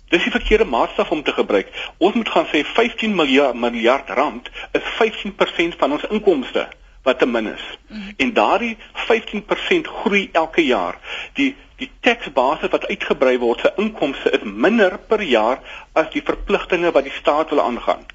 Dis 0.09 0.23
die 0.23 0.31
verkeerde 0.31 0.65
maatstaf 0.65 1.11
om 1.11 1.23
te 1.23 1.33
gebruik. 1.33 1.71
Ons 1.99 2.15
moet 2.15 2.29
gaan 2.29 2.47
sê 2.47 2.63
15 2.65 3.15
miljard 3.15 3.55
miljard 3.59 4.11
rand 4.11 4.51
is 4.73 4.83
15% 4.99 5.79
van 5.79 5.93
ons 5.93 6.07
inkomste 6.07 6.69
wat 7.03 7.19
te 7.19 7.27
min 7.27 7.47
is. 7.47 7.65
Mm. 7.89 8.13
En 8.17 8.33
daardie 8.33 8.77
15% 9.09 9.91
groei 10.03 10.29
elke 10.33 10.65
jaar. 10.67 10.99
Die 11.33 11.55
die 11.77 11.91
teksbasis 12.01 12.71
wat 12.73 12.87
uitgebrei 12.89 13.35
word 13.39 13.61
se 13.61 13.73
inkomste 13.77 14.31
is 14.33 14.45
minder 14.45 14.95
per 15.09 15.21
jaar 15.23 15.59
as 15.93 16.07
die 16.15 16.23
verpligtinge 16.25 16.93
wat 16.93 17.05
die 17.05 17.13
staat 17.13 17.51
wil 17.53 17.61
aangaan. 17.61 18.07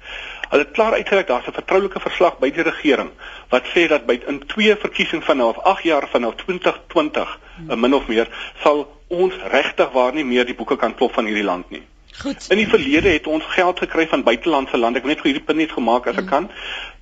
Hulle 0.52 0.64
het 0.66 0.74
klaar 0.76 0.92
uitgereik 0.92 1.26
daar's 1.26 1.46
'n 1.48 1.52
vertroulike 1.56 2.00
verslag 2.00 2.34
by 2.38 2.50
die 2.50 2.62
regering 2.62 3.10
wat 3.48 3.68
sê 3.74 3.86
dat 3.88 4.04
by 4.06 4.18
in 4.28 4.42
twee 4.46 4.74
verkiesings 4.76 5.24
van 5.24 5.36
nou 5.36 5.48
af 5.48 5.62
8 5.64 5.82
jaar 5.82 6.08
van 6.08 6.20
nou 6.20 6.32
2020 6.36 7.38
mm. 7.58 7.80
min 7.80 7.94
of 7.94 8.06
meer 8.06 8.28
sal 8.62 8.82
ons 9.08 9.34
regtig 9.52 9.90
waar 9.92 10.12
nie 10.14 10.24
meer 10.24 10.44
die 10.44 10.54
boeke 10.54 10.76
kan 10.76 10.94
klop 10.94 11.14
van 11.14 11.24
hierdie 11.24 11.44
land 11.44 11.70
nie. 11.70 11.82
Goed. 12.20 12.46
In 12.50 12.56
die 12.56 12.68
verlede 12.68 13.08
het 13.08 13.26
ons 13.26 13.44
geld 13.44 13.78
gekry 13.78 14.06
van 14.08 14.22
buitelandse 14.22 14.76
lande. 14.76 14.98
Ek 14.98 15.04
wil 15.04 15.14
net 15.14 15.22
vir 15.22 15.30
hierdie 15.30 15.46
punt 15.46 15.58
net 15.58 15.72
gemaak 15.72 16.06
as 16.06 16.16
ek 16.16 16.24
mm. 16.24 16.28
kan 16.28 16.50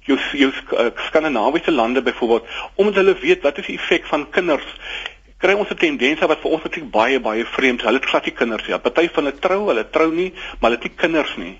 jou 0.06 0.18
jou 0.32 0.50
uh, 0.50 0.86
skandinawiese 1.06 1.72
lande 1.72 2.02
byvoorbeeld 2.02 2.46
omdat 2.74 2.94
hulle 2.94 3.16
weet 3.18 3.42
wat 3.42 3.58
is 3.58 3.66
die 3.66 3.78
effek 3.78 4.06
van 4.06 4.28
kinders 4.30 4.68
kry 5.38 5.56
ons 5.58 5.70
'n 5.70 5.74
tendens 5.74 6.22
wat 6.22 6.38
vir 6.38 6.50
ons 6.50 6.62
natuurlik 6.62 6.90
baie 6.90 7.18
baie 7.18 7.44
vreemd 7.44 7.80
is. 7.80 7.86
Hulle 7.86 7.98
het 7.98 8.08
glad 8.08 8.24
nie 8.24 8.34
kinders 8.42 8.62
nie. 8.62 8.70
Ja. 8.70 8.78
Party 8.78 9.08
van 9.08 9.24
hulle 9.24 9.38
trou, 9.38 9.66
hulle 9.66 9.90
trou 9.90 10.12
nie, 10.14 10.30
maar 10.60 10.70
hulle 10.70 10.78
het 10.78 10.86
nie 10.86 10.96
kinders 10.96 11.36
nie 11.36 11.58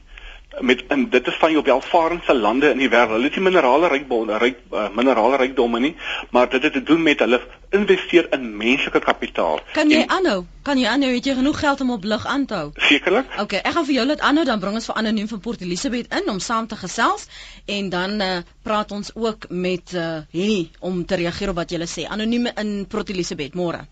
met 0.59 0.83
in 0.89 1.09
dit 1.11 1.27
is 1.27 1.37
van 1.39 1.53
jou 1.53 1.63
welvarendste 1.65 2.35
lande 2.35 2.71
in 2.71 2.79
die 2.79 2.89
wêreld. 2.91 3.15
Hulle 3.17 3.29
het 3.29 3.37
nie 3.39 3.45
minerale 3.45 3.89
rykbonde, 3.89 4.39
ryk 4.43 4.59
uh, 4.73 4.89
minerale 4.95 5.39
rykdomme 5.39 5.81
nie, 5.81 5.93
maar 6.31 6.49
dit 6.51 6.63
het 6.63 6.73
te 6.73 6.83
doen 6.83 7.03
met 7.03 7.19
hulle 7.23 7.41
investeer 7.71 8.27
in 8.35 8.49
menslike 8.57 8.99
kapitaal. 9.05 9.61
Kan 9.73 9.91
jy 9.91 10.03
aanhou? 10.07 10.45
Kan 10.67 10.79
jy 10.79 10.89
aanhou? 10.91 11.13
Het 11.15 11.31
jy 11.31 11.35
genoeg 11.39 11.61
geld 11.61 11.81
om 11.81 11.93
op 11.95 12.05
lig 12.05 12.27
aan 12.27 12.47
te 12.47 12.55
hou? 12.55 12.71
Sekerlik. 12.89 13.31
OK, 13.41 13.55
ek 13.61 13.77
gaan 13.77 13.87
vir 13.87 13.95
jou 13.95 14.07
laat 14.11 14.25
aanhou 14.27 14.45
dan 14.49 14.63
bring 14.63 14.81
ons 14.81 14.91
vir 14.91 14.99
anoniem 15.03 15.29
van 15.31 15.43
Port 15.45 15.63
Elizabeth 15.63 16.17
in 16.21 16.33
om 16.33 16.41
saam 16.43 16.67
te 16.67 16.79
gesels 16.81 17.29
en 17.67 17.93
dan 17.95 18.17
uh, 18.21 18.31
praat 18.67 18.91
ons 18.93 19.15
ook 19.15 19.47
met 19.51 19.95
uh, 19.95 20.09
Henny 20.35 20.71
om 20.81 21.05
te 21.07 21.21
reageer 21.21 21.55
op 21.55 21.63
wat 21.63 21.71
jy 21.71 21.87
sê. 21.87 22.09
Anoniem 22.11 22.51
in 22.57 22.75
Port 22.91 23.15
Elizabeth, 23.15 23.55
môre. 23.55 23.87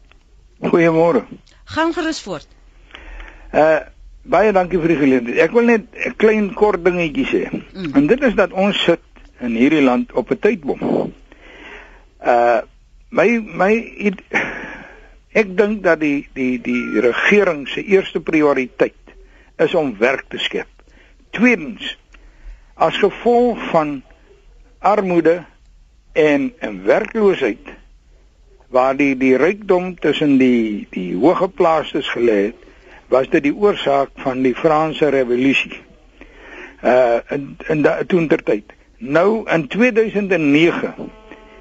Goeiemôre. 0.59 1.23
Gaan 1.71 1.95
gerus 1.95 2.21
voort. 2.21 2.51
Uh 3.55 3.79
Baie 4.29 4.53
dankie 4.53 4.81
vir 4.81 4.93
die 4.93 5.01
geleentheid. 5.01 5.39
Ek 5.41 5.55
wil 5.57 5.65
net 5.65 5.85
'n 5.97 6.17
klein 6.21 6.49
kort 6.55 6.85
dingetjie 6.85 7.27
sê. 7.27 7.43
Mm. 7.51 7.95
En 7.95 8.07
dit 8.07 8.23
is 8.23 8.35
dat 8.35 8.53
ons 8.53 8.77
sit 8.85 9.01
in 9.41 9.55
hierdie 9.57 9.83
land 9.83 10.13
op 10.13 10.31
'n 10.31 10.39
tydbom. 10.39 10.81
Uh 12.21 12.61
my 13.11 13.41
my 13.41 13.73
het, 13.97 14.21
ek 15.33 15.57
dink 15.57 15.83
dat 15.83 16.01
die 16.01 16.29
die 16.35 16.61
die 16.61 17.01
regering 17.01 17.69
se 17.69 17.83
eerste 17.85 18.21
prioriteit 18.21 19.15
is 19.57 19.75
om 19.75 19.97
werk 19.99 20.29
te 20.29 20.39
skep. 20.39 20.69
Tweedens 21.31 21.97
as 22.75 22.97
gevolg 22.97 23.59
van 23.71 24.03
armoede 24.79 25.45
en 26.13 26.53
en 26.59 26.85
werkloosheid 26.85 27.75
waar 28.69 28.97
die 28.97 29.17
die 29.17 29.37
rykdom 29.37 29.95
tussen 29.99 30.37
die 30.39 30.87
die 30.91 31.15
hoëgeplaastes 31.17 32.09
gelê 32.13 32.39
het 32.51 32.68
was 33.09 33.29
dit 33.33 33.43
die 33.49 33.55
oorsaak 33.55 34.11
van 34.25 34.43
die 34.45 34.55
Franse 34.55 35.09
revolusie. 35.13 35.81
Uh 36.83 37.19
in 37.35 37.57
in 37.69 37.83
daai 37.83 38.07
toentertyd. 38.07 38.73
Nou 38.99 39.45
in 39.51 39.67
2009 39.69 40.95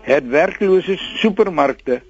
het 0.07 0.27
werklose 0.27 0.97
supermarkte 0.97 2.01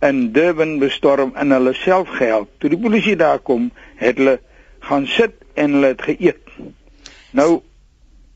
in 0.00 0.32
Durban 0.32 0.78
bestorm 0.78 1.32
en 1.34 1.50
hulle 1.50 1.74
self 1.74 2.08
gehelp. 2.18 2.50
Toe 2.58 2.70
die 2.70 2.80
polisie 2.80 3.16
daar 3.16 3.38
kom, 3.38 3.70
het 3.96 4.16
hulle 4.16 4.40
gaan 4.80 5.06
sit 5.06 5.34
en 5.54 5.78
hulle 5.78 5.94
het 5.94 6.02
geëet. 6.02 6.52
Nou 7.30 7.62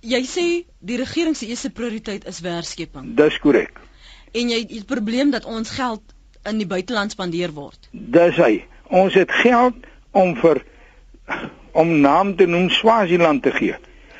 jy 0.00 0.22
sê 0.24 0.46
die 0.80 0.96
regering 0.96 1.36
se 1.36 1.46
eerste 1.46 1.70
prioriteit 1.70 2.26
is 2.26 2.40
werkskepping. 2.40 3.14
Dis 3.16 3.38
korrek. 3.38 3.80
En 4.32 4.48
jy 4.48 4.62
het 4.62 4.72
die 4.72 4.84
probleem 4.86 5.30
dat 5.30 5.44
ons 5.44 5.70
geld 5.76 6.02
in 6.48 6.60
die 6.60 6.66
buiteland 6.66 7.12
spandeer 7.12 7.52
word. 7.52 7.88
Dis 7.92 8.38
hy. 8.40 8.64
Ons 8.88 9.14
het 9.14 9.32
geld 9.42 9.86
om 10.12 10.34
vir 10.36 10.62
om 11.72 11.92
naam 12.00 12.34
te 12.36 12.46
noem 12.46 12.70
Swaziland 12.70 13.42
te 13.42 13.50
gee. 13.54 13.76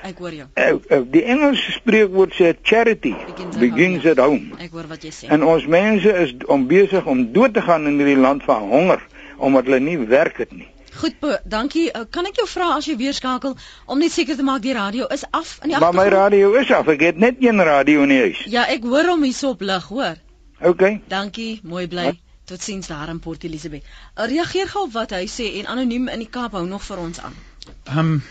Ek 0.07 0.19
hoor 0.19 0.33
jou. 0.33 0.47
Eh, 0.55 0.69
eh, 0.89 1.01
Die 1.13 1.23
Engelse 1.29 1.73
spreekwoord 1.73 2.33
sê 2.33 2.55
charity 2.63 3.11
Begins 3.13 3.55
at 3.55 3.61
begins 3.61 4.03
home, 4.05 4.11
at 4.11 4.19
home. 4.19 4.51
Ek 4.59 4.71
hoor 4.73 4.87
wat 4.89 5.03
jy 5.05 5.11
sê. 5.13 5.29
En 5.29 5.43
ons 5.45 5.67
mense 5.67 6.13
is 6.23 6.33
om 6.47 6.67
besig 6.71 7.07
om 7.07 7.33
dood 7.33 7.55
te 7.55 7.61
gaan 7.63 7.87
in 7.87 7.99
hierdie 8.01 8.17
land 8.17 8.43
van 8.49 8.69
honger 8.71 9.03
omdat 9.39 9.65
hulle 9.65 9.81
nie 9.81 9.99
werk 9.99 10.37
het 10.39 10.53
nie. 10.53 10.69
Goed, 11.01 11.15
po, 11.21 11.35
dankie. 11.45 11.87
Uh, 11.97 12.03
Kan 12.11 12.27
ek 12.27 12.37
jou 12.37 12.47
vra 12.49 12.75
as 12.77 12.87
jy 12.87 12.97
weer 12.97 13.13
skakel 13.17 13.55
om 13.87 13.99
net 13.99 14.13
seker 14.13 14.37
te 14.37 14.43
maak 14.45 14.61
die 14.63 14.75
radio 14.77 15.07
is 15.15 15.25
af 15.31 15.59
in 15.63 15.71
die 15.71 15.79
Maar 15.79 15.93
my 15.93 16.05
agtergrond? 16.05 16.13
radio 16.23 16.55
is 16.61 16.73
af. 16.73 16.89
Ek 16.89 17.01
het 17.01 17.17
net 17.17 17.37
een 17.41 17.63
radio 17.65 18.03
in 18.03 18.09
die 18.09 18.21
huis. 18.21 18.43
Ja, 18.53 18.65
ek 18.69 18.83
hoor 18.85 19.05
hom 19.09 19.23
hierso 19.23 19.51
op 19.55 19.61
lig, 19.61 19.85
hoor. 19.89 20.17
OK. 20.61 20.83
Dankie, 21.09 21.61
mooi 21.63 21.87
bly. 21.89 22.21
Totsiens 22.51 22.91
daar 22.91 23.09
in 23.13 23.21
Port 23.23 23.45
Elizabeth. 23.47 23.85
Uh, 24.17 24.27
reageer 24.27 24.69
gou 24.69 24.87
op 24.89 24.95
wat 24.97 25.15
hy 25.15 25.27
sê 25.31 25.47
en 25.61 25.71
anoniem 25.75 26.09
in 26.11 26.25
die 26.25 26.31
Kaap 26.39 26.57
hou 26.59 26.65
nog 26.67 26.83
vir 26.83 27.05
ons 27.09 27.23
aan. 27.23 27.37
Ehm 27.85 27.99
um, 27.99 28.23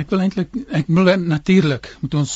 ek 0.00 0.10
wil 0.10 0.22
eintlik 0.24 0.54
ek 0.78 0.86
wil 0.96 1.10
natuurlik 1.20 1.90
moet 2.00 2.14
ons 2.22 2.34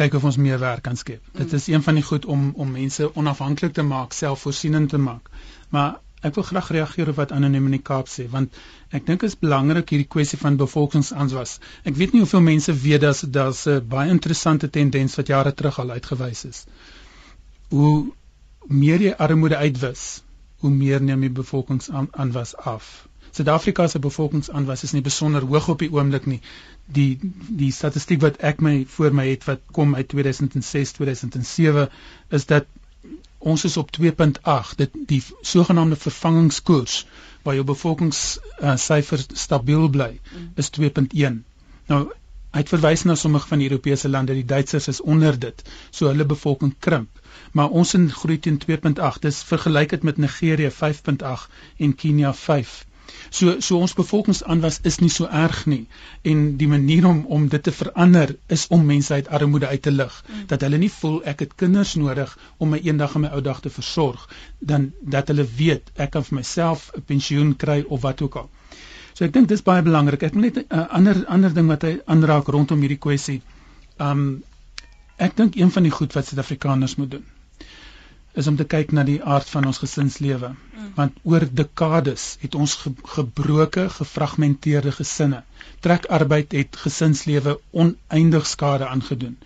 kyk 0.00 0.16
of 0.18 0.24
ons 0.30 0.38
meer 0.44 0.58
werk 0.58 0.82
kan 0.88 0.96
skep. 0.98 1.20
Mm. 1.22 1.38
Dit 1.38 1.52
is 1.58 1.68
een 1.70 1.84
van 1.86 1.98
die 1.98 2.04
goed 2.06 2.24
om 2.36 2.48
om 2.64 2.70
mense 2.76 3.08
onafhanklik 3.14 3.76
te 3.76 3.84
maak, 3.86 4.16
selfvoorsienend 4.18 4.90
te 4.90 4.98
maak. 4.98 5.30
Maar 5.70 6.00
ek 6.26 6.34
wil 6.38 6.46
graag 6.46 6.70
reageer 6.76 7.10
op 7.12 7.20
wat 7.20 7.32
anoniem 7.34 7.68
in 7.70 7.76
die 7.76 7.84
Kaap 7.90 8.10
sê 8.10 8.26
want 8.30 8.58
ek 8.98 9.06
dink 9.06 9.24
is 9.28 9.38
belangrik 9.38 9.94
hierdie 9.94 10.10
kwessie 10.16 10.38
van 10.38 10.58
bevolkingsaanwas. 10.60 11.58
Ek 11.88 11.96
weet 11.98 12.12
nie 12.12 12.22
hoeveel 12.24 12.44
mense 12.48 12.74
weet 12.84 13.06
dat 13.06 13.22
daar's 13.38 13.66
'n 13.66 13.86
baie 13.94 14.10
interessante 14.10 14.70
tendens 14.70 15.16
wat 15.20 15.32
jare 15.34 15.54
terug 15.54 15.78
al 15.78 15.96
uitgewys 15.96 16.44
is. 16.44 16.66
Hoe 17.68 18.12
meer 18.68 19.00
jy 19.00 19.14
armoede 19.18 19.56
uitwis, 19.56 20.22
hoe 20.62 20.70
meer 20.70 21.02
neem 21.02 21.24
die 21.26 21.32
bevolkingsaanwas 21.38 22.56
af. 22.56 22.90
Suid-Afrika 23.32 23.86
se 23.88 23.98
bevolkingsaanwas 23.98 24.82
is 24.86 24.92
nie 24.92 25.02
besonder 25.02 25.46
hoog 25.48 25.68
op 25.72 25.82
die 25.82 25.90
oomblik 25.92 26.26
nie. 26.28 26.40
Die 26.98 27.18
die 27.62 27.72
statistiek 27.72 28.20
wat 28.24 28.38
ek 28.50 28.60
my 28.60 28.74
voor 28.96 29.14
my 29.16 29.26
het 29.30 29.46
wat 29.48 29.62
kom 29.78 29.96
uit 29.98 30.08
2006 30.12 30.92
2007 30.98 31.88
is 32.38 32.46
dat 32.46 32.68
ons 33.52 33.64
is 33.64 33.76
op 33.76 33.90
2.8 33.98 34.76
dit 34.78 34.98
die 35.14 35.22
sogenaamde 35.40 35.96
vervangingskoers 35.96 37.06
waar 37.42 37.56
jou 37.58 37.64
bevolkingssyfer 37.66 39.24
uh, 39.24 39.38
stabiel 39.44 39.88
bly 39.96 40.10
is 40.62 40.70
2.1 40.78 41.40
nou 41.90 42.02
hy 42.52 42.62
het 42.62 42.72
verwys 42.74 43.04
na 43.08 43.14
sommige 43.14 43.48
van 43.48 43.62
die 43.62 43.68
Europese 43.70 44.08
lande. 44.08 44.36
Die 44.38 44.48
Duitsers 44.54 44.88
is 44.92 45.00
onder 45.00 45.38
dit 45.38 45.64
so 45.90 46.06
hulle 46.12 46.28
bevolking 46.34 46.74
krimp. 46.78 47.20
Maar 47.52 47.68
ons 47.82 47.94
in 47.98 48.10
groei 48.20 48.38
teen 48.38 48.60
2.8 48.66 49.26
dis 49.26 49.42
vergelyk 49.52 49.96
dit 49.96 50.08
met 50.10 50.22
Nigerië 50.26 50.70
5.8 50.78 51.60
en 51.78 51.94
Kenia 52.04 52.32
5 52.46 52.80
So 53.36 53.52
so 53.66 53.78
ons 53.84 53.92
bevolkingsaanwas 53.98 54.76
is 54.90 54.96
nie 55.00 55.10
so 55.14 55.26
erg 55.38 55.58
nie. 55.72 55.80
En 56.30 56.44
die 56.60 56.68
manier 56.68 57.06
om 57.08 57.18
om 57.36 57.48
dit 57.54 57.62
te 57.68 57.74
verander 57.78 58.32
is 58.56 58.66
om 58.76 58.86
mense 58.90 59.14
uit 59.14 59.28
armoede 59.38 59.66
uit 59.72 59.82
te 59.82 59.92
lig. 59.96 60.16
Mm. 60.28 60.46
dat 60.52 60.64
hulle 60.66 60.80
nie 60.84 60.90
voel 61.00 61.18
ek 61.32 61.44
het 61.44 61.54
kinders 61.62 61.94
nodig 62.04 62.36
om 62.58 62.72
my 62.74 62.80
eendag 62.84 63.16
in 63.18 63.24
my 63.26 63.32
ou 63.38 63.42
dag 63.48 63.60
te 63.60 63.74
versorg. 63.80 64.28
Dan 64.72 64.90
dat 65.16 65.32
hulle 65.32 65.46
weet 65.62 65.92
ek 66.06 66.14
kan 66.16 66.28
vir 66.28 66.38
myself 66.40 66.90
'n 66.96 67.06
pensioen 67.12 67.56
kry 67.64 67.80
of 67.88 68.02
wat 68.08 68.22
ook 68.28 68.36
al. 68.44 68.50
So 69.14 69.24
ek 69.24 69.32
dink 69.32 69.48
dis 69.48 69.62
baie 69.62 69.82
belangrik. 69.82 70.22
Ek 70.22 70.34
wil 70.34 70.42
net 70.48 70.56
'n 70.62 70.66
uh, 70.70 70.86
ander 70.98 71.24
ander 71.26 71.52
ding 71.54 71.68
wat 71.68 71.82
hy 71.82 71.98
aanraak 72.06 72.48
rondom 72.48 72.80
hierdie 72.80 72.98
kwessie. 73.08 73.42
Um 73.98 74.42
ek 75.18 75.36
dink 75.36 75.56
een 75.56 75.70
van 75.70 75.82
die 75.82 75.92
goed 75.92 76.12
wat 76.12 76.26
Suid-Afrikaners 76.26 76.96
moet 76.96 77.10
doen 77.10 77.26
is 78.32 78.46
om 78.46 78.56
te 78.56 78.64
kyk 78.64 78.92
na 78.96 79.04
die 79.04 79.20
aard 79.22 79.48
van 79.52 79.66
ons 79.68 79.80
gesinslewe. 79.82 80.52
Mm. 80.52 80.92
Want 80.96 81.18
oor 81.28 81.44
dekades 81.60 82.36
het 82.40 82.54
ons 82.54 82.74
ge 82.80 82.92
gebroke, 83.14 83.88
gefragmenteerde 83.98 84.92
gesinne. 84.96 85.42
Trekarbeid 85.84 86.54
het 86.56 86.78
gesinslewe 86.84 87.58
oneindig 87.70 88.46
skade 88.46 88.88
aangedoen. 88.88 89.36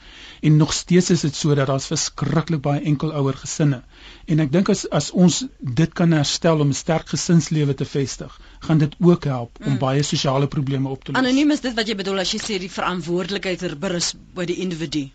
En 0.40 0.56
nog 0.56 0.72
steeds 0.72 1.10
is 1.10 1.24
dit 1.26 1.34
so 1.34 1.54
dat 1.54 1.66
daar's 1.66 1.88
verskriklik 1.90 2.62
baie 2.62 2.80
enkelouer 2.80 3.34
gesinne. 3.42 3.82
En 4.26 4.40
ek 4.44 4.52
dink 4.52 4.70
as 4.72 4.84
as 4.94 5.10
ons 5.10 5.42
dit 5.58 5.92
kan 6.00 6.12
herstel 6.12 6.62
om 6.62 6.70
'n 6.70 6.80
sterk 6.82 7.08
gesinslewe 7.14 7.74
te 7.74 7.84
vestig, 7.84 8.40
gaan 8.60 8.78
dit 8.78 8.94
ook 9.00 9.24
help 9.24 9.58
om 9.64 9.72
mm. 9.72 9.78
baie 9.78 10.02
sosiale 10.02 10.46
probleme 10.46 10.88
op 10.88 11.04
te 11.04 11.12
los. 11.12 11.20
Anoniem 11.20 11.50
is 11.50 11.60
dit 11.60 11.74
wat 11.74 11.88
jy 11.88 11.94
bedoel 11.94 12.22
as 12.24 12.32
jy 12.32 12.40
sê 12.40 12.58
die 12.58 12.72
verantwoordelikheid 12.78 13.62
er 13.62 13.78
berus 13.78 14.14
by 14.34 14.44
die 14.44 14.60
individu. 14.62 15.08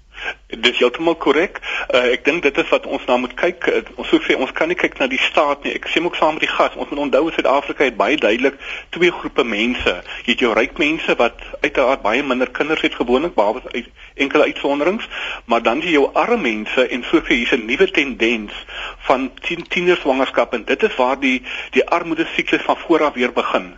Dis 0.48 0.78
heeltemal 0.78 1.16
korrek. 1.16 1.60
Uh, 1.88 2.12
ek 2.12 2.26
dink 2.26 2.44
dit 2.44 2.58
is 2.58 2.70
wat 2.70 2.86
ons 2.86 3.06
na 3.08 3.18
moet 3.18 3.34
kyk. 3.40 3.68
Uh, 3.68 3.82
ons 3.96 4.10
sou 4.12 4.20
sê 4.26 4.36
ons 4.36 4.52
kan 4.52 4.68
nie 4.68 4.78
kyk 4.80 4.98
na 5.00 5.08
die 5.12 5.20
staat 5.22 5.64
nie. 5.64 5.74
Ek 5.78 5.88
sê 5.92 6.04
ook 6.04 6.18
saam 6.20 6.36
met 6.38 6.46
die 6.46 6.52
gas, 6.52 6.76
ons 6.76 6.90
moet 6.92 7.04
onthou 7.08 7.32
Suid-Afrika 7.32 7.88
het 7.88 7.98
baie 8.00 8.18
duidelik 8.20 8.60
twee 8.96 9.12
groepe 9.12 9.44
mense. 9.48 9.96
Jy 10.26 10.34
het 10.34 10.46
jou 10.46 10.54
ryk 10.58 10.78
mense 10.82 11.16
wat 11.20 11.40
uiteraard 11.62 12.04
baie 12.06 12.24
minder 12.24 12.52
kinders 12.52 12.84
het 12.86 12.98
gewoonlik 13.00 13.36
behalwe 13.36 13.64
uit 13.72 13.88
enkele 14.16 14.50
uitsonderings, 14.52 15.08
maar 15.46 15.64
dan 15.64 15.82
jy 15.82 15.96
jou 15.96 16.08
arme 16.14 16.42
mense 16.42 16.88
en 16.88 17.06
so 17.10 17.24
sê 17.24 17.42
hier's 17.42 17.56
'n 17.56 17.66
nuwe 17.66 17.88
tendens 17.92 18.54
van 19.08 19.32
tien, 19.42 19.64
tienerswangerskap 19.68 20.54
en 20.54 20.66
dit 20.66 20.84
is 20.84 20.96
waar 20.96 21.20
die 21.20 21.42
die 21.72 21.86
armoede 21.88 22.28
siklus 22.36 22.62
van 22.62 22.78
voor 22.78 23.04
af 23.04 23.14
weer 23.14 23.34
begin. 23.34 23.72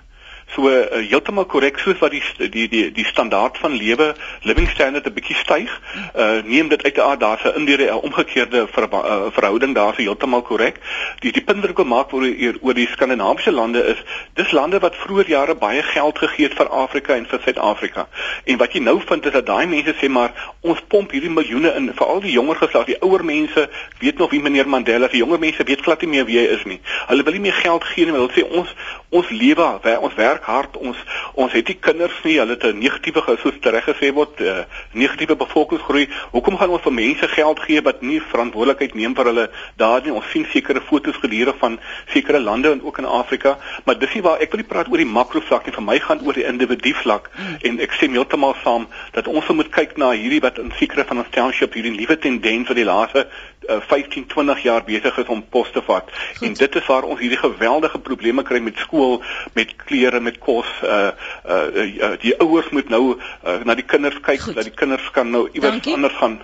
So 0.56 0.70
uh, 0.70 1.02
heeltemal 1.10 1.46
korrek 1.46 1.80
soos 1.80 2.00
wat 2.00 2.12
die 2.12 2.22
die 2.38 2.68
die 2.70 2.92
die 2.92 3.06
standaard 3.06 3.58
van 3.58 3.74
lewe 3.74 4.14
living 4.42 4.70
standard 4.70 5.08
'n 5.08 5.14
bietjie 5.14 5.36
styg. 5.36 5.72
Uh 6.16 6.42
neem 6.44 6.68
dit 6.68 6.84
uit 6.84 6.96
daar 6.96 7.18
daar's 7.18 7.44
'n 7.44 7.56
indiere 7.60 7.92
'n 7.92 8.02
omgekeerde 8.02 8.68
ver, 8.68 8.88
uh, 8.92 9.32
verhouding 9.32 9.76
daar's 9.76 9.98
heeltemal 9.98 10.42
korrek. 10.42 10.80
Die 11.20 11.32
die 11.32 11.44
punt 11.44 11.62
wat 11.62 11.70
ek 11.70 11.78
wil 11.78 11.86
maak 11.86 12.14
oor 12.14 12.28
oor 12.62 12.74
die 12.74 12.88
skandinawiese 12.88 13.52
lande 13.52 13.82
is 13.84 14.04
dis 14.34 14.52
lande 14.52 14.80
wat 14.80 14.96
vroeër 14.96 15.28
jare 15.28 15.56
baie 15.56 15.84
geld 15.84 16.18
gegee 16.18 16.46
het 16.46 16.54
vir 16.54 16.70
Afrika 16.70 17.16
en 17.16 17.26
vir 17.26 17.40
Suid-Afrika. 17.44 18.08
En 18.44 18.58
wat 18.58 18.74
jy 18.74 18.80
nou 18.80 19.02
vind 19.06 19.26
is 19.26 19.32
dat 19.32 19.46
daai 19.46 19.66
mense 19.66 19.96
sê 20.02 20.10
maar 20.10 20.54
ons 20.62 20.82
pomp 20.88 21.12
hierdie 21.12 21.30
miljoene 21.30 21.74
in 21.76 21.92
veral 21.96 22.20
die 22.20 22.32
jonger 22.32 22.56
geslag, 22.56 22.86
die 22.86 23.02
ouer 23.02 23.26
mense 23.26 23.70
weet 24.00 24.18
nog 24.18 24.30
wie 24.32 24.42
meneer 24.42 24.68
Mandela. 24.68 25.08
Die 25.08 25.24
jonger 25.24 25.40
mense 25.40 25.64
weet 25.64 25.82
glad 25.82 26.02
nie 26.02 26.10
meer 26.10 26.26
wie 26.26 26.38
hy 26.38 26.46
is 26.54 26.64
nie. 26.64 26.80
Hulle 27.08 27.24
wil 27.24 27.34
nie 27.34 27.46
meer 27.48 27.60
geld 27.64 27.84
gee 27.84 28.06
nie, 28.06 28.14
hulle 28.14 28.32
sê 28.34 28.44
ons 28.44 28.70
ons 29.10 29.30
lewe, 29.30 29.68
ons 30.02 30.16
werk 30.18 30.43
hard 30.44 30.78
ons 30.78 30.98
ons 31.34 31.52
het 31.54 31.68
nie 31.68 31.78
kinders 31.80 32.20
nie 32.24 32.38
hulle 32.40 32.56
het 32.56 32.64
'n 32.64 32.80
negatiewe 32.80 33.38
soos 33.42 33.60
reg 33.62 33.86
gesê 33.86 34.14
word 34.14 34.42
uh, 34.42 34.64
negatiewe 34.94 35.36
bevolkingsgroei. 35.36 36.08
Hoekom 36.32 36.58
gaan 36.58 36.70
ons 36.70 36.82
vir 36.82 36.94
mense 36.94 37.28
geld 37.28 37.60
gee 37.60 37.82
wat 37.82 38.02
nie 38.02 38.20
verantwoordelikheid 38.22 38.96
neem 38.96 39.16
vir 39.16 39.26
hulle 39.26 39.50
daar 39.78 40.02
nie? 40.04 40.14
Ons 40.14 40.30
sien 40.32 40.46
sekere 40.52 40.82
fotos 40.82 41.16
gedurig 41.16 41.58
van 41.58 41.80
sekere 42.14 42.40
lande 42.40 42.72
en 42.72 42.84
ook 42.84 42.98
in 42.98 43.06
Afrika 43.06 43.58
maar 43.86 43.98
dis 44.00 44.14
nie 44.14 44.22
waar 44.22 44.42
ek 44.42 44.52
wil 44.52 44.62
nie 44.62 44.68
praat 44.68 44.90
oor 44.92 44.98
die 44.98 45.06
makro 45.06 45.42
vlak 45.42 45.66
nie 45.66 45.74
vir 45.74 45.84
my 45.84 46.00
gaan 46.00 46.22
oor 46.26 46.34
die 46.34 46.46
individu 46.46 46.94
vlak. 46.94 47.30
En 47.62 47.80
ek 47.80 47.92
sê 48.00 48.10
heeltemal 48.10 48.56
saam 48.64 48.88
dat 49.14 49.28
ons 49.28 49.48
moet 49.54 49.70
kyk 49.70 49.98
na 49.98 50.12
hierdie 50.12 50.42
wat 50.44 50.60
in 50.62 50.72
sekere 50.80 51.06
van 51.10 51.24
ons 51.24 51.32
township 51.32 51.74
hierdie 51.74 51.96
nuwe 51.96 52.18
tendens 52.18 52.68
vir 52.68 52.76
die 52.76 52.88
laaste 52.88 53.28
uh, 53.70 53.80
15 53.88 54.28
20 54.28 54.64
jaar 54.64 54.84
besig 54.84 55.18
is 55.18 55.28
om 55.28 55.44
pos 55.50 55.72
te 55.72 55.82
vat 55.82 56.10
Goed. 56.12 56.48
en 56.48 56.54
dit 56.54 56.76
is 56.76 56.86
waar 56.86 57.04
ons 57.04 57.20
hierdie 57.20 57.40
geweldige 57.40 58.00
probleme 58.00 58.44
kry 58.44 58.60
met 58.60 58.78
skool 58.78 59.22
met 59.54 59.76
klere 59.86 60.20
met 60.20 60.40
kos 60.40 60.70
uh 60.84 61.12
uh, 61.46 61.60
uh 61.76 62.14
die 62.22 62.34
ouers 62.40 62.70
moet 62.70 62.90
nou 62.90 63.04
uh, 63.18 63.60
na 63.64 63.76
die 63.76 63.86
kinders 63.86 64.20
kyk 64.22 64.42
Goed. 64.48 64.56
dat 64.56 64.70
die 64.70 64.78
kinders 64.84 65.12
kan 65.12 65.30
nou 65.30 65.48
iewers 65.52 65.94
anders 65.94 66.20
gaan 66.22 66.42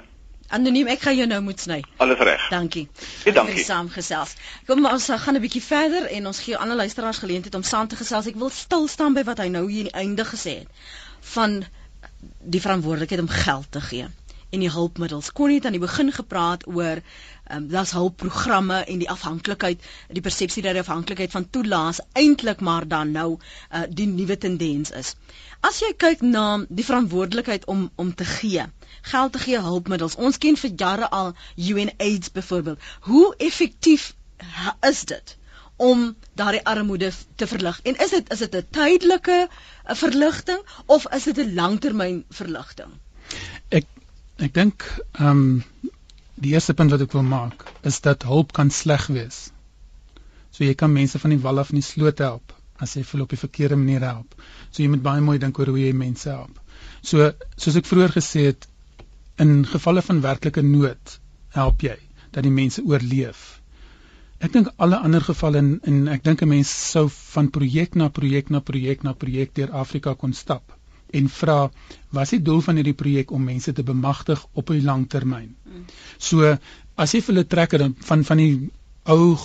Anoniem, 0.50 0.88
ek 0.90 1.04
gaan 1.06 1.14
jou 1.14 1.26
nou 1.30 1.38
moet 1.46 1.62
sny. 1.62 1.76
Alles 2.02 2.18
reg. 2.26 2.48
Dankie. 2.50 2.88
Ja, 3.22 3.36
dankie. 3.36 3.62
Saamgesels. 3.62 4.32
Kom 4.66 4.82
ons 4.90 5.06
gaan 5.22 5.38
'n 5.38 5.44
bietjie 5.44 5.62
verder 5.62 6.08
en 6.10 6.26
ons 6.26 6.40
gee 6.42 6.58
ander 6.58 6.76
luisteraars 6.76 7.22
geleentheid 7.22 7.56
om 7.56 7.62
saam 7.62 7.88
te 7.88 7.96
gesels. 7.96 8.26
Ek 8.26 8.36
wil 8.36 8.50
stil 8.50 8.88
staan 8.88 9.14
by 9.14 9.24
wat 9.24 9.38
hy 9.38 9.48
nou 9.54 9.70
hier 9.70 9.86
in 9.86 9.92
die 9.92 10.00
einde 10.02 10.26
gesê 10.26 10.56
het 10.66 10.68
van 11.36 11.62
die 12.42 12.62
verantwoordelikheid 12.62 13.22
om 13.22 13.30
geld 13.30 13.72
te 13.72 13.82
gee 13.82 14.08
en 14.50 14.64
die 14.64 14.72
hulpmiddels. 14.74 15.32
Kon 15.38 15.52
nie 15.52 15.60
aan 15.66 15.76
die 15.78 15.82
begin 15.84 16.12
gepraat 16.16 16.66
oor 16.68 17.02
ehm 17.02 17.58
um, 17.58 17.68
daar's 17.72 17.92
hulpprogramme 17.98 18.80
en 18.94 19.00
die 19.02 19.10
afhanklikheid, 19.10 19.86
die 20.18 20.22
persepsie 20.22 20.64
dat 20.66 20.78
die 20.78 20.84
afhanklikheid 20.84 21.32
van 21.34 21.48
toelaas 21.50 22.02
eintlik 22.14 22.62
maar 22.62 22.88
dan 22.88 23.12
nou 23.12 23.30
uh, 23.38 23.82
die 23.90 24.08
nuwe 24.08 24.38
tendens 24.38 24.92
is. 24.92 25.16
As 25.66 25.80
jy 25.82 25.90
kyk 26.06 26.22
na 26.22 26.46
die 26.70 26.86
verantwoordelikheid 26.86 27.66
om 27.66 27.90
om 27.96 28.14
te 28.16 28.26
gee, 28.26 28.68
geld 29.02 29.34
te 29.34 29.42
gee, 29.48 29.64
hulpmiddels. 29.66 30.16
Ons 30.16 30.38
ken 30.38 30.62
vir 30.62 30.76
jare 30.86 31.10
al 31.10 31.34
UNAIDS 31.58 32.32
byvoorbeeld. 32.38 32.88
Hoe 33.10 33.34
effektief 33.50 34.14
is 34.94 35.04
dit? 35.06 35.38
om 35.80 36.16
daardie 36.36 36.64
armoede 36.68 37.12
te 37.40 37.48
verlig. 37.48 37.80
En 37.88 37.96
is 38.04 38.10
dit 38.12 38.32
is 38.34 38.42
dit 38.44 38.56
'n 38.56 38.68
tydelike 38.78 39.38
eh, 39.48 39.96
verligting 39.96 40.60
of 40.86 41.08
is 41.18 41.24
dit 41.24 41.38
'n 41.38 41.54
langtermyn 41.54 42.26
verligting? 42.30 42.92
Ek 43.70 43.86
ek 44.40 44.54
dink 44.56 44.86
ehm 45.20 45.30
um, 45.30 45.64
die 46.40 46.54
eerste 46.56 46.74
punt 46.74 46.94
wat 46.94 47.02
ek 47.04 47.14
wil 47.18 47.26
maak 47.28 47.66
is 47.90 48.00
dat 48.06 48.24
hulp 48.24 48.54
kan 48.56 48.70
sleg 48.72 49.10
wees. 49.12 49.50
So 50.56 50.64
jy 50.64 50.76
kan 50.80 50.94
mense 50.94 51.20
van 51.20 51.34
die 51.34 51.42
wal 51.44 51.60
af 51.60 51.74
in 51.74 51.82
die 51.82 51.88
sloot 51.88 52.24
help 52.24 52.54
as 52.80 52.96
jy 52.96 53.04
hulle 53.10 53.26
op 53.26 53.34
die 53.36 53.42
verkeerde 53.42 53.76
manier 53.76 54.06
help. 54.08 54.38
So 54.72 54.84
jy 54.84 54.88
moet 54.94 55.04
baie 55.04 55.24
mooi 55.24 55.36
dink 55.44 55.60
oor 55.60 55.74
hoe 55.74 55.82
jy 55.82 55.92
mense 55.92 56.30
help. 56.32 56.56
So 57.04 57.28
soos 57.60 57.76
ek 57.76 57.90
vroeër 57.90 58.16
gesê 58.16 58.46
het, 58.48 58.70
in 59.44 59.66
gevalle 59.68 60.02
van 60.04 60.24
werklike 60.24 60.64
nood 60.64 61.20
help 61.56 61.84
jy 61.84 61.98
dat 62.32 62.44
die 62.48 62.56
mense 62.56 62.84
oorleef. 62.88 63.60
Ek 64.40 64.56
dink 64.56 64.72
alle 64.78 65.00
ander 65.04 65.24
gevalle 65.24 65.60
en, 65.60 65.72
en 65.84 66.08
ek 66.16 66.24
dink 66.24 66.44
'n 66.44 66.54
mens 66.56 66.72
sou 66.92 67.10
van 67.12 67.52
projek 67.52 67.96
na 68.00 68.08
projek 68.08 68.50
na 68.56 68.64
projek 68.64 69.04
na 69.04 69.14
projek 69.14 69.56
deur 69.56 69.76
Afrika 69.84 70.16
kon 70.16 70.34
stap 70.34 70.79
en 71.14 71.30
vra 71.30 71.60
wat 72.10 72.24
is 72.24 72.36
die 72.38 72.42
doel 72.42 72.62
van 72.66 72.80
hierdie 72.80 72.98
projek 72.98 73.32
om 73.32 73.44
mense 73.44 73.74
te 73.74 73.84
bemagtig 73.84 74.46
op 74.54 74.70
'n 74.70 74.84
lang 74.86 75.08
termyn. 75.10 75.56
So 76.18 76.58
as 76.96 77.14
jy 77.14 77.22
vir 77.22 77.34
hulle 77.34 77.48
trekker 77.48 77.92
van 78.10 78.24
van 78.24 78.38
die 78.38 78.70
ou 79.10 79.36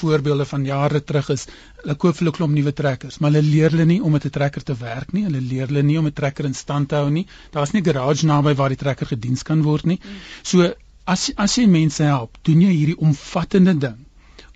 voorbeelde 0.00 0.44
van 0.44 0.64
jare 0.64 1.04
terug 1.04 1.28
is 1.30 1.46
hulle 1.82 1.94
koop 1.94 2.18
hulle 2.18 2.32
klomp 2.36 2.54
nuwe 2.54 2.72
trekkers 2.72 3.18
maar 3.18 3.30
hulle 3.30 3.46
leer 3.46 3.70
hulle 3.70 3.84
nie 3.84 4.00
om 4.02 4.12
met 4.12 4.24
'n 4.24 4.30
trekker 4.30 4.62
te 4.62 4.74
werk 4.74 5.12
nie. 5.12 5.24
Hulle 5.24 5.40
leer 5.40 5.66
hulle 5.66 5.82
nie 5.82 5.98
om 5.98 6.06
'n 6.06 6.12
trekker 6.12 6.44
in 6.44 6.54
stand 6.54 6.88
te 6.88 6.94
hou 6.94 7.10
nie. 7.10 7.26
Daar's 7.50 7.72
nie 7.72 7.82
'n 7.82 7.84
garage 7.84 8.26
naby 8.26 8.54
waar 8.54 8.68
die 8.68 8.82
trekker 8.84 9.06
gediens 9.06 9.42
kan 9.42 9.62
word 9.62 9.84
nie. 9.84 10.00
So 10.42 10.74
as 11.04 11.30
as 11.36 11.56
jy 11.56 11.66
mense 11.66 12.02
help 12.02 12.38
doen 12.42 12.60
jy 12.60 12.72
hierdie 12.72 12.98
omvattende 12.98 13.78
ding 13.78 14.06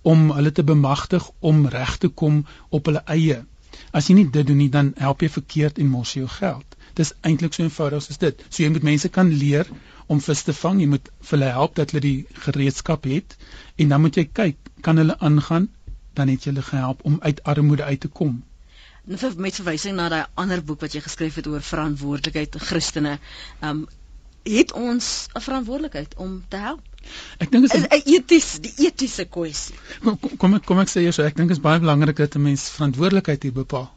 om 0.02 0.30
hulle 0.30 0.52
te 0.52 0.64
bemagtig 0.64 1.30
om 1.40 1.66
reg 1.66 1.96
te 1.98 2.08
kom 2.08 2.46
op 2.70 2.86
hulle 2.86 3.02
eie 3.06 3.44
as 3.92 4.08
jy 4.08 4.14
nie 4.14 4.30
dit 4.30 4.46
doen 4.46 4.58
nie 4.58 4.70
dan 4.70 4.94
help 4.96 5.22
jy 5.22 5.28
verkeerd 5.28 5.78
en 5.78 5.86
mors 5.86 6.12
jou 6.14 6.26
geld 6.26 6.76
dis 6.94 7.14
eintlik 7.22 7.54
so 7.54 7.62
eenvoudig 7.62 8.02
soos 8.02 8.18
dit 8.18 8.44
so 8.48 8.62
jy 8.62 8.70
moet 8.74 8.82
mense 8.82 9.08
kan 9.08 9.30
leer 9.30 9.70
om 10.08 10.20
vis 10.24 10.42
te 10.42 10.54
vang, 10.56 10.80
jy 10.80 10.88
moet 10.88 11.08
vir 11.20 11.36
hulle 11.36 11.48
help 11.54 11.74
dat 11.76 11.92
hulle 11.92 12.04
die 12.04 12.42
gereedskap 12.46 13.06
het 13.10 13.36
en 13.76 13.92
dan 13.92 14.02
moet 14.04 14.16
jy 14.16 14.24
kyk, 14.40 14.70
kan 14.84 15.00
hulle 15.00 15.16
aangaan? 15.24 15.68
Dan 16.16 16.32
het 16.32 16.44
jy 16.44 16.54
hulle 16.54 16.64
gehelp 16.64 17.04
om 17.08 17.18
uit 17.20 17.42
armoede 17.52 17.84
uit 17.84 18.00
te 18.06 18.08
kom. 18.20 18.40
Met 19.08 19.56
verwysing 19.60 19.96
na 19.96 20.08
daai 20.12 20.24
ander 20.40 20.64
boek 20.64 20.82
wat 20.84 20.96
jy 20.96 21.04
geskryf 21.04 21.38
het 21.40 21.48
oor 21.48 21.64
verantwoordelikheid 21.64 22.52
te 22.56 22.64
Christene, 22.70 23.18
ehm 23.60 23.70
um, 23.70 23.86
het 24.48 24.72
ons 24.72 25.28
'n 25.36 25.44
verantwoordelikheid 25.44 26.14
om 26.16 26.42
te 26.48 26.56
help. 26.56 26.87
Ek 27.38 27.50
dink 27.50 27.68
dit 27.68 27.74
is 27.74 27.84
'n 27.86 28.14
eties, 28.14 28.48
die 28.64 28.72
etiese 28.86 29.24
kwessie. 29.24 29.74
Kom 30.02 30.18
kom 30.38 30.54
ek 30.54 30.64
kom 30.66 30.80
ek 30.82 30.88
sê 30.92 31.04
eers, 31.04 31.18
ek 31.18 31.36
dink 31.36 31.48
dit 31.48 31.58
is 31.58 31.62
baie 31.62 31.80
belangrik 31.80 32.16
dat 32.16 32.36
'n 32.36 32.42
mens 32.42 32.68
verantwoordelikheid 32.76 33.42
hier 33.42 33.52
bepaal. 33.52 33.90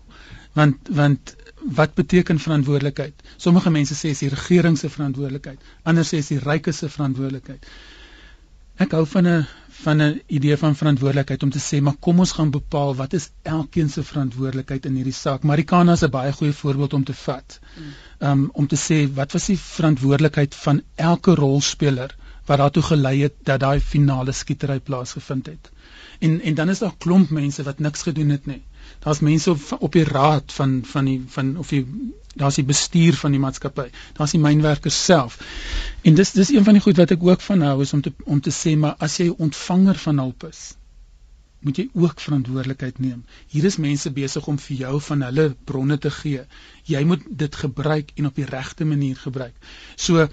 Want 0.54 0.78
want 0.90 1.36
wat 1.80 1.94
beteken 1.96 2.40
verantwoordelikheid? 2.40 3.14
Sommige 3.38 3.70
mense 3.70 3.96
sê 3.96 4.12
dis 4.14 4.20
die 4.26 4.30
regering 4.30 4.78
se 4.78 4.90
verantwoordelikheid, 4.90 5.60
ander 5.84 6.04
sê 6.04 6.22
dis 6.22 6.28
die 6.28 6.40
rykes 6.40 6.78
se 6.78 6.90
verantwoordelikheid. 6.90 7.66
Ek 8.82 8.92
hou 8.98 9.06
van 9.06 9.28
'n 9.28 9.48
van 9.82 10.02
'n 10.02 10.22
idee 10.28 10.58
van 10.58 10.76
verantwoordelikheid 10.76 11.44
om 11.44 11.50
te 11.50 11.60
sê, 11.60 11.82
maar 11.82 11.98
kom 12.00 12.20
ons 12.20 12.32
gaan 12.32 12.52
bepaal 12.52 12.96
wat 12.96 13.14
is 13.14 13.30
elkeen 13.42 13.90
se 13.90 14.04
verantwoordelikheid 14.04 14.86
in 14.86 14.96
hierdie 14.96 15.14
saak. 15.14 15.44
Marikana 15.44 15.94
is 15.94 16.04
'n 16.04 16.10
baie 16.10 16.32
goeie 16.32 16.54
voorbeeld 16.54 16.94
om 16.94 17.04
te 17.04 17.14
vat. 17.14 17.60
Um 18.20 18.50
om 18.54 18.68
te 18.68 18.80
sê 18.88 19.14
wat 19.14 19.32
was 19.32 19.46
die 19.46 19.58
verantwoordelikheid 19.58 20.56
van 20.56 20.82
elke 20.96 21.36
rolspeler 21.36 22.16
wat 22.46 22.58
daartoe 22.58 22.84
gelei 22.84 23.22
het 23.22 23.34
dat 23.44 23.60
daai 23.60 23.80
finale 23.80 24.32
skietery 24.32 24.80
plaasgevind 24.80 25.46
het. 25.46 25.72
En 26.20 26.42
en 26.42 26.54
dan 26.56 26.70
is 26.70 26.80
daar 26.80 26.98
klomp 26.98 27.30
mense 27.30 27.64
wat 27.64 27.80
niks 27.80 28.02
gedoen 28.02 28.30
het 28.30 28.46
nie 28.46 28.62
daar's 29.00 29.20
mense 29.20 29.52
op 29.52 29.78
op 29.80 29.92
die 29.92 30.04
raad 30.04 30.54
van 30.54 30.82
van 30.86 31.06
die 31.06 31.24
van 31.28 31.58
of 31.58 31.70
die 31.70 31.86
daar's 32.36 32.56
die 32.56 32.66
bestuur 32.66 33.14
van 33.14 33.32
die 33.32 33.40
maatskappy. 33.40 33.90
Daar's 34.18 34.32
die 34.32 34.40
mynwerkers 34.40 35.04
self. 35.06 35.40
En 36.02 36.16
dis 36.16 36.32
dis 36.32 36.52
een 36.54 36.64
van 36.64 36.78
die 36.78 36.84
goed 36.84 36.98
wat 36.98 37.12
ek 37.12 37.24
ook 37.24 37.42
van 37.42 37.62
hou 37.62 37.82
is 37.82 37.94
om 37.94 38.02
te 38.02 38.14
om 38.24 38.42
te 38.42 38.54
sê 38.56 38.78
maar 38.78 38.96
as 38.98 39.18
jy 39.18 39.34
ontvanger 39.38 40.00
van 40.06 40.18
hulp 40.24 40.46
is, 40.50 40.62
moet 41.60 41.78
jy 41.78 41.90
ook 41.94 42.20
verantwoordelikheid 42.20 43.00
neem. 43.00 43.26
Hier 43.48 43.66
is 43.66 43.78
mense 43.78 44.12
besig 44.12 44.48
om 44.48 44.60
vir 44.60 44.78
jou 44.78 45.02
van 45.10 45.22
hulle 45.28 45.50
bronne 45.66 45.98
te 45.98 46.12
gee. 46.22 46.46
Jy 46.86 47.04
moet 47.06 47.26
dit 47.44 47.56
gebruik 47.56 48.12
en 48.16 48.32
op 48.32 48.36
die 48.36 48.46
regte 48.46 48.86
manier 48.86 49.18
gebruik. 49.18 49.56
So 49.96 50.28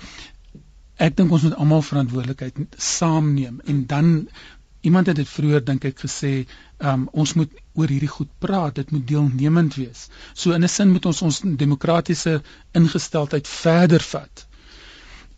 ek 0.98 1.16
dink 1.16 1.32
ons 1.32 1.44
moet 1.46 1.58
almal 1.62 1.82
verantwoordelikheid 1.86 2.76
saamneem 2.76 3.60
en 3.66 3.84
dan 3.86 4.12
iemand 4.80 5.06
het 5.10 5.16
dit 5.16 5.28
vroeër 5.28 5.64
dink 5.64 5.84
ek 5.88 6.02
gesê, 6.04 6.32
um, 6.78 7.06
ons 7.12 7.34
moet 7.38 7.54
oor 7.74 7.90
hierdie 7.90 8.10
goed 8.10 8.30
praat, 8.42 8.76
dit 8.78 8.90
moet 8.94 9.06
deelnemend 9.06 9.74
wees. 9.78 10.06
So 10.34 10.54
in 10.54 10.64
'n 10.64 10.68
sin 10.68 10.92
moet 10.92 11.06
ons 11.06 11.22
ons 11.22 11.40
demokratiese 11.62 12.42
ingesteldheid 12.72 13.48
verder 13.48 14.02
vat. 14.12 14.46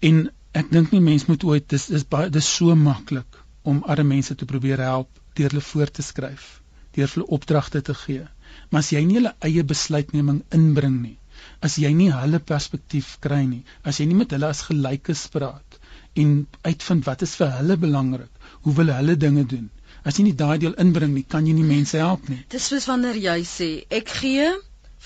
En 0.00 0.30
ek 0.52 0.70
dink 0.70 0.92
nie 0.92 1.00
mense 1.00 1.28
moet 1.28 1.44
ooit 1.44 1.68
dis 1.68 1.90
is 1.90 2.04
baie 2.04 2.30
dis 2.30 2.54
so 2.56 2.74
maklik 2.74 3.40
om 3.62 3.82
arme 3.84 4.08
mense 4.14 4.34
te 4.34 4.44
probeer 4.44 4.80
help 4.80 5.08
deur 5.34 5.48
hulle 5.48 5.60
voor 5.72 5.90
te 5.90 6.02
skryf, 6.02 6.60
deur 6.96 7.08
hulle 7.14 7.26
opdragte 7.26 7.82
te 7.82 7.94
gee. 7.94 8.26
Maar 8.70 8.80
as 8.80 8.90
jy 8.90 9.04
nie 9.04 9.20
hulle 9.20 9.34
eie 9.46 9.64
besluitneming 9.64 10.42
inbring 10.50 11.00
nie, 11.02 11.18
as 11.66 11.76
jy 11.82 11.92
nie 11.96 12.10
hulle 12.14 12.40
perspektief 12.52 13.16
kry 13.24 13.42
nie, 13.46 13.62
as 13.84 14.00
jy 14.00 14.06
nie 14.10 14.18
met 14.22 14.32
hulle 14.36 14.50
as 14.50 14.64
gelykes 14.68 15.26
praat 15.34 15.78
en 16.18 16.32
uitvind 16.66 17.06
wat 17.06 17.22
is 17.22 17.36
vir 17.38 17.52
hulle 17.58 17.76
belangrik, 17.80 18.32
hoe 18.64 18.74
wil 18.74 18.92
hulle 18.94 19.16
dinge 19.16 19.44
doen? 19.46 19.70
As 20.04 20.18
jy 20.18 20.26
nie 20.30 20.36
daai 20.36 20.58
deel 20.58 20.76
inbring 20.80 21.12
nie, 21.14 21.24
kan 21.28 21.46
jy 21.46 21.54
nie 21.54 21.66
mense 21.66 21.98
help 22.00 22.28
nie. 22.32 22.40
Dis 22.52 22.70
soos 22.72 22.88
wanneer 22.90 23.18
jy 23.20 23.40
sê 23.46 23.70
ek 24.00 24.12
gee 24.20 24.48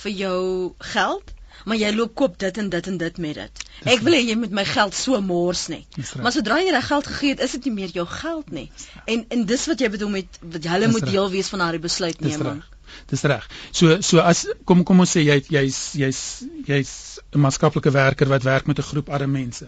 vir 0.02 0.14
jou 0.20 0.42
geld, 0.94 1.32
maar 1.64 1.78
jy 1.80 1.90
loop 1.94 2.14
koop 2.18 2.36
dit 2.38 2.58
en 2.60 2.68
dit 2.70 2.88
en 2.92 2.98
dit 3.00 3.18
met 3.24 3.40
dit. 3.40 3.64
Ek 3.94 4.02
wil 4.06 4.16
hê 4.16 4.22
jy 4.24 4.36
moet 4.38 4.54
my 4.54 4.64
geld 4.68 4.96
so 4.98 5.20
mors 5.24 5.66
net. 5.72 5.98
Maar 6.22 6.34
sodra 6.34 6.60
jy 6.62 6.74
reg 6.74 6.88
geld 6.90 7.10
gegee 7.10 7.34
het, 7.34 7.42
is 7.46 7.56
dit 7.56 7.68
nie 7.70 7.74
meer 7.80 7.96
jou 8.00 8.06
geld 8.10 8.52
nie. 8.54 8.68
En 9.10 9.24
en 9.36 9.44
dis 9.50 9.66
wat 9.70 9.82
jy 9.82 9.90
bedoel 9.96 10.14
met 10.18 10.40
wat 10.42 10.70
hulle 10.74 10.90
moet 10.92 11.08
deel 11.10 11.30
wees 11.34 11.50
van 11.52 11.64
daardie 11.64 11.82
besluitneming. 11.84 12.62
Dis 13.10 13.22
reg. 13.22 13.48
So 13.72 14.00
so 14.00 14.18
as 14.18 14.46
kom 14.64 14.84
kom 14.84 15.00
ons 15.00 15.16
sê 15.16 15.24
jy 15.24 15.40
jy's 15.48 15.92
jy's 15.94 16.22
jy's 16.66 17.20
'n 17.34 17.40
maatskaplike 17.40 17.90
werker 17.90 18.28
wat 18.28 18.42
werk 18.42 18.66
met 18.66 18.78
'n 18.78 18.90
groep 18.90 19.08
arme 19.10 19.32
mense 19.38 19.66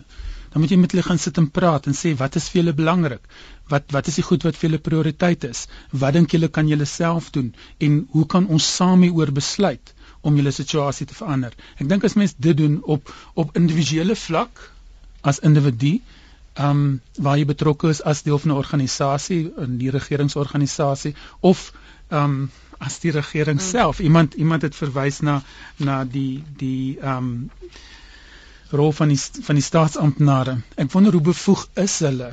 dan 0.56 0.64
moet 0.64 0.72
jy 0.72 0.76
met 0.80 0.94
hulle 0.94 1.04
gaan 1.04 1.18
sit 1.20 1.36
en 1.36 1.46
praat 1.52 1.86
en 1.90 1.92
sê 1.92 2.14
wat 2.16 2.36
is 2.40 2.46
vir 2.48 2.62
julle 2.62 2.72
belangrik? 2.72 3.20
Wat 3.68 3.90
wat 3.92 4.06
is 4.08 4.16
die 4.16 4.22
goed 4.24 4.46
wat 4.46 4.56
vir 4.56 4.70
julle 4.70 4.78
prioriteit 4.86 5.42
is? 5.44 5.66
Wat 5.92 6.16
dink 6.16 6.32
julle 6.32 6.48
kan 6.48 6.70
julle 6.70 6.86
self 6.88 7.28
doen 7.34 7.50
en 7.86 7.98
hoe 8.14 8.24
kan 8.34 8.46
ons 8.56 8.68
saam 8.78 9.04
hieroor 9.04 9.34
besluit 9.36 9.92
om 10.24 10.38
julle 10.40 10.54
situasie 10.56 11.06
te 11.10 11.18
verander? 11.18 11.52
Ek 11.76 11.90
dink 11.90 12.08
as 12.08 12.16
mens 12.16 12.32
dit 12.48 12.56
doen 12.56 12.78
op 12.96 13.12
op 13.34 13.52
individuele 13.60 14.16
vlak 14.16 14.64
as 15.20 15.42
individu 15.50 15.98
ehm 16.56 16.70
um, 16.70 16.88
waar 17.20 17.36
jy 17.36 17.44
betrokke 17.52 17.92
is 17.92 18.00
as 18.00 18.24
deel 18.24 18.40
van 18.40 18.54
'n 18.54 18.60
organisasie, 18.62 19.42
'n 19.52 19.76
nie 19.76 19.92
regeringsorganisasie 19.92 21.14
of 21.40 21.72
ehm 22.08 22.24
um, 22.24 22.50
as 22.78 22.98
die 22.98 23.10
regering 23.10 23.60
mm. 23.60 23.66
self. 23.68 24.00
Iemand 24.00 24.34
iemand 24.34 24.62
het 24.62 24.74
verwys 24.74 25.20
na 25.20 25.42
na 25.76 26.04
die 26.04 26.44
die 26.56 26.98
ehm 27.00 27.16
um, 27.16 27.50
rol 28.70 28.92
van 28.92 29.08
die 29.08 29.20
van 29.46 29.54
die 29.54 29.64
staatsamptenare. 29.64 30.58
Ek 30.74 30.92
wonder 30.92 31.12
hoe 31.12 31.22
bevoeg 31.22 31.68
is 31.74 31.98
hulle 32.02 32.32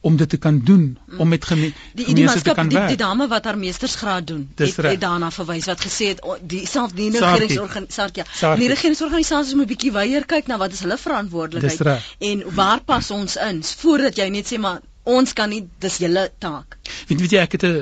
om 0.00 0.16
dit 0.16 0.28
te 0.28 0.36
kan 0.36 0.60
doen 0.64 0.98
om 1.16 1.28
met 1.28 1.44
geme 1.44 1.72
die 1.92 2.14
die 2.14 2.24
maatskap 2.24 2.60
die, 2.68 2.80
die 2.92 2.96
dame 3.00 3.26
wat 3.28 3.44
haar 3.44 3.58
meestersgraad 3.60 4.26
doen 4.26 4.46
het, 4.56 4.76
het 4.76 5.00
daarna 5.00 5.28
verwys 5.30 5.68
wat 5.68 5.82
gesê 5.84 6.12
het 6.14 6.22
die 6.40 6.62
self 6.66 6.94
die 6.96 7.10
regeringsorganisasie 7.12 8.22
ja. 8.22 8.54
Die 8.56 8.70
regeringsorganisasies 8.72 9.54
moet 9.54 9.68
'n 9.68 9.72
bietjie 9.74 9.92
weier 9.92 10.24
kyk 10.24 10.48
na 10.48 10.56
wat 10.56 10.72
is 10.72 10.80
hulle 10.80 10.96
verantwoordelikheid. 10.98 12.02
En 12.18 12.44
waar 12.54 12.80
pas 12.80 13.10
ons 13.10 13.36
in 13.36 13.62
voordat 13.84 14.16
jy 14.16 14.28
net 14.28 14.52
sê 14.52 14.58
maar 14.58 14.80
ons 15.02 15.32
kan 15.32 15.48
nie 15.48 15.68
dis 15.78 16.00
julle 16.00 16.30
taak 16.38 16.79
weet 17.10 17.20
weet 17.20 17.36
jy 17.36 17.42
ek 17.44 17.58
het 17.58 17.64
'n 17.64 17.76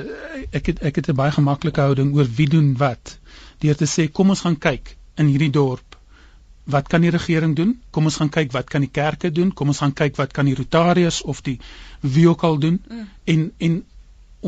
ek 0.51 0.65
het 0.71 0.83
ek 0.91 0.95
het 0.95 1.09
'n 1.09 1.15
baie 1.15 1.31
gemaklike 1.31 1.81
houding 1.81 2.15
oor 2.15 2.27
wie 2.37 2.49
doen 2.49 2.75
wat 2.77 3.17
deur 3.59 3.75
te 3.75 3.85
sê 3.85 4.11
kom 4.11 4.29
ons 4.29 4.41
gaan 4.41 4.57
kyk 4.57 4.97
in 5.15 5.27
hierdie 5.27 5.51
dorp 5.51 5.89
wat 6.69 6.87
kan 6.87 7.01
die 7.01 7.11
regering 7.13 7.55
doen? 7.57 7.73
Kom 7.91 8.09
ons 8.09 8.19
gaan 8.21 8.29
kyk 8.29 8.51
wat 8.53 8.69
kan 8.69 8.83
die 8.85 8.91
kerke 8.93 9.31
doen? 9.33 9.53
Kom 9.53 9.71
ons 9.73 9.81
gaan 9.81 9.93
kyk 9.95 10.17
wat 10.19 10.33
kan 10.35 10.45
die 10.49 10.55
Rotarius 10.57 11.21
of 11.21 11.41
die 11.45 11.57
wie 12.01 12.27
ook 12.29 12.43
al 12.45 12.59
doen? 12.59 12.81
Mm. 12.87 13.07
En 13.33 13.47
en 13.57 13.79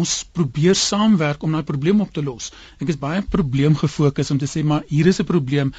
ons 0.01 0.11
probeer 0.31 0.77
saamwerk 0.79 1.41
om 1.43 1.51
daai 1.51 1.67
probleem 1.67 2.01
op 2.01 2.13
te 2.13 2.23
los. 2.23 2.51
Ek 2.79 2.93
is 2.93 2.99
baie 2.99 3.23
probleem 3.27 3.75
gefokus 3.75 4.31
om 4.31 4.39
te 4.39 4.47
sê 4.47 4.63
maar 4.63 4.85
hier 4.87 5.07
is 5.07 5.19
'n 5.19 5.27
probleem. 5.27 5.73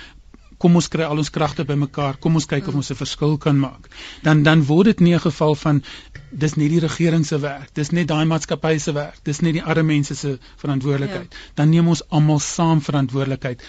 Kom 0.63 0.79
ons 0.79 0.89
kry 0.89 1.05
al 1.05 1.19
ons 1.19 1.31
kragte 1.35 1.65
bymekaar. 1.67 2.19
Kom 2.23 2.39
ons 2.39 2.47
kyk 2.47 2.69
of 2.71 2.75
ons 2.79 2.91
'n 2.91 2.99
verskil 2.99 3.39
kan 3.39 3.59
maak. 3.59 3.89
Dan 4.23 4.43
dan 4.43 4.65
word 4.67 4.87
dit 4.91 5.01
nie 5.01 5.15
'n 5.15 5.25
geval 5.29 5.55
van 5.55 5.83
dis 6.31 6.55
net 6.55 6.71
die 6.71 6.81
regering 6.81 7.27
se 7.27 7.39
werk. 7.39 7.75
Dis 7.75 7.91
net 7.91 8.09
daai 8.09 8.25
maatskappy 8.25 8.79
se 8.79 8.93
werk. 8.93 9.19
Dis 9.25 9.41
net 9.41 9.53
die 9.53 9.63
arme 9.63 9.83
mense 9.83 10.15
se 10.15 10.39
verantwoordelikheid. 10.57 11.31
Ja. 11.31 11.39
Dan 11.55 11.71
neem 11.71 11.89
ons 11.89 12.03
almal 12.09 12.39
saam 12.39 12.81
verantwoordelikheid. 12.81 13.63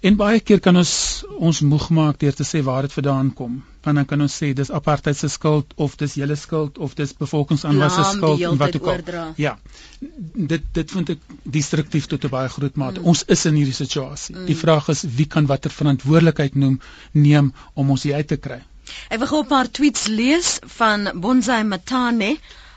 En 0.00 0.16
baie 0.16 0.40
keer 0.40 0.60
kan 0.60 0.76
ons 0.76 1.24
ons 1.38 1.60
moeg 1.60 1.88
maak 1.90 2.18
deur 2.18 2.34
te 2.34 2.44
sê 2.44 2.62
waar 2.62 2.82
dit 2.82 2.92
vandaan 2.92 3.32
kom. 3.34 3.62
Want 3.88 3.96
dan 3.96 4.08
kan 4.08 4.20
ons 4.20 4.34
sê 4.36 4.50
dis 4.52 4.70
apartheid 4.78 5.16
se 5.16 5.28
skuld 5.32 5.70
of 5.84 5.94
dis 6.00 6.14
julle 6.20 6.36
skuld 6.36 6.78
of 6.84 6.96
dis 6.96 7.14
bevolkingsaanwas 7.16 7.94
se 7.96 8.04
skuld 8.18 8.42
en 8.44 8.58
wat 8.60 8.76
ook 8.76 8.88
al. 8.92 9.30
Ja. 9.40 9.54
Dit 10.52 10.66
dit 10.76 10.92
vind 10.96 11.12
ek 11.14 11.22
destruktief 11.58 12.08
tot 12.12 12.26
'n 12.28 12.32
baie 12.34 12.50
groot 12.52 12.76
mate. 12.76 13.00
Mm. 13.00 13.06
Ons 13.12 13.24
is 13.36 13.46
in 13.48 13.56
hierdie 13.56 13.78
situasie. 13.78 14.36
Mm. 14.36 14.46
Die 14.50 14.56
vraag 14.56 14.90
is 14.92 15.06
wie 15.20 15.26
kan 15.26 15.48
watter 15.48 15.72
verantwoordelikheid 15.72 16.54
noem 16.54 16.80
neem 17.12 17.52
om 17.74 17.90
ons 17.96 18.02
hier 18.02 18.20
uit 18.20 18.28
te 18.28 18.36
kry. 18.36 18.60
Ek 19.08 19.18
wil 19.24 19.30
gou 19.32 19.40
'n 19.42 19.48
paar 19.54 19.70
tweets 19.70 20.06
lees 20.06 20.58
van 20.76 21.08
Bonsai 21.14 21.62
Matane. 21.64 22.36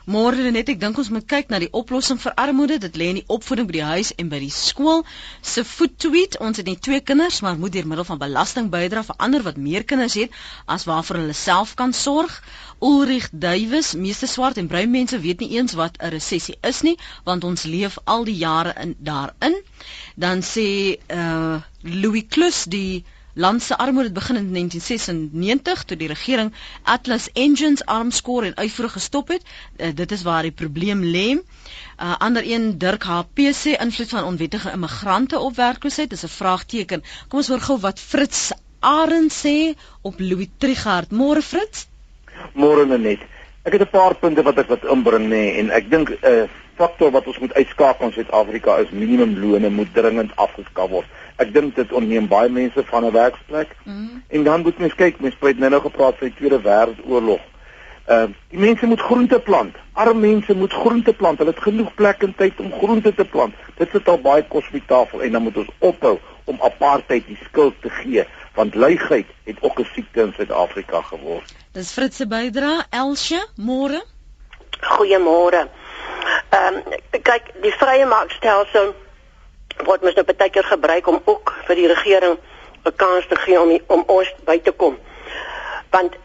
Môre 0.09 0.49
net 0.51 0.69
ek 0.73 0.79
dink 0.81 0.97
ons 0.97 1.09
moet 1.13 1.25
kyk 1.29 1.51
na 1.53 1.59
die 1.61 1.69
oplossing 1.77 2.17
vir 2.17 2.33
armoede. 2.43 2.79
Dit 2.81 2.95
lê 2.97 3.09
in 3.11 3.19
die 3.19 3.27
opvoeding 3.29 3.67
by 3.69 3.75
die 3.75 3.89
huis 3.89 4.09
en 4.17 4.31
by 4.31 4.39
die 4.41 4.49
skool. 4.49 5.03
Se 5.45 5.63
voet 5.63 5.93
tweet, 6.01 6.37
ons 6.41 6.57
het 6.57 6.65
net 6.65 6.81
twee 6.81 7.01
kinders, 7.05 7.41
maar 7.45 7.59
moet 7.61 7.75
deur 7.75 7.85
middel 7.85 8.07
van 8.07 8.17
belasting 8.23 8.71
bydra 8.73 9.03
vir 9.05 9.19
ander 9.27 9.45
wat 9.45 9.61
meer 9.61 9.85
kinders 9.85 10.17
het 10.17 10.33
as 10.65 10.87
waarvoor 10.89 11.21
hulle 11.21 11.37
self 11.37 11.75
kan 11.77 11.93
sorg. 11.93 12.41
Ulrich 12.81 13.29
Duwys, 13.29 13.93
meeste 13.93 14.25
swart 14.25 14.57
en 14.57 14.67
bruin 14.67 14.89
mense 14.89 15.19
weet 15.21 15.45
nie 15.45 15.51
eens 15.59 15.77
wat 15.77 16.01
'n 16.01 16.09
resessie 16.09 16.57
is 16.65 16.81
nie, 16.81 16.97
want 17.23 17.43
ons 17.43 17.63
leef 17.63 17.99
al 18.05 18.25
die 18.25 18.37
jare 18.41 18.73
in 18.81 18.95
daarin. 18.97 19.61
Dan 20.15 20.41
sê 20.41 20.97
uh 21.13 21.61
Louis 21.83 22.25
Klus 22.29 22.65
die 22.65 23.03
Land 23.33 23.61
se 23.63 23.77
armoede 23.77 24.03
het 24.03 24.13
begin 24.13 24.35
in 24.35 24.51
1996 24.53 25.83
toe 25.83 25.97
die 25.97 26.07
regering 26.07 26.53
Atlas 26.83 27.29
Engines 27.31 27.85
armskoor 27.85 28.43
en 28.43 28.55
uitvoer 28.57 28.89
gestop 28.89 29.27
het. 29.27 29.43
Uh, 29.77 29.87
dit 29.95 30.11
is 30.11 30.23
waar 30.23 30.41
die 30.41 30.51
probleem 30.51 31.03
lê. 31.03 31.27
uh, 31.35 32.15
Ander 32.17 32.43
een 32.45 32.77
Dirk 32.77 33.03
HP 33.03 33.39
sê 33.53 33.77
invloed 33.79 34.09
van 34.09 34.23
onwettige 34.23 34.71
immigrante 34.71 35.39
op 35.39 35.55
werkloosheid 35.55 36.11
is 36.11 36.23
'n 36.23 36.27
vraagteken. 36.27 37.03
Kom 37.27 37.39
ons 37.39 37.47
hoor 37.47 37.61
gou 37.61 37.79
wat 37.79 37.99
Fritz 37.99 38.51
Arend 38.79 39.31
sê 39.45 39.75
op 40.01 40.19
Louis 40.19 40.49
Trigard. 40.57 41.11
Môre 41.11 41.41
Fritz? 41.41 41.85
Môre 42.53 42.97
net. 42.97 43.19
Ek 43.63 43.73
het 43.73 43.81
'n 43.81 43.89
paar 43.89 44.15
punte 44.15 44.41
wat 44.43 44.57
ek 44.57 44.67
wat 44.67 44.83
inbring 44.83 45.29
nê 45.29 45.59
en 45.59 45.69
ek 45.69 45.89
dink 45.89 46.09
'n 46.09 46.17
uh, 46.27 46.47
faktor 46.75 47.11
wat 47.11 47.27
ons 47.27 47.39
moet 47.39 47.53
uitskakel 47.53 48.05
in 48.05 48.13
Suid-Afrika 48.13 48.77
is 48.77 48.89
minimumlone 48.89 49.69
moet 49.69 49.93
dringend 49.93 50.35
afgeskaf 50.35 50.89
word. 50.89 51.05
Ek 51.41 51.53
dink 51.53 51.75
dit 51.75 51.93
onneem 51.97 52.27
baie 52.31 52.49
mense 52.49 52.83
van 52.89 53.05
'n 53.05 53.11
werksplek. 53.11 53.75
Mm. 53.83 54.23
En 54.27 54.43
dan 54.43 54.61
moet 54.61 54.77
mens 54.77 54.95
kyk, 54.95 55.19
mens 55.19 55.35
het 55.39 55.59
nou 55.59 55.69
nou 55.69 55.81
gepraat 55.81 56.17
van 56.17 56.27
die 56.27 56.37
Tweede 56.37 56.61
Wêreldoorlog. 56.61 57.41
Ehm 58.05 58.29
uh, 58.29 58.35
die 58.49 58.59
mense 58.59 58.85
moet 58.85 59.01
groente 59.01 59.39
plant. 59.39 59.75
Arme 59.93 60.19
mense 60.19 60.53
moet 60.55 60.73
groente 60.73 61.13
plant. 61.13 61.37
Hulle 61.37 61.51
het 61.51 61.63
genoeg 61.63 61.93
plek 61.93 62.23
en 62.23 62.33
tyd 62.35 62.59
om 62.59 62.71
groente 62.71 63.13
te 63.13 63.25
plant. 63.25 63.53
Dit 63.77 63.89
sit 63.91 64.07
al 64.07 64.21
baie 64.21 64.43
kos 64.43 64.65
op 64.65 64.71
die 64.71 64.85
tafel 64.85 65.21
en 65.21 65.31
dan 65.31 65.41
moet 65.41 65.57
ons 65.57 65.73
ophou 65.79 66.19
om 66.43 66.61
apartheid 66.61 67.27
die 67.27 67.39
skuld 67.43 67.75
te 67.81 67.89
gee 67.89 68.25
want 68.53 68.75
luiheid 68.75 69.27
het 69.43 69.57
ook 69.61 69.79
'n 69.79 69.87
siekte 69.93 70.21
in 70.21 70.33
Suid-Afrika 70.33 71.01
geword. 71.01 71.53
Dis 71.71 71.91
Fritz 71.91 72.15
se 72.15 72.27
bydra, 72.27 72.85
Elsje, 72.89 73.47
môre. 73.55 74.03
Goeiemôre. 74.79 75.67
Ehm 76.49 76.75
um, 76.75 76.83
kyk, 77.21 77.43
die 77.61 77.71
vrye 77.71 78.05
markstelsel 78.05 78.95
word 79.85 80.01
mens 80.01 80.15
nou 80.15 80.25
baie 80.25 80.49
keer 80.49 80.63
gebruik 80.63 81.07
om 81.07 81.21
ook 81.25 81.53
vir 81.67 81.75
die 81.75 81.87
regering 81.87 82.37
'n 82.85 82.95
kans 82.95 83.27
te 83.27 83.35
gee 83.35 83.59
om 83.61 83.79
om 83.87 84.03
ons 84.07 84.33
by 84.45 84.59
te 84.59 84.71
kom. 84.71 84.97
Want 85.89 86.15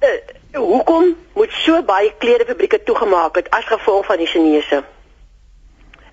uh, 0.00 0.08
hoekom 0.52 1.16
moet 1.34 1.52
so 1.52 1.82
baie 1.82 2.12
klerefabrieke 2.18 2.82
toegemaak 2.82 3.36
het 3.36 3.50
as 3.50 3.64
gevolg 3.64 4.06
van 4.06 4.16
die 4.16 4.26
Chinese? 4.26 4.82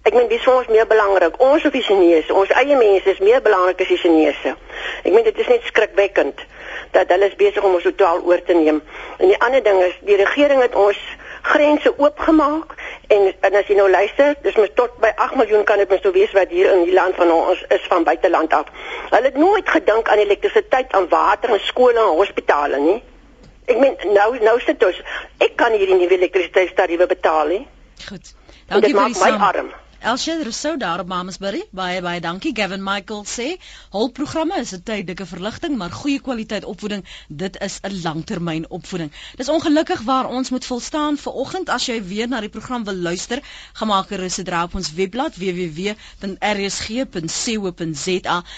Ek 0.08 0.14
meen 0.14 0.30
dis 0.32 0.44
vir 0.44 0.54
ons 0.54 0.70
meer 0.72 0.88
belangrik. 0.88 1.36
Ons 1.44 1.66
of 1.68 1.74
die 1.76 1.84
Chinese, 1.84 2.34
ons 2.34 2.52
eie 2.58 2.76
mense 2.78 3.10
is 3.12 3.20
meer 3.20 3.42
belangrik 3.42 3.82
as 3.84 3.92
die 3.92 4.00
Chinese. 4.00 4.56
Ek 5.04 5.12
meen 5.12 5.28
dit 5.28 5.38
is 5.38 5.52
net 5.52 5.66
skrikwekkend 5.68 6.46
dat 6.96 7.12
hulle 7.14 7.28
is 7.30 7.36
besig 7.38 7.64
om 7.64 7.76
ons 7.78 7.86
totaal 7.86 8.24
oor 8.26 8.42
te 8.46 8.56
neem. 8.58 8.80
En 9.20 9.28
die 9.28 9.38
ander 9.46 9.64
ding 9.64 9.82
is 9.84 9.98
die 10.08 10.18
regering 10.18 10.64
het 10.64 10.76
ons 10.76 10.98
grense 11.42 11.92
oopgemaak 11.98 12.74
en 13.16 13.28
en 13.48 13.58
as 13.60 13.70
jy 13.70 13.76
nou 13.78 13.90
luister, 13.90 14.36
dis 14.46 14.58
mos 14.60 14.72
tot 14.78 14.96
by 15.04 15.12
8 15.26 15.38
miljoen 15.40 15.66
kan 15.68 15.82
dit 15.82 15.90
mos 15.90 16.04
nou 16.06 16.14
wees 16.14 16.34
wat 16.38 16.54
hier 16.54 16.72
in 16.74 16.86
die 16.88 16.94
land 16.94 17.18
van 17.18 17.32
ons 17.34 17.64
is 17.76 17.86
van 17.92 18.06
buiteland 18.08 18.54
af. 18.54 18.70
Hulle 19.10 19.32
het 19.32 19.38
nooit 19.38 19.70
gedink 19.70 20.10
aan 20.10 20.24
elektrisiteit, 20.26 20.94
aan 20.98 21.10
water 21.10 21.54
en 21.56 21.64
skole 21.66 22.00
en 22.00 22.18
hospitale 22.22 22.80
nie. 22.86 23.00
Ek 23.70 23.78
meen 23.82 23.98
nou 24.14 24.30
nou 24.46 24.58
sit 24.66 24.86
ons 24.86 25.02
ek 25.46 25.58
kan 25.58 25.78
hier 25.78 25.94
nie 25.96 26.10
elektrisiteitstariewe 26.20 27.10
betaal 27.10 27.54
nie. 27.56 27.64
Goed. 28.08 28.34
Dankie 28.70 28.94
vir 28.94 29.14
die 29.14 29.22
saam. 29.22 29.72
Elsje 30.00 30.44
Rousseau 30.44 30.78
daar 30.78 31.00
op 31.00 31.08
Mamasbury. 31.08 31.66
Baie 31.72 32.02
baie 32.02 32.22
dankie. 32.22 32.56
Gavin 32.56 32.84
Michael 32.84 33.26
sê, 33.26 33.58
"Hulpprogramme 33.92 34.60
is 34.60 34.72
'n 34.74 34.84
tydelike 34.84 35.26
verligting, 35.26 35.78
maar 35.78 35.92
goeie 35.92 36.22
kwaliteit 36.22 36.64
opvoeding, 36.66 37.06
dit 37.28 37.62
is 37.62 37.80
'n 37.84 38.02
langtermyn 38.02 38.70
opvoeding." 38.70 39.12
Dis 39.36 39.50
ongelukkig 39.50 40.02
waar 40.02 40.30
ons 40.30 40.50
moet 40.50 40.66
volstaan 40.66 41.18
vir 41.18 41.32
oggend. 41.34 41.70
As 41.70 41.86
jy 41.86 42.04
weer 42.04 42.28
na 42.28 42.40
die 42.40 42.50
program 42.50 42.84
wil 42.84 42.96
luister, 42.96 43.40
gemaak 43.74 44.08
gerus 44.08 44.36
dit 44.36 44.48
op 44.64 44.76
ons 44.76 44.94
webblad 44.94 45.36
www.rsg.co.za. 45.36 45.98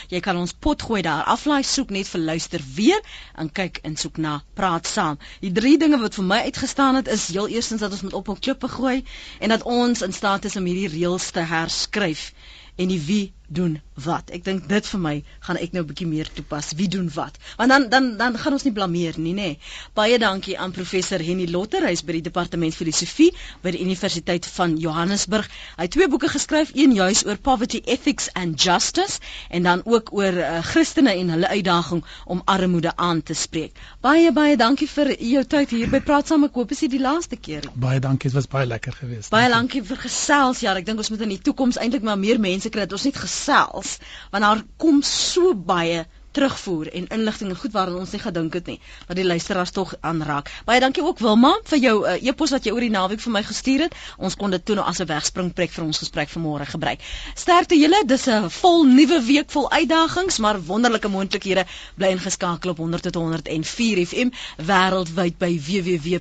Jy 0.07 0.19
kan 0.19 0.37
ons 0.37 0.53
pot 0.53 0.81
gooi 0.81 1.01
daar. 1.01 1.23
Aflaai 1.23 1.63
soek 1.63 1.89
net 1.89 2.07
vir 2.07 2.21
luister 2.21 2.61
weer 2.75 2.99
en 3.35 3.51
kyk 3.51 3.79
en 3.83 3.95
soek 3.95 4.17
na 4.17 4.43
praat 4.53 4.87
saam. 4.87 5.17
Die 5.39 5.51
drie 5.51 5.77
dinge 5.77 5.97
wat 5.99 6.15
vir 6.15 6.23
my 6.23 6.37
uitgestaan 6.37 6.95
het 6.95 7.07
is 7.07 7.27
heel 7.27 7.47
eerstens 7.47 7.79
dat 7.79 7.91
ons 7.91 8.01
moet 8.01 8.13
op 8.13 8.27
op 8.27 8.39
klippe 8.41 8.67
gooi 8.67 9.03
en 9.39 9.49
dat 9.49 9.63
ons 9.63 10.01
in 10.01 10.13
staat 10.13 10.45
is 10.45 10.55
om 10.55 10.65
hierdie 10.65 10.87
reëls 10.87 11.30
te 11.31 11.43
herskryf 11.47 12.31
en 12.75 12.91
die 12.91 13.01
wie 13.07 13.25
doen 13.53 13.79
wat. 14.05 14.31
Ek 14.33 14.43
dink 14.45 14.67
dit 14.69 14.87
vir 14.87 15.01
my 15.01 15.13
gaan 15.45 15.59
ek 15.59 15.73
nou 15.75 15.83
'n 15.83 15.87
bietjie 15.87 16.07
meer 16.07 16.29
toepas. 16.33 16.71
Wie 16.79 16.87
doen 16.87 17.09
wat? 17.13 17.37
Want 17.57 17.69
dan 17.69 17.89
dan 17.89 18.17
dan 18.17 18.37
gaan 18.37 18.53
ons 18.53 18.63
nie 18.63 18.73
blameer 18.73 19.19
nie, 19.19 19.33
nê. 19.33 19.41
Nee. 19.41 19.59
Baie 19.93 20.17
dankie 20.19 20.57
aan 20.59 20.71
professor 20.71 21.19
Henny 21.19 21.47
Lotter, 21.51 21.85
hy's 21.85 22.01
by 22.01 22.13
die 22.13 22.21
departement 22.21 22.75
filosofie 22.75 23.31
by 23.61 23.71
die 23.71 23.81
Universiteit 23.81 24.45
van 24.45 24.77
Johannesburg. 24.77 25.49
Hy 25.77 25.83
het 25.83 25.91
twee 25.91 26.07
boeke 26.07 26.29
geskryf, 26.29 26.71
een 26.73 26.93
juis 26.93 27.25
oor 27.25 27.37
poverty 27.37 27.81
ethics 27.85 28.29
and 28.33 28.61
justice 28.61 29.19
en 29.49 29.63
dan 29.63 29.81
ook 29.85 30.13
oor 30.13 30.33
uh, 30.33 30.61
Christene 30.63 31.13
en 31.13 31.29
hulle 31.29 31.47
uitdaging 31.47 32.03
om 32.25 32.41
armoede 32.45 32.95
aan 32.95 33.23
te 33.23 33.33
spreek. 33.33 33.77
Baie 34.01 34.31
baie 34.31 34.57
dankie 34.57 34.87
vir 34.87 35.15
jou 35.19 35.43
tyd 35.43 35.69
hier 35.69 35.89
by 35.89 35.99
Praat 35.99 36.27
Saam. 36.27 36.43
Ek 36.43 36.55
hoop 36.55 36.71
is 36.71 36.79
dit 36.79 36.91
die 36.91 37.01
laaste 37.01 37.35
keer. 37.35 37.67
Baie 37.75 37.99
dankie, 37.99 38.29
dit 38.29 38.37
was 38.37 38.47
baie 38.47 38.65
lekker 38.65 38.93
geweest. 38.93 39.29
Baie 39.29 39.49
dankie 39.49 39.83
vir 39.83 39.97
gesels. 39.97 40.61
Ja, 40.61 40.73
ek 40.77 40.85
dink 40.85 40.97
ons 40.97 41.09
moet 41.09 41.21
in 41.21 41.35
die 41.35 41.41
toekoms 41.41 41.77
eintlik 41.77 42.03
maar 42.03 42.19
meer 42.19 42.39
mense 42.39 42.69
kry 42.69 42.85
dat 42.85 42.93
ons 42.97 43.05
net 43.09 43.17
gesels 43.41 43.97
want 44.31 44.43
daar 44.45 44.65
kom 44.77 45.01
so 45.01 45.53
baie 45.55 46.05
terugvoer 46.31 46.87
en 46.95 47.07
inligting 47.07 47.49
en 47.51 47.57
goed 47.59 47.71
waaraan 47.75 47.97
ons 47.99 48.11
nie 48.15 48.21
gedink 48.23 48.53
het 48.55 48.65
nie 48.71 48.79
wat 49.07 49.17
die 49.19 49.25
luisteraars 49.25 49.71
tog 49.75 49.93
aanraak. 49.99 50.51
Baie 50.65 50.79
dankie 50.79 51.03
ook 51.03 51.19
Wilma 51.19 51.51
vir 51.67 51.79
jou 51.83 51.95
uh, 52.07 52.13
e-pos 52.29 52.51
wat 52.55 52.65
jy 52.65 52.71
oor 52.75 52.85
die 52.85 52.93
naweek 52.93 53.21
vir 53.23 53.33
my 53.35 53.43
gestuur 53.47 53.79
het. 53.87 53.93
Ons 54.17 54.35
kon 54.39 54.49
dit 54.55 54.65
toe 54.65 54.75
nou 54.79 54.85
as 54.87 54.99
'n 55.03 55.07
wegspringplek 55.11 55.71
vir 55.75 55.83
ons 55.85 56.01
gesprek 56.03 56.29
vanmôre 56.31 56.65
gebruik. 56.71 56.99
Sterkte 57.35 57.75
julle, 57.79 57.99
dis 58.07 58.27
'n 58.27 58.49
vol 58.61 58.83
nuwe 58.85 59.19
week 59.27 59.49
vol 59.51 59.71
uitdagings, 59.71 60.39
maar 60.39 60.61
wonderlike 60.71 61.07
moontlikhede 61.07 61.65
bly 61.95 62.07
ingeskakel 62.15 62.69
op 62.71 62.77
100 62.77 63.03
tot 63.03 63.15
104 63.15 64.05
FM 64.05 64.29
wêreldwyd 64.57 65.37
by 65.37 65.59
www.rsg.co.za. 65.59 66.19